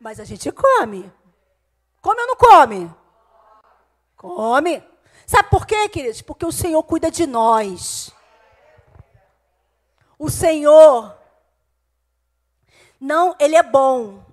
Mas 0.00 0.20
a 0.20 0.24
gente 0.24 0.50
come. 0.52 1.12
Come 2.00 2.20
ou 2.20 2.26
não 2.26 2.36
come? 2.36 2.94
Come. 4.16 4.82
Sabe 5.26 5.50
por 5.50 5.66
quê, 5.66 5.88
queridos? 5.88 6.22
Porque 6.22 6.46
o 6.46 6.52
Senhor 6.52 6.82
cuida 6.82 7.10
de 7.10 7.26
nós. 7.26 8.12
O 10.18 10.30
Senhor, 10.30 11.16
não, 13.00 13.34
Ele 13.38 13.56
é 13.56 13.62
bom. 13.62 14.24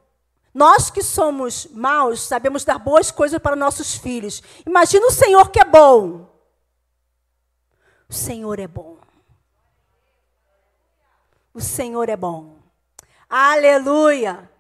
Nós 0.54 0.92
que 0.92 1.02
somos 1.02 1.66
maus, 1.72 2.22
sabemos 2.22 2.64
dar 2.64 2.78
boas 2.78 3.10
coisas 3.10 3.42
para 3.42 3.56
nossos 3.56 3.96
filhos. 3.96 4.42
Imagina 4.66 5.08
o 5.08 5.12
Senhor 5.12 5.50
que 5.50 5.60
é 5.60 5.66
bom. 5.66 6.30
O 8.08 8.14
Senhor 8.14 8.60
é 8.60 8.68
bom. 8.68 8.98
O 11.54 11.60
Senhor 11.60 12.08
é 12.08 12.16
bom. 12.16 12.60
Aleluia. 13.28 14.53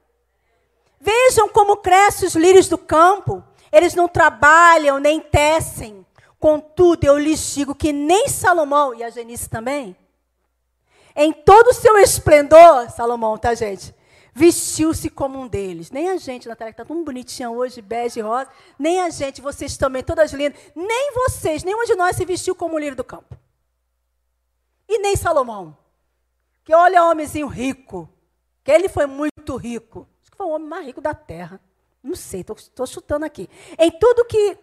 Vejam 1.04 1.50
como 1.50 1.76
crescem 1.76 2.30
os 2.30 2.36
lírios 2.36 2.70
do 2.70 2.78
campo. 2.78 3.44
Eles 3.74 3.94
não 3.94 4.08
trabalham 4.08 5.00
nem 5.00 5.20
tecem. 5.20 6.06
Contudo, 6.40 7.04
eu 7.04 7.18
lhes 7.18 7.54
digo 7.54 7.76
que 7.76 7.92
nem 7.92 8.30
Salomão, 8.30 8.96
e 8.96 9.04
a 9.04 9.10
Genice 9.10 9.50
também, 9.50 9.96
em 11.16 11.32
todo 11.32 11.68
o 11.68 11.74
seu 11.74 11.98
esplendor, 11.98 12.90
Salomão, 12.90 13.38
tá, 13.38 13.54
gente? 13.54 13.94
Vestiu-se 14.34 15.10
como 15.10 15.40
um 15.40 15.48
deles. 15.48 15.92
Nem 15.92 16.10
a 16.10 16.18
gente, 16.18 16.48
Natália, 16.48 16.74
que 16.74 16.82
está 16.82 16.94
tão 16.94 17.04
bonitinha 17.04 17.50
hoje, 17.52 17.82
bege 17.82 18.20
e 18.20 18.24
rosa, 18.24 18.50
nem 18.80 19.00
a 19.02 19.10
gente, 19.10 19.42
vocês 19.42 19.78
também, 19.78 20.04
todas 20.04 20.34
lindas, 20.34 20.60
nem 20.76 21.14
vocês, 21.14 21.64
nenhuma 21.64 21.86
de 21.86 21.96
nós 21.96 22.16
se 22.16 22.26
vestiu 22.26 22.56
como 22.56 22.76
o 22.76 22.80
lírio 22.80 22.96
do 22.96 23.04
campo. 23.04 23.38
E 24.88 25.00
nem 25.00 25.16
Salomão. 25.16 25.78
Que 26.64 26.74
olha, 26.74 27.06
homenzinho 27.06 27.48
rico. 27.48 28.10
Que 28.64 28.72
ele 28.72 28.90
foi 28.90 29.06
muito 29.06 29.56
rico. 29.56 30.08
Que 30.34 30.38
foi 30.38 30.48
o 30.48 30.50
homem 30.50 30.68
mais 30.68 30.84
rico 30.84 31.00
da 31.00 31.14
terra. 31.14 31.62
Não 32.02 32.16
sei, 32.16 32.42
estou 32.42 32.88
chutando 32.88 33.24
aqui. 33.24 33.48
Em 33.78 33.92
tudo 33.92 34.26
que. 34.26 34.58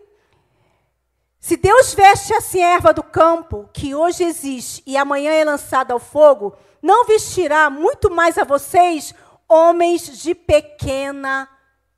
Se 1.39 1.57
Deus 1.57 1.95
veste 1.95 2.35
assim 2.35 2.61
a 2.61 2.71
erva 2.71 2.93
do 2.93 3.05
campo, 3.05 3.71
que 3.73 3.95
hoje 3.95 4.25
existe 4.25 4.83
e 4.85 4.97
amanhã 4.97 5.31
é 5.31 5.45
lançada 5.45 5.95
ao 5.95 6.01
fogo, 6.01 6.57
não 6.83 7.07
vestirá 7.07 7.71
muito 7.71 8.11
mais 8.11 8.37
a 8.37 8.43
vocês, 8.43 9.15
homens 9.49 10.19
de 10.21 10.35
pequena 10.35 11.49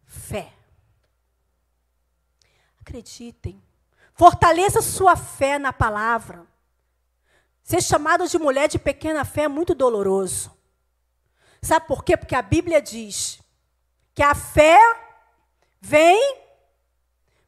fé. 0.04 0.52
Acreditem. 2.82 3.60
Fortaleça 4.12 4.82
sua 4.82 5.16
fé 5.16 5.58
na 5.58 5.72
palavra. 5.72 6.46
Ser 7.62 7.82
chamado 7.82 8.28
de 8.28 8.38
mulher 8.38 8.68
de 8.68 8.78
pequena 8.78 9.24
fé 9.24 9.44
é 9.44 9.48
muito 9.48 9.74
doloroso. 9.74 10.52
Sabe 11.62 11.86
por 11.86 12.04
quê? 12.04 12.18
Porque 12.18 12.34
a 12.34 12.42
Bíblia 12.42 12.82
diz 12.82 13.41
que 14.14 14.22
a 14.22 14.34
fé 14.34 14.78
vem 15.80 16.36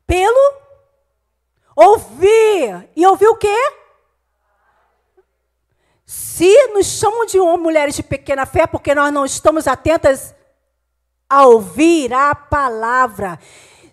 pelo 0.06 0.62
ouvir. 1.76 2.88
E 2.96 3.06
ouvir 3.06 3.28
o 3.28 3.36
quê? 3.36 3.56
Se 6.04 6.68
nos 6.68 6.86
chamam 6.86 7.26
de 7.26 7.38
mulheres 7.38 7.94
de 7.96 8.02
pequena 8.02 8.46
fé, 8.46 8.66
porque 8.66 8.94
nós 8.94 9.12
não 9.12 9.24
estamos 9.24 9.66
atentas 9.66 10.34
a 11.28 11.46
ouvir 11.46 12.12
a 12.12 12.34
palavra. 12.34 13.38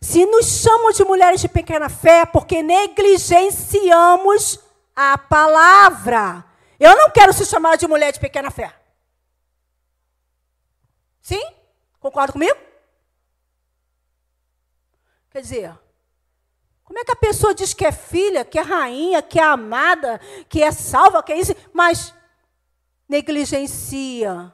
Se 0.01 0.25
nos 0.25 0.45
chamam 0.61 0.91
de 0.91 1.03
mulheres 1.03 1.41
de 1.41 1.47
pequena 1.47 1.89
fé, 1.89 2.25
porque 2.25 2.63
negligenciamos 2.63 4.59
a 4.95 5.17
palavra. 5.17 6.43
Eu 6.79 6.95
não 6.97 7.09
quero 7.11 7.31
se 7.33 7.45
chamar 7.45 7.77
de 7.77 7.87
mulher 7.87 8.11
de 8.11 8.19
pequena 8.19 8.49
fé. 8.49 8.73
Sim? 11.21 11.60
Concorda 12.01 12.33
comigo? 12.33 12.57
Quer 15.29 15.41
dizer, 15.41 15.79
como 16.83 16.99
é 16.99 17.05
que 17.05 17.11
a 17.11 17.15
pessoa 17.15 17.53
diz 17.53 17.73
que 17.73 17.85
é 17.85 17.91
filha, 17.91 18.43
que 18.43 18.59
é 18.59 18.61
rainha, 18.61 19.21
que 19.21 19.39
é 19.39 19.43
amada, 19.43 20.19
que 20.49 20.61
é 20.61 20.71
salva, 20.71 21.23
que 21.23 21.31
é 21.31 21.39
isso, 21.39 21.53
mas 21.71 22.13
negligencia 23.07 24.51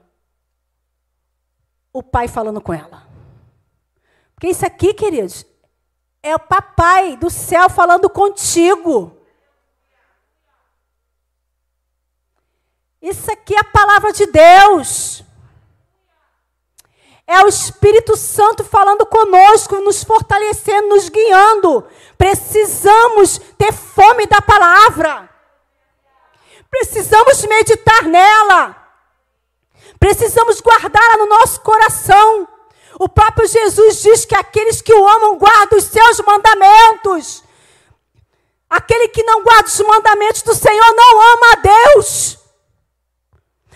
o 1.92 2.04
pai 2.04 2.28
falando 2.28 2.62
com 2.62 2.74
ela? 2.74 3.08
Porque 4.36 4.50
isso 4.50 4.66
aqui, 4.66 4.94
queridos, 4.94 5.46
é 6.22 6.36
o 6.36 6.40
papai 6.40 7.16
do 7.16 7.30
céu 7.30 7.70
falando 7.70 8.10
contigo. 8.10 9.18
Isso 13.02 13.32
aqui 13.32 13.56
é 13.56 13.60
a 13.60 13.64
palavra 13.64 14.12
de 14.12 14.26
Deus. 14.28 15.24
É 17.28 17.44
o 17.44 17.50
Espírito 17.50 18.16
Santo 18.16 18.64
falando 18.64 19.06
conosco, 19.06 19.82
nos 19.82 20.02
fortalecendo, 20.02 20.88
nos 20.88 21.10
guiando. 21.10 21.86
Precisamos 22.18 23.38
ter 23.58 23.74
fome 23.74 24.26
da 24.28 24.42
palavra. 24.42 25.30
Precisamos 26.72 27.44
meditar 27.44 28.04
nela. 28.04 28.76
Precisamos 30.00 30.62
guardá-la 30.62 31.18
no 31.18 31.26
nosso 31.26 31.60
coração. 31.60 32.48
O 32.98 33.10
próprio 33.10 33.46
Jesus 33.46 34.02
diz 34.02 34.24
que 34.24 34.36
aqueles 34.36 34.82
que 34.82 34.94
o 34.94 35.08
amam 35.08 35.38
guardam 35.38 35.78
os 35.78 35.84
seus 35.84 36.22
mandamentos. 36.22 37.44
Aquele 38.70 39.10
que 39.10 39.24
não 39.24 39.44
guarda 39.44 39.68
os 39.68 39.80
mandamentos 39.82 40.42
do 40.44 40.56
Senhor 40.56 40.94
não 40.96 41.22
ama 41.22 41.52
a 41.52 41.56
Deus. 41.56 42.38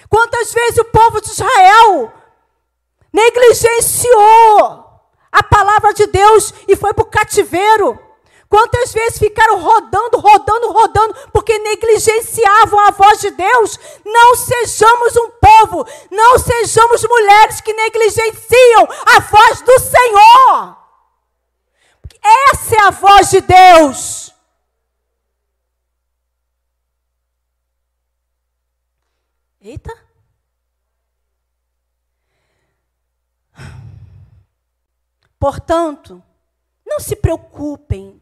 Quantas 0.10 0.54
vezes 0.54 0.78
o 0.78 0.86
povo 0.86 1.20
de 1.20 1.30
Israel 1.30 2.14
negligenciou 3.12 4.86
a 5.32 5.44
palavra 5.44 5.94
de 5.94 6.08
Deus 6.08 6.54
e 6.68 6.76
foi 6.76 6.94
para 6.94 7.04
o 7.04 7.10
cativeiro. 7.10 8.00
Quantas 8.50 8.92
vezes 8.92 9.18
ficaram 9.18 9.62
rodando, 9.62 10.20
rodando, 10.20 10.72
rodando, 10.74 11.16
porque 11.32 11.58
negligenciavam 11.58 12.80
a 12.80 12.92
voz 12.92 13.22
de 13.22 13.32
Deus? 13.32 13.80
Não 14.04 14.36
sejamos 14.36 15.16
um 15.16 15.30
povo, 15.30 15.86
não 16.12 16.38
sejamos 16.38 17.02
mulheres 17.02 17.62
que 17.62 17.72
negligenciam 17.72 18.88
a 19.06 19.20
voz 19.22 19.62
do 19.62 19.80
Senhor. 19.80 20.78
Essa 22.52 22.76
é 22.76 22.82
a 22.82 22.90
voz 22.92 23.30
de 23.30 23.40
Deus. 23.40 24.34
Eita. 29.62 30.01
Portanto, 35.42 36.24
não 36.86 37.00
se 37.00 37.16
preocupem 37.16 38.22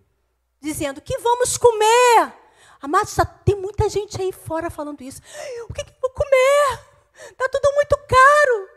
dizendo 0.61 1.01
que 1.01 1.17
vamos 1.17 1.57
comer. 1.57 2.33
Amados, 2.81 3.13
tem 3.43 3.57
muita 3.57 3.89
gente 3.89 4.21
aí 4.21 4.31
fora 4.31 4.69
falando 4.69 5.01
isso. 5.01 5.21
O 5.67 5.73
que, 5.73 5.83
que 5.83 5.91
eu 5.91 5.97
vou 5.99 6.11
comer? 6.11 6.79
Está 7.29 7.49
tudo 7.49 7.75
muito 7.75 7.97
caro. 8.07 8.69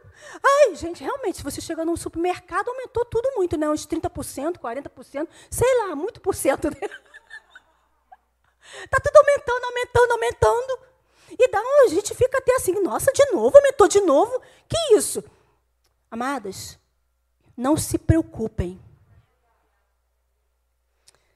Ai, 0.42 0.74
gente, 0.74 1.04
realmente, 1.04 1.36
se 1.36 1.44
você 1.44 1.60
chega 1.60 1.84
num 1.84 1.96
supermercado, 1.96 2.66
aumentou 2.66 3.04
tudo 3.04 3.30
muito, 3.36 3.56
né? 3.56 3.70
Uns 3.70 3.86
30%, 3.86 4.58
40%, 4.58 5.28
sei 5.48 5.78
lá, 5.78 5.94
muito 5.94 6.20
por 6.20 6.34
cento. 6.34 6.66
Está 6.66 6.80
né? 6.80 6.88
tudo 9.04 9.16
aumentando, 9.18 9.64
aumentando, 9.66 10.12
aumentando. 10.14 10.80
E 11.38 11.48
dá, 11.48 11.60
a 11.84 11.88
gente 11.90 12.12
fica 12.12 12.38
até 12.38 12.56
assim, 12.56 12.72
nossa, 12.82 13.12
de 13.12 13.24
novo, 13.30 13.56
aumentou 13.56 13.86
de 13.86 14.00
novo. 14.00 14.42
Que 14.68 14.96
isso? 14.96 15.22
Amadas, 16.10 16.81
não 17.56 17.76
se 17.76 17.98
preocupem. 17.98 18.80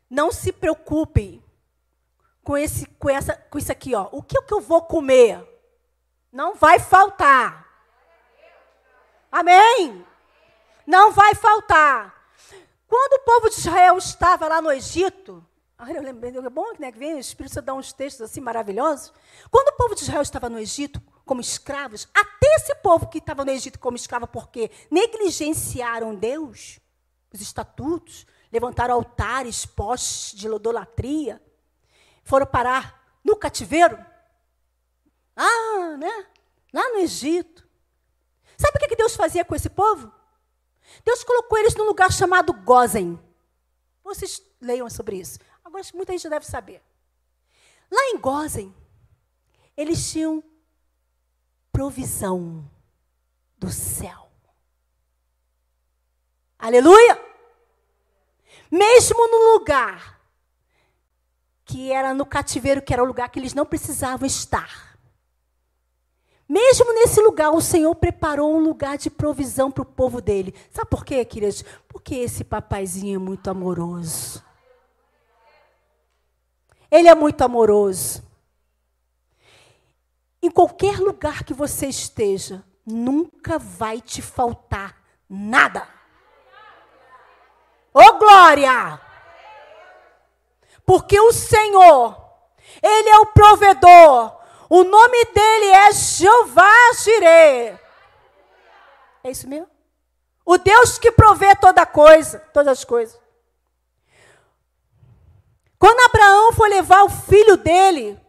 Não 0.08 0.30
se 0.30 0.52
preocupem 0.52 1.42
com, 2.42 2.56
esse, 2.56 2.86
com, 2.86 3.10
essa, 3.10 3.34
com 3.34 3.58
isso 3.58 3.72
aqui. 3.72 3.94
Ó. 3.94 4.08
O 4.12 4.22
que, 4.22 4.40
que 4.42 4.54
eu 4.54 4.60
vou 4.60 4.82
comer? 4.82 5.44
Não 6.32 6.54
vai 6.54 6.78
faltar. 6.78 7.66
Amém? 9.30 10.04
Não 10.86 11.12
vai 11.12 11.34
faltar. 11.34 12.14
Quando 12.86 13.20
o 13.20 13.24
povo 13.24 13.50
de 13.50 13.56
Israel 13.56 13.98
estava 13.98 14.46
lá 14.46 14.62
no 14.62 14.70
Egito, 14.70 15.44
eu 15.88 16.02
lembrei, 16.02 16.34
é 16.36 16.50
bom 16.50 16.72
né, 16.78 16.90
que 16.90 16.98
vem 16.98 17.14
o 17.14 17.18
Espírito 17.18 17.52
Santo 17.52 17.66
dar 17.66 17.74
uns 17.74 17.92
textos 17.92 18.22
assim 18.22 18.40
maravilhosos. 18.40 19.12
Quando 19.50 19.68
o 19.68 19.76
povo 19.76 19.94
de 19.94 20.02
Israel 20.02 20.22
estava 20.22 20.48
no 20.48 20.58
Egito, 20.58 21.02
como 21.26 21.40
escravos, 21.40 22.08
até 22.14 22.46
esse 22.54 22.74
povo 22.76 23.08
que 23.08 23.18
estava 23.18 23.44
no 23.44 23.50
Egito 23.50 23.80
como 23.80 23.96
escravo, 23.96 24.28
porque 24.28 24.70
negligenciaram 24.90 26.14
Deus, 26.14 26.78
os 27.34 27.40
estatutos, 27.40 28.24
levantaram 28.50 28.94
altares, 28.94 29.66
postes 29.66 30.38
de 30.38 30.46
idolatria, 30.46 31.42
foram 32.22 32.46
parar 32.46 33.18
no 33.24 33.36
cativeiro. 33.36 33.98
Ah, 35.34 35.96
né? 35.98 36.26
Lá 36.72 36.88
no 36.90 36.98
Egito. 37.00 37.66
Sabe 38.56 38.78
o 38.78 38.88
que 38.88 38.96
Deus 38.96 39.16
fazia 39.16 39.44
com 39.44 39.54
esse 39.54 39.68
povo? 39.68 40.10
Deus 41.04 41.24
colocou 41.24 41.58
eles 41.58 41.74
num 41.74 41.84
lugar 41.84 42.12
chamado 42.12 42.52
Gozen. 42.52 43.20
Vocês 44.02 44.40
leiam 44.60 44.88
sobre 44.88 45.16
isso. 45.16 45.40
Agora 45.64 45.82
muita 45.92 46.12
gente 46.12 46.28
deve 46.28 46.46
saber. 46.46 46.80
Lá 47.90 48.00
em 48.10 48.18
Gozen, 48.18 48.74
eles 49.76 50.10
tinham 50.10 50.42
provisão 51.76 52.64
do 53.58 53.70
céu. 53.70 54.30
Aleluia! 56.58 57.22
Mesmo 58.70 59.28
no 59.28 59.52
lugar 59.52 60.18
que 61.66 61.92
era 61.92 62.14
no 62.14 62.24
cativeiro, 62.24 62.80
que 62.80 62.94
era 62.94 63.02
o 63.02 63.06
lugar 63.06 63.28
que 63.28 63.38
eles 63.38 63.52
não 63.52 63.66
precisavam 63.66 64.26
estar. 64.26 64.98
Mesmo 66.48 66.94
nesse 66.94 67.20
lugar, 67.20 67.50
o 67.50 67.60
Senhor 67.60 67.94
preparou 67.94 68.56
um 68.56 68.60
lugar 68.60 68.96
de 68.96 69.10
provisão 69.10 69.70
para 69.70 69.82
o 69.82 69.84
povo 69.84 70.22
dele. 70.22 70.54
Sabe 70.70 70.88
por 70.88 71.04
quê, 71.04 71.22
queridos? 71.26 71.62
Porque 71.88 72.14
esse 72.14 72.42
papaizinho 72.42 73.16
é 73.16 73.18
muito 73.22 73.50
amoroso. 73.50 74.42
Ele 76.90 77.08
é 77.08 77.14
muito 77.14 77.42
amoroso. 77.42 78.26
Em 80.46 80.50
qualquer 80.50 81.00
lugar 81.00 81.42
que 81.42 81.52
você 81.52 81.88
esteja, 81.88 82.62
nunca 82.86 83.58
vai 83.58 84.00
te 84.00 84.22
faltar 84.22 84.96
nada. 85.28 85.88
Ô 87.92 87.98
oh, 87.98 88.12
glória! 88.16 89.00
Porque 90.84 91.18
o 91.18 91.32
Senhor, 91.32 92.16
Ele 92.80 93.08
é 93.08 93.18
o 93.18 93.26
provedor. 93.26 94.38
O 94.70 94.84
nome 94.84 95.24
dele 95.24 95.66
é 95.66 95.90
Jeová 95.90 96.92
Jireh. 97.02 97.80
É 99.24 99.30
isso 99.32 99.48
mesmo? 99.48 99.68
O 100.44 100.58
Deus 100.58 100.96
que 100.96 101.10
provê 101.10 101.56
toda 101.56 101.84
coisa, 101.84 102.38
todas 102.54 102.78
as 102.78 102.84
coisas. 102.84 103.20
Quando 105.76 106.08
Abraão 106.08 106.52
foi 106.52 106.68
levar 106.68 107.02
o 107.02 107.10
filho 107.10 107.56
dele 107.56 108.24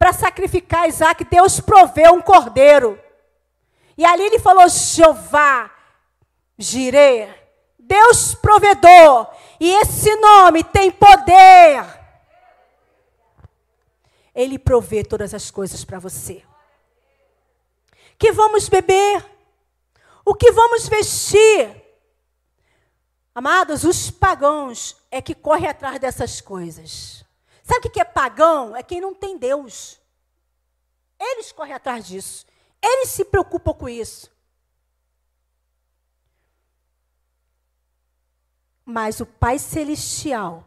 para 0.00 0.14
sacrificar 0.14 0.88
Isaac, 0.88 1.22
Deus 1.24 1.60
proveu 1.60 2.14
um 2.14 2.22
cordeiro. 2.22 2.98
E 3.98 4.04
ali 4.04 4.22
ele 4.22 4.38
falou: 4.38 4.66
Jeová, 4.66 5.70
Jirê, 6.56 7.28
Deus 7.78 8.34
provedor. 8.34 9.30
E 9.60 9.70
esse 9.70 10.16
nome 10.16 10.64
tem 10.64 10.90
poder. 10.90 11.84
Ele 14.34 14.58
provê 14.58 15.04
todas 15.04 15.34
as 15.34 15.50
coisas 15.50 15.84
para 15.84 15.98
você. 15.98 16.42
Que 18.16 18.32
vamos 18.32 18.70
beber? 18.70 19.22
O 20.24 20.34
que 20.34 20.50
vamos 20.50 20.88
vestir? 20.88 21.76
Amados, 23.34 23.84
os 23.84 24.10
pagãos 24.10 24.96
é 25.10 25.20
que 25.20 25.34
correm 25.34 25.68
atrás 25.68 26.00
dessas 26.00 26.40
coisas. 26.40 27.22
Sabe 27.70 27.86
o 27.86 27.90
que 27.92 28.00
é 28.00 28.04
pagão? 28.04 28.74
É 28.74 28.82
quem 28.82 29.00
não 29.00 29.14
tem 29.14 29.38
Deus. 29.38 30.00
Eles 31.16 31.52
correm 31.52 31.72
atrás 31.72 32.04
disso. 32.04 32.44
Eles 32.82 33.10
se 33.10 33.24
preocupam 33.24 33.72
com 33.72 33.88
isso. 33.88 34.28
Mas 38.84 39.20
o 39.20 39.26
Pai 39.26 39.56
Celestial 39.56 40.66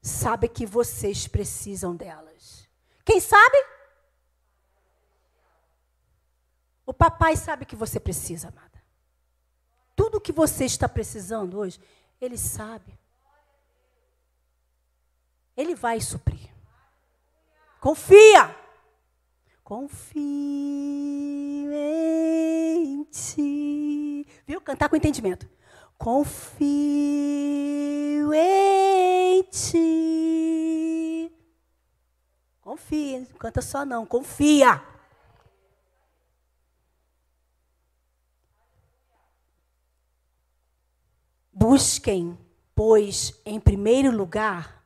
sabe 0.00 0.46
que 0.46 0.64
vocês 0.64 1.26
precisam 1.26 1.96
delas. 1.96 2.68
Quem 3.04 3.18
sabe? 3.18 3.56
O 6.86 6.94
papai 6.94 7.34
sabe 7.34 7.64
que 7.64 7.74
você 7.74 7.98
precisa, 7.98 8.48
amada. 8.48 8.80
Tudo 9.96 10.20
que 10.20 10.30
você 10.30 10.64
está 10.64 10.88
precisando 10.88 11.58
hoje, 11.58 11.80
ele 12.20 12.38
sabe. 12.38 12.96
Ele 15.56 15.74
vai 15.74 16.00
suprir. 16.00 16.50
Confia. 17.80 18.54
Confio 19.62 20.22
em 21.72 23.04
ti. 23.04 24.26
Viu? 24.46 24.60
Cantar 24.60 24.88
com 24.88 24.96
entendimento. 24.96 25.48
Confio 25.96 27.04
em 28.34 29.42
ti. 29.44 30.04
Confia, 32.60 33.26
canta 33.38 33.60
só 33.62 33.84
não, 33.84 34.04
confia. 34.06 34.82
Busquem, 41.52 42.38
pois, 42.74 43.40
em 43.46 43.60
primeiro 43.60 44.10
lugar, 44.10 44.83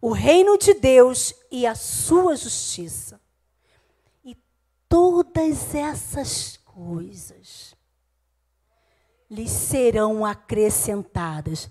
o 0.00 0.12
reino 0.12 0.56
de 0.56 0.74
Deus 0.74 1.34
e 1.50 1.66
a 1.66 1.74
sua 1.74 2.36
justiça. 2.36 3.20
E 4.24 4.36
todas 4.88 5.74
essas 5.74 6.56
coisas 6.58 7.74
lhes 9.30 9.50
serão 9.50 10.24
acrescentadas. 10.24 11.70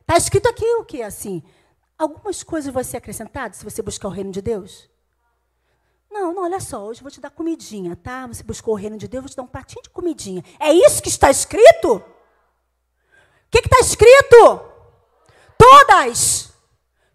Está 0.00 0.16
escrito 0.16 0.48
aqui 0.48 0.64
o 0.76 0.84
que? 0.84 1.02
Assim, 1.02 1.42
algumas 1.98 2.42
coisas 2.42 2.72
vão 2.72 2.82
ser 2.82 2.96
acrescentadas 2.96 3.58
se 3.58 3.64
você 3.64 3.82
buscar 3.82 4.08
o 4.08 4.10
reino 4.10 4.32
de 4.32 4.42
Deus? 4.42 4.88
Não, 6.10 6.32
não, 6.32 6.44
olha 6.44 6.60
só, 6.60 6.84
hoje 6.84 7.00
eu 7.00 7.02
vou 7.02 7.10
te 7.10 7.20
dar 7.20 7.30
comidinha, 7.30 7.96
tá? 7.96 8.26
Você 8.28 8.42
buscou 8.42 8.74
o 8.74 8.76
reino 8.76 8.96
de 8.96 9.08
Deus, 9.08 9.18
eu 9.18 9.22
vou 9.22 9.30
te 9.30 9.36
dar 9.36 9.42
um 9.42 9.48
pratinho 9.48 9.82
de 9.82 9.90
comidinha. 9.90 10.44
É 10.60 10.72
isso 10.72 11.02
que 11.02 11.08
está 11.08 11.30
escrito? 11.30 11.96
O 11.96 12.04
que 13.50 13.58
está 13.58 13.80
escrito? 13.80 14.60
Todas, 15.58 16.53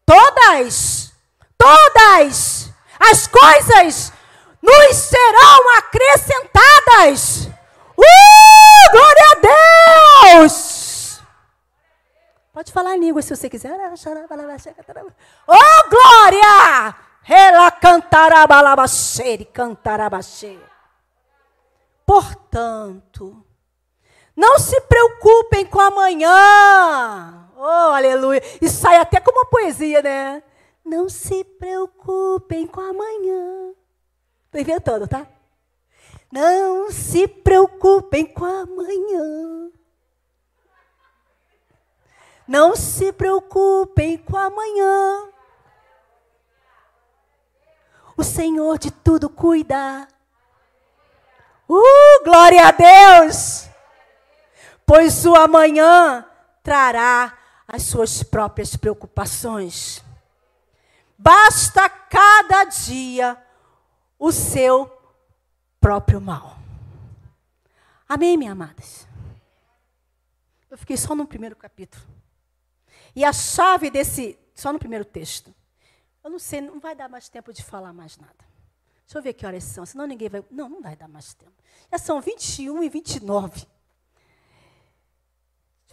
todas, 0.09 1.13
todas 1.55 2.73
as 2.99 3.27
coisas 3.27 4.11
nos 4.59 4.95
serão 4.95 5.77
acrescentadas. 5.77 7.45
Uh, 7.95 8.91
glória 8.91 9.25
a 9.31 10.37
Deus! 10.39 11.21
Pode 12.51 12.71
falar 12.71 12.95
em 12.95 12.99
língua 12.99 13.21
se 13.21 13.35
você 13.35 13.47
quiser. 13.49 13.71
Oh, 15.47 15.89
glória! 15.89 16.95
Ela 17.27 17.69
cantarabalabaxere, 17.69 19.45
cantarabaxere. 19.45 20.65
Portanto, 22.03 23.45
não 24.39 24.57
se 24.57 24.79
preocupem 24.79 25.65
com 25.65 25.81
amanhã. 25.81 27.45
Oh, 27.57 27.91
aleluia. 27.93 28.41
E 28.61 28.69
sai 28.69 28.95
até 28.95 29.19
como 29.19 29.37
uma 29.37 29.49
poesia, 29.49 30.01
né? 30.01 30.41
Não 30.85 31.09
se 31.09 31.43
preocupem 31.43 32.65
com 32.65 32.79
amanhã. 32.79 33.73
Estou 34.45 34.61
inventando, 34.61 35.09
tá? 35.09 35.27
Não 36.31 36.89
se 36.89 37.27
preocupem 37.27 38.25
com 38.25 38.45
amanhã. 38.45 39.71
Não 42.47 42.77
se 42.77 43.11
preocupem 43.11 44.17
com 44.19 44.37
amanhã. 44.37 45.27
O 48.15 48.23
Senhor 48.23 48.77
de 48.77 48.89
tudo 48.89 49.29
cuida. 49.29 50.07
Uh, 51.67 52.23
glória 52.23 52.65
a 52.65 52.71
Deus! 52.71 53.69
Pois 54.89 55.23
o 55.23 55.35
amanhã 55.35 56.25
trará 56.63 57.37
as 57.67 57.83
suas 57.83 58.23
próprias 58.23 58.75
preocupações. 58.75 60.03
Basta 61.15 61.87
cada 61.87 62.63
dia 62.63 63.37
o 64.17 64.31
seu 64.31 64.91
próprio 65.79 66.19
mal. 66.19 66.57
Amém, 68.07 68.35
minhas 68.35 68.53
amadas? 68.53 69.07
Eu 70.71 70.77
fiquei 70.79 70.97
só 70.97 71.13
no 71.13 71.27
primeiro 71.27 71.55
capítulo. 71.55 72.03
E 73.15 73.23
a 73.23 73.31
chave 73.31 73.91
desse, 73.91 74.39
só 74.55 74.73
no 74.73 74.79
primeiro 74.79 75.05
texto. 75.05 75.53
Eu 76.23 76.31
não 76.31 76.39
sei, 76.39 76.61
não 76.61 76.79
vai 76.79 76.95
dar 76.95 77.07
mais 77.07 77.29
tempo 77.29 77.53
de 77.53 77.63
falar 77.63 77.93
mais 77.93 78.17
nada. 78.17 78.43
Deixa 79.05 79.19
eu 79.19 79.21
ver 79.21 79.33
que 79.33 79.45
horas 79.45 79.65
são, 79.65 79.85
senão 79.85 80.07
ninguém 80.07 80.29
vai. 80.29 80.43
Não, 80.49 80.67
não 80.67 80.81
vai 80.81 80.95
dar 80.95 81.07
mais 81.07 81.35
tempo. 81.35 81.53
Já 81.91 81.99
são 81.99 82.19
21 82.19 82.81
e 82.81 82.89
29. 82.89 83.67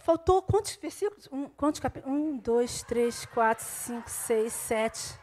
Faltou 0.07 0.41
quantos 0.41 0.73
versículos? 0.77 1.27
Um, 1.33 1.49
quantos 1.49 1.81
capítulos? 1.81 2.17
Um, 2.17 2.37
dois, 2.37 2.81
três, 2.81 3.25
quatro, 3.25 3.65
cinco, 3.65 4.09
seis, 4.09 4.53
sete. 4.53 5.19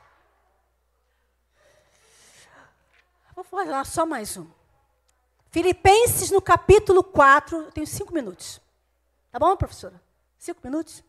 Vou 3.35 3.43
falar 3.43 3.87
só 3.87 4.05
mais 4.05 4.37
um. 4.37 4.47
Filipenses 5.51 6.30
no 6.30 6.43
capítulo 6.43 7.03
4, 7.03 7.62
eu 7.62 7.72
tenho 7.72 7.87
cinco 7.87 8.12
minutos. 8.12 8.61
Tá 9.32 9.39
bom, 9.39 9.57
professora? 9.57 9.99
Cinco 10.37 10.61
minutos? 10.62 11.03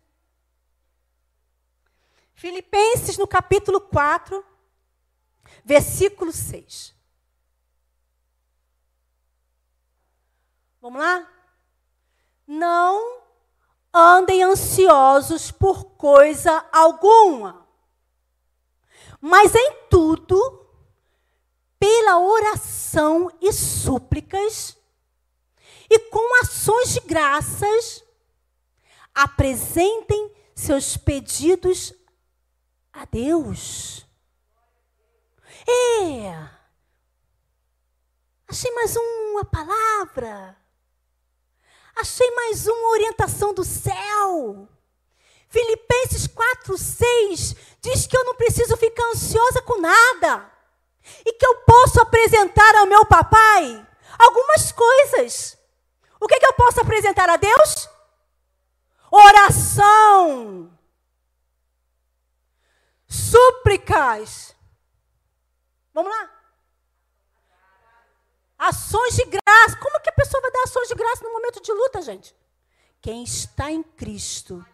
Filipenses 2.34 3.18
no 3.18 3.28
capítulo 3.28 3.82
4, 3.82 4.42
versículo 5.66 6.32
6. 6.32 6.96
Vamos 10.80 10.98
lá? 10.98 11.30
Não 12.48 13.25
andem 13.96 14.44
ansiosos 14.44 15.52
por 15.52 15.86
coisa 15.92 16.66
alguma, 16.72 17.66
mas 19.22 19.56
em 19.56 19.74
tudo 19.90 20.68
pela 21.80 22.20
oração 22.20 23.32
e 23.42 23.54
súplicas 23.54 24.78
e 25.90 26.00
com 26.00 26.42
ações 26.42 26.94
de 26.94 27.00
graças, 27.02 28.04
apresentem 29.14 30.36
seus 30.54 30.98
pedidos 30.98 31.94
a 32.92 33.06
Deus. 33.06 34.06
É. 35.68 36.50
Achei 38.48 38.72
mais 38.74 38.96
uma 38.96 39.46
palavra. 39.46 40.65
Achei 41.96 42.30
mais 42.32 42.68
uma 42.68 42.90
orientação 42.90 43.54
do 43.54 43.64
céu. 43.64 44.68
Filipenses 45.50 46.28
4, 46.28 46.78
6 46.78 47.56
diz 47.82 48.08
que 48.08 48.18
eu 48.18 48.26
não 48.26 48.36
preciso 48.36 48.76
ficar 48.76 49.06
ansiosa 49.12 49.62
com 49.62 49.80
nada 49.80 50.52
e 51.26 51.34
que 51.34 51.46
eu 51.46 51.58
posso 51.62 52.02
apresentar 52.02 52.76
ao 52.76 52.88
meu 52.88 53.06
papai 53.06 53.88
algumas 54.20 54.72
coisas. 54.72 55.58
O 56.20 56.28
que, 56.28 56.40
que 56.40 56.46
eu 56.46 56.54
posso 56.54 56.82
apresentar 56.82 57.30
a 57.30 57.38
Deus? 57.38 57.90
Oração, 59.12 60.78
súplicas. 63.08 64.54
Vamos 65.94 66.12
lá? 66.12 66.35
Ações 68.58 69.16
de 69.16 69.26
graça. 69.26 69.78
Como 69.80 70.00
que 70.00 70.10
a 70.10 70.14
pessoa 70.14 70.42
vai 70.42 70.52
dar 70.52 70.64
ações 70.64 70.88
de 70.88 70.96
graça 70.96 71.24
no 71.24 71.32
momento 71.32 71.62
de 71.62 71.72
luta, 71.72 72.02
gente? 72.02 72.36
Quem 73.02 73.24
está 73.24 73.72
em 73.72 73.84
Cristo 73.84 74.66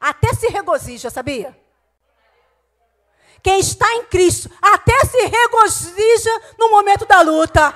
até 0.00 0.34
se 0.34 0.46
regozija, 0.48 1.10
sabia? 1.10 1.58
Quem 3.42 3.60
está 3.60 3.86
em 3.94 4.04
Cristo 4.06 4.50
até 4.60 5.04
se 5.04 5.24
regozija 5.24 6.30
no 6.58 6.68
momento 6.68 7.06
da 7.06 7.20
luta. 7.22 7.74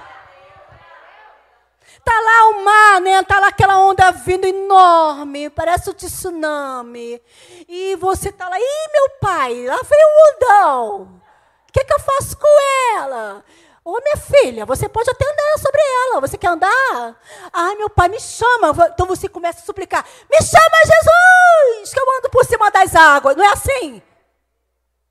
Tá 2.05 2.21
lá 2.21 2.49
o 2.49 2.65
mar, 2.65 3.01
né? 3.01 3.23
Tá 3.23 3.39
lá 3.39 3.49
aquela 3.49 3.79
onda 3.79 4.11
vindo 4.11 4.47
enorme, 4.47 5.51
parece 5.51 5.91
um 5.91 5.95
tsunami. 5.95 7.23
E 7.69 7.97
você 7.97 8.33
tá 8.33 8.49
lá, 8.49 8.59
ih, 8.59 8.93
meu 8.93 9.11
pai, 9.21 9.67
lá 9.67 9.79
veio 9.83 10.07
um 10.07 10.35
ondão. 10.35 11.23
O 11.69 11.73
que, 11.73 11.85
que 11.85 11.93
eu 11.93 12.01
faço 12.01 12.37
com 12.37 12.99
ela? 12.99 13.45
Ô, 13.91 14.01
minha 14.05 14.17
filha, 14.17 14.65
você 14.65 14.89
pode 14.89 15.11
até 15.11 15.25
andar 15.25 15.59
sobre 15.59 15.81
ela. 15.81 16.21
Você 16.21 16.39
quer 16.39 16.47
andar? 16.47 17.21
Ai, 17.53 17.75
meu 17.75 17.91
pai, 17.91 18.09
me 18.09 18.21
chama. 18.21 18.69
Então 18.95 19.05
você 19.05 19.29
começa 19.29 19.59
a 19.59 19.65
suplicar: 19.65 20.07
Me 20.31 20.39
chama, 20.39 20.77
Jesus, 20.85 21.93
que 21.93 21.99
eu 21.99 22.19
ando 22.19 22.31
por 22.31 22.45
cima 22.45 22.71
das 22.71 22.95
águas. 22.95 23.37
Não 23.37 23.45
é 23.45 23.49
assim? 23.49 24.01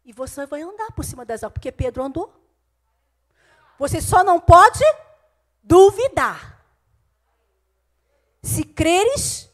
E 0.05 0.13
você 0.13 0.45
vai 0.45 0.61
andar 0.61 0.93
por 0.93 1.03
cima 1.03 1.25
das 1.25 1.43
águas, 1.43 1.55
porque 1.55 1.73
Pedro 1.73 2.03
andou. 2.03 2.33
Você 3.77 3.99
só 3.99 4.23
não 4.23 4.39
pode 4.39 4.83
duvidar. 5.61 6.63
Se 8.41 8.63
creres, 8.63 9.49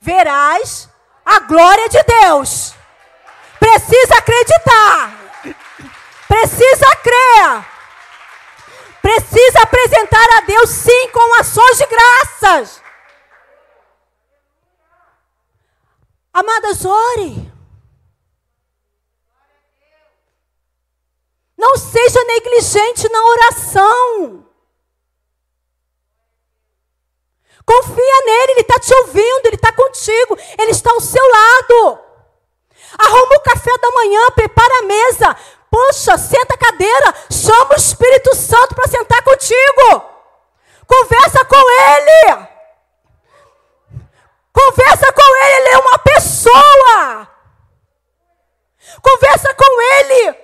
verás 0.00 0.88
a 1.26 1.40
glória 1.40 1.90
de 1.90 2.02
Deus. 2.02 2.74
Precisa 3.60 4.16
acreditar. 4.16 5.12
Precisa 6.26 6.96
crer. 7.02 7.75
Precisa 9.06 9.60
apresentar 9.62 10.28
a 10.36 10.40
Deus 10.40 10.68
sim 10.68 11.08
com 11.12 11.34
ações 11.40 11.78
de 11.78 11.86
graças. 11.86 12.82
Amadas, 16.32 16.84
ore. 16.84 17.52
Não 21.56 21.76
seja 21.76 22.24
negligente 22.24 23.08
na 23.08 23.24
oração. 23.26 24.44
Confia 27.64 28.20
nele, 28.24 28.52
ele 28.52 28.60
está 28.62 28.80
te 28.80 28.92
ouvindo, 28.92 29.46
ele 29.46 29.54
está 29.54 29.72
contigo, 29.72 30.36
ele 30.58 30.72
está 30.72 30.90
ao 30.90 31.00
seu 31.00 31.24
lado. 31.24 32.00
Arruma 32.98 33.36
o 33.36 33.42
café 33.42 33.78
da 33.78 33.90
manhã, 33.92 34.30
prepara 34.32 34.80
a 34.80 34.82
mesa. 34.82 35.36
Poxa, 35.70 36.18
senta 36.18 36.54
a 36.54 36.58
cadeira, 36.58 37.14
chama 37.30 37.55
Espírito 37.76 38.34
Santo 38.34 38.74
para 38.74 38.88
sentar 38.88 39.22
contigo. 39.22 40.04
Conversa 40.86 41.44
com 41.44 41.56
ele. 41.56 42.46
Conversa 44.52 45.12
com 45.12 45.36
ele, 45.36 45.56
ele 45.56 45.68
é 45.68 45.78
uma 45.78 45.98
pessoa. 45.98 47.28
Conversa 49.02 49.54
com 49.54 49.82
ele. 49.82 50.36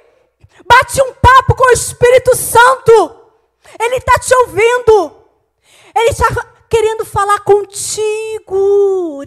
Bate 0.67 1.03
um 1.03 1.15
papo 1.15 1.55
com 1.55 1.65
o 1.65 1.73
Espírito 1.73 2.37
Santo. 2.37 3.17
Ele 3.81 3.97
está 3.97 4.19
te 4.19 4.35
ouvindo. 4.35 5.17
Ele 5.95 6.11
está 6.11 6.27
querendo 6.69 7.05
falar 7.05 7.41
contigo. 7.41 9.23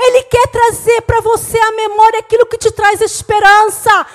Ele 0.00 0.22
quer 0.24 0.46
trazer 0.48 1.02
para 1.02 1.20
você 1.20 1.58
a 1.58 1.72
memória 1.72 2.20
aquilo 2.20 2.46
que 2.46 2.58
te 2.58 2.70
traz 2.70 3.00
esperança. 3.00 4.06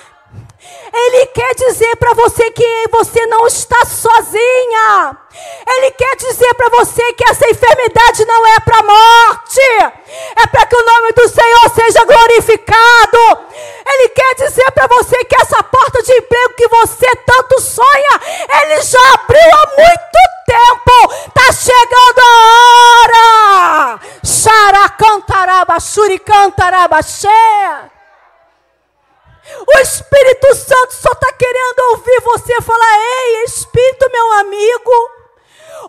Ele 0.92 1.26
quer 1.26 1.54
dizer 1.54 1.96
para 1.96 2.14
você 2.14 2.50
que 2.50 2.88
você 2.90 3.24
não 3.26 3.46
está 3.46 3.84
sozinha. 3.84 5.16
Ele 5.66 5.90
quer 5.92 6.16
dizer 6.16 6.52
para 6.54 6.68
você 6.70 7.12
que 7.12 7.24
essa 7.28 7.48
enfermidade 7.48 8.24
não 8.24 8.46
é 8.46 8.60
para 8.60 8.82
morte, 8.82 9.60
é 10.36 10.46
para 10.46 10.66
que 10.66 10.76
o 10.76 10.84
nome 10.84 11.12
do 11.12 11.28
Senhor 11.28 11.70
seja 11.74 12.04
glorificado. 12.04 13.18
Ele 13.86 14.08
quer 14.08 14.34
dizer 14.34 14.70
para 14.72 14.88
você 14.88 15.24
que 15.24 15.36
essa 15.40 15.62
porta 15.62 16.02
de 16.02 16.12
emprego 16.12 16.54
que 16.54 16.68
você 16.68 17.16
tanto 17.24 17.60
sonha, 17.60 18.20
ele 18.62 18.82
já 18.82 19.14
abriu 19.14 19.54
há 19.54 19.66
muito 19.76 20.18
tempo. 20.46 21.14
Está 21.28 21.52
chegando 21.52 22.18
a 22.20 22.34
hora. 23.04 24.00
Xaracantaraba, 24.24 25.78
xuricantaraba, 25.78 27.02
cheia. 27.02 27.97
O 29.66 29.78
Espírito 29.78 30.54
Santo 30.54 30.94
só 30.94 31.10
está 31.12 31.32
querendo 31.32 31.80
ouvir 31.90 32.20
você 32.22 32.60
falar: 32.62 32.98
Ei, 32.98 33.44
Espírito, 33.44 34.10
meu 34.12 34.32
amigo. 34.40 35.18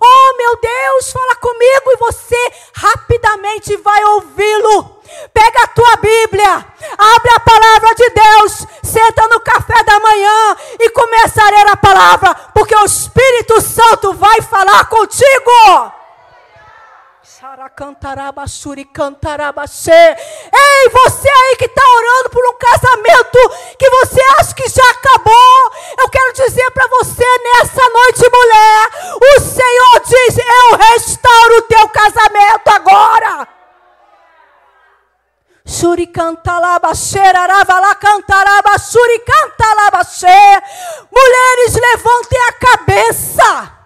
Oh, 0.01 0.37
meu 0.37 0.55
Deus, 0.57 1.11
fala 1.11 1.35
comigo 1.35 1.91
e 1.91 1.97
você 1.97 2.51
rapidamente 2.73 3.75
vai 3.77 4.03
ouvi-lo. 4.05 4.99
Pega 5.33 5.63
a 5.63 5.67
tua 5.67 5.95
Bíblia, 5.97 6.65
abre 6.97 7.31
a 7.35 7.39
palavra 7.39 7.95
de 7.95 8.09
Deus, 8.09 8.67
senta 8.83 9.27
no 9.27 9.39
café 9.41 9.83
da 9.83 9.99
manhã 9.99 10.55
e 10.79 10.89
começa 10.91 11.43
a 11.43 11.49
ler 11.49 11.67
a 11.69 11.75
palavra, 11.75 12.35
porque 12.53 12.75
o 12.75 12.85
Espírito 12.85 13.59
Santo 13.59 14.13
vai 14.13 14.41
falar 14.41 14.87
contigo. 14.87 15.98
Ei, 19.91 20.89
você 20.89 21.27
aí 21.29 21.55
que 21.57 21.65
está 21.65 21.83
orando 21.83 22.29
por 22.29 22.41
um 22.47 22.57
casamento 22.57 23.37
que 23.77 23.89
você 23.89 24.21
acha 24.39 24.55
que 24.55 24.69
já 24.69 24.89
acabou, 24.91 25.71
eu 25.99 26.09
quero 26.09 26.33
dizer 26.35 26.71
para 26.71 26.87
você 26.87 27.25
nessa 27.43 27.89
noite, 27.89 28.31
mulher, 28.31 28.89
o 29.21 29.39
Senhor 29.41 29.99
diz: 30.07 30.37
Eu 30.37 30.77
restauro 30.77 31.57
o 31.57 31.61
teu 31.63 31.89
casamento 31.89 32.69
agora. 32.69 33.47
Mulheres, 41.11 41.73
levantem 41.75 42.39
a 42.39 42.53
cabeça. 42.53 43.78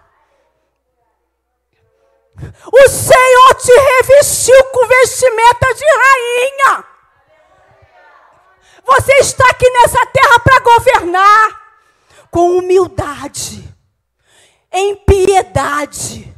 O 2.71 2.89
Senhor 2.89 3.55
te 3.55 3.71
revestiu 3.71 4.63
com 4.65 4.87
vestimenta 4.87 5.73
de 5.75 5.85
rainha. 5.85 6.85
Você 8.85 9.13
está 9.19 9.49
aqui 9.49 9.69
nessa 9.69 10.05
terra 10.07 10.39
para 10.39 10.59
governar 10.59 11.61
com 12.29 12.57
humildade, 12.57 13.63
em 14.71 14.95
piedade, 14.95 16.35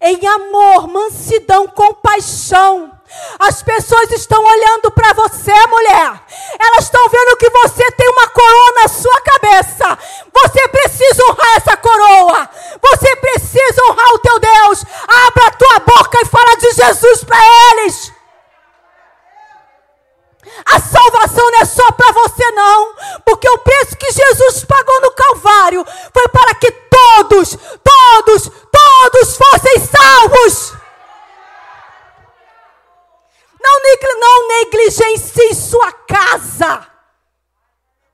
em 0.00 0.26
amor, 0.26 0.86
mansidão, 0.86 1.66
compaixão. 1.68 2.92
As 3.38 3.62
pessoas 3.62 4.10
estão 4.12 4.42
olhando 4.42 4.90
para 4.90 5.12
você, 5.12 5.54
mulher. 5.66 6.20
Elas 6.58 6.84
estão 6.84 7.08
vendo 7.08 7.36
que 7.36 7.50
você 7.50 7.90
tem 7.92 8.08
uma 8.08 8.28
coroa 8.28 8.72
na 8.82 8.88
sua 8.88 9.20
cabeça. 9.20 9.98
Você 10.32 10.68
precisa 10.68 11.24
honrar 11.30 11.56
essa 11.56 11.76
coroa. 11.76 12.48
Você 12.82 13.16
precisa 13.16 13.82
honrar 13.88 14.08
o 14.14 14.18
teu 14.18 14.38
Deus. 14.38 14.84
Abra 15.26 15.46
a 15.46 15.50
tua 15.50 15.78
boca 15.80 16.18
e 16.20 16.26
fala 16.26 16.56
de 16.56 16.72
Jesus 16.72 17.24
para 17.24 17.38
eles. 17.72 18.12
A 20.66 20.78
salvação 20.78 21.50
não 21.50 21.60
é 21.60 21.64
só 21.64 21.90
para 21.92 22.12
você, 22.12 22.50
não, 22.52 22.94
porque 23.24 23.48
o 23.48 23.58
preço 23.58 23.96
que 23.96 24.12
Jesus 24.12 24.64
pagou 24.64 25.00
no 25.00 25.10
Calvário 25.10 25.86
foi 26.12 26.28
para 26.28 26.54
que 26.54 26.70
todos, 26.70 27.58
todos, 27.82 28.50
todos 28.70 29.36
fossem 29.36 29.80
salvos. 29.86 30.83
Não, 33.64 33.80
não 34.20 34.48
negligencie 34.48 35.54
sua 35.54 35.90
casa. 35.90 36.86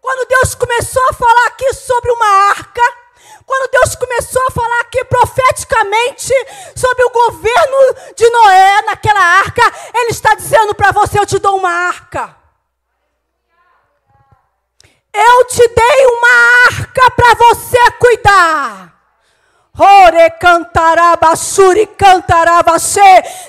Quando 0.00 0.28
Deus 0.28 0.54
começou 0.54 1.02
a 1.10 1.12
falar 1.12 1.46
aqui 1.48 1.74
sobre 1.74 2.12
uma 2.12 2.50
arca, 2.50 2.82
quando 3.44 3.70
Deus 3.72 3.96
começou 3.96 4.40
a 4.46 4.50
falar 4.52 4.80
aqui 4.82 5.04
profeticamente 5.06 6.32
sobre 6.76 7.04
o 7.04 7.10
governo 7.10 7.94
de 8.14 8.30
Noé 8.30 8.82
naquela 8.82 9.20
arca, 9.20 9.62
Ele 9.92 10.10
está 10.10 10.34
dizendo 10.34 10.72
para 10.72 10.92
você: 10.92 11.18
Eu 11.18 11.26
te 11.26 11.38
dou 11.40 11.56
uma 11.56 11.70
arca. 11.70 12.36
Eu 15.12 15.44
te 15.46 15.66
dei 15.66 16.06
uma 16.06 16.76
arca 16.78 17.10
para 17.10 17.34
você 17.34 17.90
cuidar. 17.98 18.94
Ore 19.76 20.30
cantarabasuri 20.38 21.86
cantarabashe. 21.86 23.00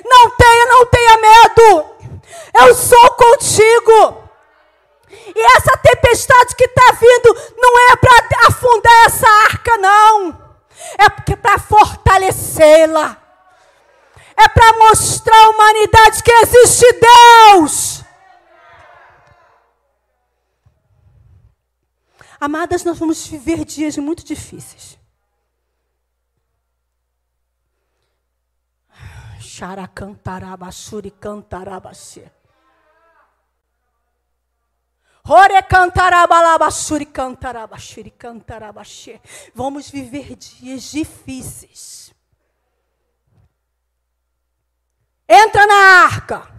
Não 0.04 0.30
tenha, 0.32 0.66
não 0.66 0.86
tenha 0.88 1.18
medo. 1.18 1.91
Eu 2.60 2.76
sou 2.76 3.12
contigo. 3.12 4.22
E 5.36 5.58
essa 5.58 5.78
tempestade 5.78 6.56
que 6.56 6.66
está 6.66 6.94
vindo 6.94 7.36
não 7.58 7.92
é 7.92 7.96
para 7.96 8.48
afundar 8.48 9.06
essa 9.06 9.28
arca, 9.28 9.78
não. 9.78 10.42
É 10.98 11.10
para 11.36 11.60
fortalecê-la. 11.60 13.18
É 14.36 14.48
para 14.48 14.78
mostrar 14.78 15.38
à 15.38 15.50
humanidade 15.50 16.24
que 16.24 16.32
existe 16.32 16.86
Deus. 16.94 18.04
Amadas, 22.40 22.84
nós 22.84 22.98
vamos 22.98 23.28
viver 23.28 23.64
dias 23.66 23.98
muito 23.98 24.26
difíceis. 24.26 24.98
Xaracantarabashuri 29.52 31.12
cantarabaxê. 31.12 32.32
Ore 35.28 35.62
cantarabalabashuri 35.64 37.06
cantarabashuri 37.06 38.12
cantarabaxê. 38.12 39.20
Vamos 39.54 39.90
viver 39.90 40.36
dias 40.36 40.84
difíceis. 40.84 42.14
Entra 45.28 45.68
na 45.68 46.06
arca. 46.06 46.50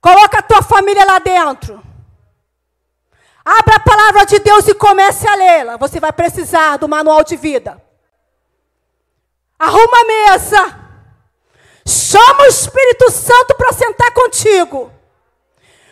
Coloca 0.00 0.38
a 0.38 0.42
tua 0.42 0.62
família 0.62 1.04
lá 1.04 1.18
dentro. 1.18 1.82
Abra 3.44 3.76
a 3.76 3.80
palavra 3.80 4.24
de 4.24 4.38
Deus 4.38 4.68
e 4.68 4.74
comece 4.74 5.26
a 5.28 5.34
lê-la. 5.34 5.76
Você 5.76 5.98
vai 5.98 6.12
precisar 6.12 6.76
do 6.76 6.88
manual 6.88 7.24
de 7.24 7.36
vida. 7.36 7.82
Arruma 9.58 10.00
a 10.00 10.04
mesa. 10.04 10.81
Chama 11.86 12.44
o 12.44 12.46
Espírito 12.46 13.10
Santo 13.10 13.54
para 13.56 13.72
sentar 13.72 14.10
contigo. 14.12 14.92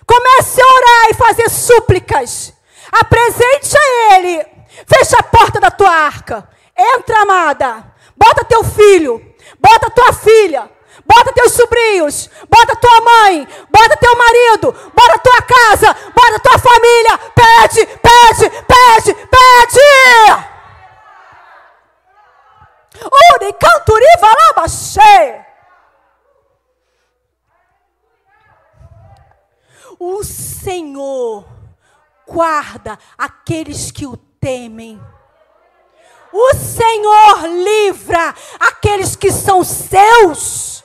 Comece 0.07 0.61
a 0.61 0.67
orar 0.67 1.09
e 1.11 1.15
fazer 1.15 1.51
súplicas. 1.51 2.53
Apresente 2.93 3.77
a 3.77 4.15
Ele. 4.15 4.47
Fecha 4.87 5.19
a 5.19 5.23
porta 5.23 5.61
da 5.61 5.71
tua 5.71 5.91
arca. 5.91 6.49
Entra, 6.77 7.23
amada. 7.23 7.85
Bota 8.17 8.45
teu 8.45 8.65
filho. 8.65 9.35
Bota 9.59 9.91
tua 9.91 10.13
filha. 10.13 10.71
bota 11.11 11.33
teus 11.33 11.53
sobrinhos, 11.53 12.31
bota 12.49 12.77
tua 12.77 13.01
mãe, 13.01 13.47
bota 13.69 13.97
teu 13.97 14.17
marido, 14.17 14.73
bota 14.95 15.19
tua 15.19 15.43
casa, 15.43 15.97
bota 16.15 16.39
tua 16.39 16.59
família. 16.59 17.19
Pede, 17.35 17.87
pede, 17.87 18.51
pede, 18.51 19.15
pede. 19.15 20.51
Uri 23.03 23.53
canturi 23.55 24.07
valabaxê. 24.21 25.50
O 30.03 30.25
Senhor 30.25 31.47
guarda 32.27 32.99
aqueles 33.19 33.91
que 33.91 34.07
o 34.07 34.17
temem. 34.17 34.99
O 36.33 36.55
Senhor 36.55 37.47
livra 37.47 38.35
aqueles 38.59 39.15
que 39.15 39.31
são 39.31 39.63
seus. 39.63 40.83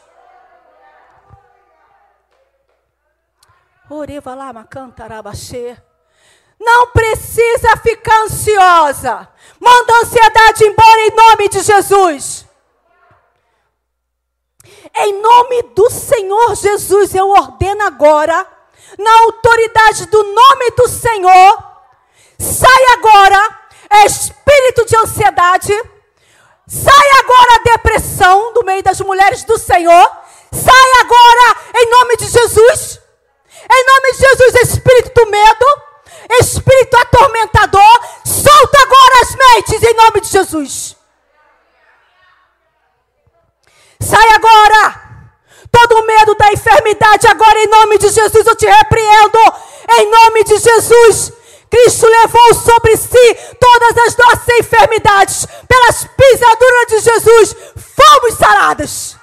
Oreva 3.90 4.36
lá, 4.36 4.52
macantarabaxê. 4.52 5.78
Não 6.60 6.88
precisa 6.88 7.78
ficar 7.78 8.24
ansiosa. 8.24 9.30
Manda 9.62 9.94
a 9.94 10.00
ansiedade 10.02 10.66
embora 10.66 11.02
em 11.02 11.16
nome 11.16 11.48
de 11.48 11.62
Jesus. 11.62 12.46
Em 14.94 15.22
nome 15.22 15.62
do 15.74 15.90
Senhor 15.90 16.54
Jesus, 16.56 17.16
eu 17.16 17.30
ordeno 17.30 17.84
agora, 17.84 18.55
na 18.98 19.20
autoridade 19.22 20.06
do 20.08 20.24
nome 20.24 20.72
do 20.78 20.88
Senhor, 20.88 21.64
sai 22.38 22.86
agora 22.94 23.66
espírito 24.06 24.86
de 24.86 24.98
ansiedade, 24.98 25.74
sai 26.68 27.10
agora 27.20 27.56
a 27.56 27.64
depressão 27.76 28.54
do 28.54 28.64
meio 28.64 28.84
das 28.84 29.00
mulheres 29.02 29.44
do 29.44 29.58
Senhor, 29.58 30.12
sai 30.52 30.92
agora 31.02 31.58
em 31.76 31.90
nome 31.90 32.18
de 32.18 32.28
Jesus. 32.28 33.00
Em 33.68 33.86
nome 33.86 34.12
de 34.12 34.18
Jesus, 34.20 34.56
espírito 34.70 35.12
do 35.16 35.32
medo, 35.32 35.66
espírito 36.40 36.96
atormentador, 36.98 38.00
solta 38.24 38.78
agora 38.80 39.22
as 39.22 39.36
mentes 39.36 39.84
em 39.84 39.94
nome 39.96 40.22
de 40.22 40.28
Jesus. 40.28 40.96
Sai 44.00 44.30
agora. 44.36 45.05
Todo 45.76 46.06
medo 46.06 46.36
da 46.36 46.54
enfermidade, 46.54 47.28
agora 47.28 47.60
em 47.60 47.68
nome 47.68 47.98
de 47.98 48.08
Jesus, 48.08 48.48
eu 48.48 48.56
te 48.56 48.66
repreendo. 48.66 49.38
Em 50.00 50.10
nome 50.10 50.44
de 50.46 50.58
Jesus. 50.58 51.34
Cristo 51.70 52.08
levou 52.08 52.54
sobre 52.54 52.96
si 52.96 53.36
todas 53.60 53.98
as 54.08 54.16
nossas 54.16 54.60
enfermidades. 54.60 55.46
Pelas 55.68 56.08
pisaduras 56.16 56.88
de 56.88 57.00
Jesus, 57.00 57.56
fomos 57.76 58.38
saradas. 58.38 59.15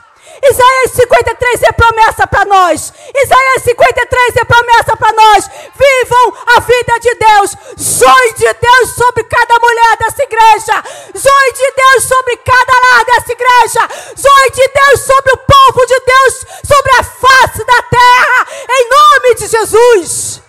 Isaías 0.45 0.91
53 0.93 1.63
é 1.63 1.73
promessa 1.73 2.27
para 2.27 2.45
nós. 2.45 2.93
Isaías 3.15 3.63
53 3.63 4.37
é 4.37 4.45
promessa 4.45 4.97
para 4.97 5.13
nós. 5.13 5.49
Vivam 5.75 6.35
a 6.57 6.61
vida 6.61 6.99
de 6.99 7.15
Deus. 7.15 7.57
Zoe 7.79 8.33
de 8.35 8.53
Deus 8.53 8.95
sobre 8.97 9.23
cada 9.25 9.59
mulher 9.61 9.97
dessa 9.99 10.23
igreja. 10.23 10.83
Zoe 11.17 11.53
de 11.53 11.73
Deus 11.77 12.05
sobre 12.05 12.37
cada 12.39 12.73
lar 12.81 13.05
dessa 13.05 13.33
igreja. 13.33 13.89
Zoe 14.19 14.51
de 14.51 14.69
Deus 14.69 15.01
sobre 15.01 15.33
o 15.33 15.39
povo 15.39 15.87
de 15.87 16.01
Deus, 16.01 16.35
sobre 16.67 16.93
a 16.99 17.05
face 17.05 17.65
da 17.65 17.83
terra. 17.83 18.47
Em 18.69 18.89
nome 18.89 19.35
de 19.37 19.47
Jesus. 19.47 20.43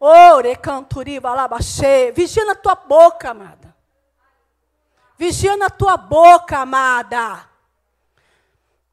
Ore 0.00 0.56
canturi 0.56 1.20
balabaxê. 1.20 2.12
Vigia 2.12 2.46
na 2.46 2.54
tua 2.54 2.76
boca, 2.76 3.30
amada. 3.30 3.57
Vigia 5.18 5.56
na 5.56 5.68
tua 5.68 5.96
boca, 5.96 6.58
amada. 6.58 7.44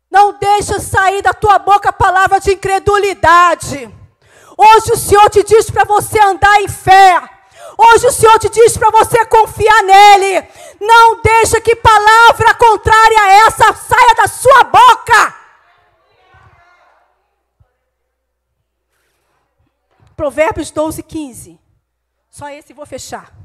Não 0.10 0.34
deixa 0.40 0.80
sair 0.80 1.22
da 1.22 1.34
tua 1.34 1.60
boca 1.60 1.90
a 1.90 1.94
palavra 1.94 2.40
de 2.40 2.54
incredulidade. 2.54 3.94
Hoje 4.58 4.94
o 4.94 4.98
Senhor 4.98 5.30
te 5.30 5.44
diz 5.44 5.70
para 5.70 5.84
você 5.84 6.20
andar 6.20 6.62
em 6.62 6.68
fé. 6.68 7.22
Hoje 7.78 8.08
o 8.08 8.12
Senhor 8.12 8.40
te 8.40 8.50
diz 8.50 8.76
para 8.76 8.90
você 8.90 9.24
confiar 9.26 9.84
nele. 9.84 10.48
Não 10.82 11.22
deixa 11.22 11.62
que 11.62 11.76
palavra 11.76 12.56
contrária 12.56 13.22
a 13.22 13.32
essa 13.46 13.74
saia 13.74 14.16
da 14.16 14.28
sua 14.28 14.64
boca. 14.64 15.36
Provérbios 20.16 20.72
12, 20.72 21.04
15. 21.04 21.60
Só 22.32 22.50
esse 22.50 22.74
vou 22.74 22.86
fechar. 22.86 23.45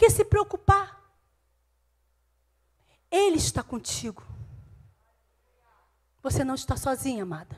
Que 0.00 0.08
se 0.08 0.24
preocupar? 0.24 0.98
Ele 3.10 3.36
está 3.36 3.62
contigo. 3.62 4.26
Você 6.22 6.42
não 6.42 6.54
está 6.54 6.74
sozinha, 6.74 7.22
amada. 7.22 7.54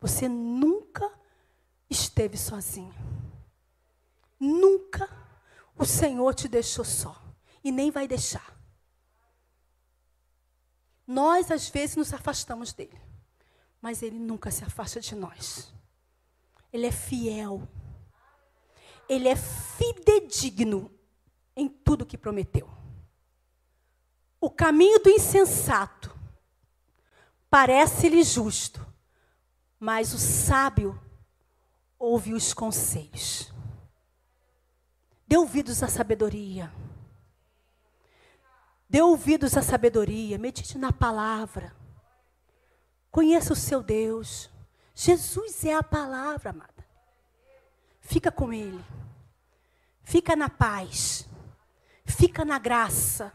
Você 0.00 0.30
nunca 0.30 1.12
esteve 1.90 2.38
sozinha. 2.38 2.94
Nunca 4.40 5.06
o 5.76 5.84
Senhor 5.84 6.34
te 6.34 6.48
deixou 6.48 6.86
só. 6.86 7.22
E 7.62 7.70
nem 7.70 7.90
vai 7.90 8.08
deixar. 8.08 8.58
Nós, 11.06 11.50
às 11.50 11.68
vezes, 11.68 11.96
nos 11.96 12.14
afastamos 12.14 12.72
dele. 12.72 12.98
Mas 13.78 14.02
ele 14.02 14.18
nunca 14.18 14.50
se 14.50 14.64
afasta 14.64 15.00
de 15.02 15.14
nós. 15.14 15.70
Ele 16.72 16.86
é 16.86 16.92
fiel. 16.92 17.68
Ele 19.06 19.28
é 19.28 19.36
fidedigno 19.36 20.95
em 21.56 21.68
tudo 21.68 22.04
que 22.04 22.18
prometeu. 22.18 22.68
O 24.38 24.50
caminho 24.50 25.00
do 25.00 25.08
insensato 25.08 26.14
parece-lhe 27.48 28.22
justo, 28.22 28.86
mas 29.80 30.12
o 30.12 30.18
sábio 30.18 31.00
ouve 31.98 32.34
os 32.34 32.52
conselhos. 32.52 33.52
Dê 35.26 35.38
ouvidos 35.38 35.82
à 35.82 35.88
sabedoria. 35.88 36.72
Dê 38.88 39.00
ouvidos 39.00 39.56
à 39.56 39.62
sabedoria. 39.62 40.38
Medite 40.38 40.78
na 40.78 40.92
palavra. 40.92 41.74
Conheça 43.10 43.52
o 43.52 43.56
seu 43.56 43.82
Deus. 43.82 44.48
Jesus 44.94 45.64
é 45.64 45.74
a 45.74 45.82
palavra, 45.82 46.50
amada. 46.50 46.86
Fica 48.00 48.30
com 48.30 48.52
Ele. 48.52 48.84
Fica 50.04 50.36
na 50.36 50.48
paz 50.48 51.28
fica 52.06 52.44
na 52.44 52.58
graça, 52.58 53.32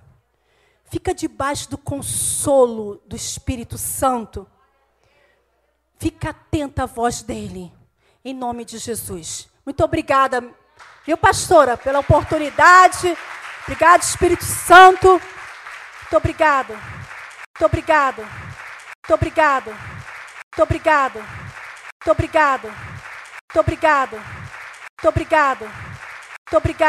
fica 0.86 1.14
debaixo 1.14 1.70
do 1.70 1.78
consolo 1.78 3.02
do 3.06 3.16
Espírito 3.16 3.78
Santo. 3.78 4.48
Fica 6.00 6.32
atenta 6.32 6.84
à 6.84 6.86
voz 6.88 7.22
dele, 7.22 7.72
em 8.26 8.34
nome 8.34 8.66
de 8.66 8.80
Jesus. 8.80 9.48
Muito 9.64 9.84
obrigada, 9.84 10.44
viu, 11.06 11.16
pastora, 11.16 11.78
pela 11.78 12.00
oportunidade. 12.00 13.16
Obrigado, 13.64 14.02
Espírito 14.02 14.44
Santo. 14.44 15.08
Muito 15.10 16.18
obrigado. 16.18 16.74
Muito 16.74 17.66
obrigado. 17.66 18.22
Muito 18.22 19.14
obrigado. 19.14 19.70
Muito 19.70 20.64
obrigado. 20.64 21.20
Muito 21.20 22.12
obrigado. 22.12 22.64
Muito 22.64 23.60
obrigado. 23.60 24.12
Muito 24.18 25.08
obrigado. 25.08 25.62
Muito 25.62 26.58
obrigado. 26.58 26.82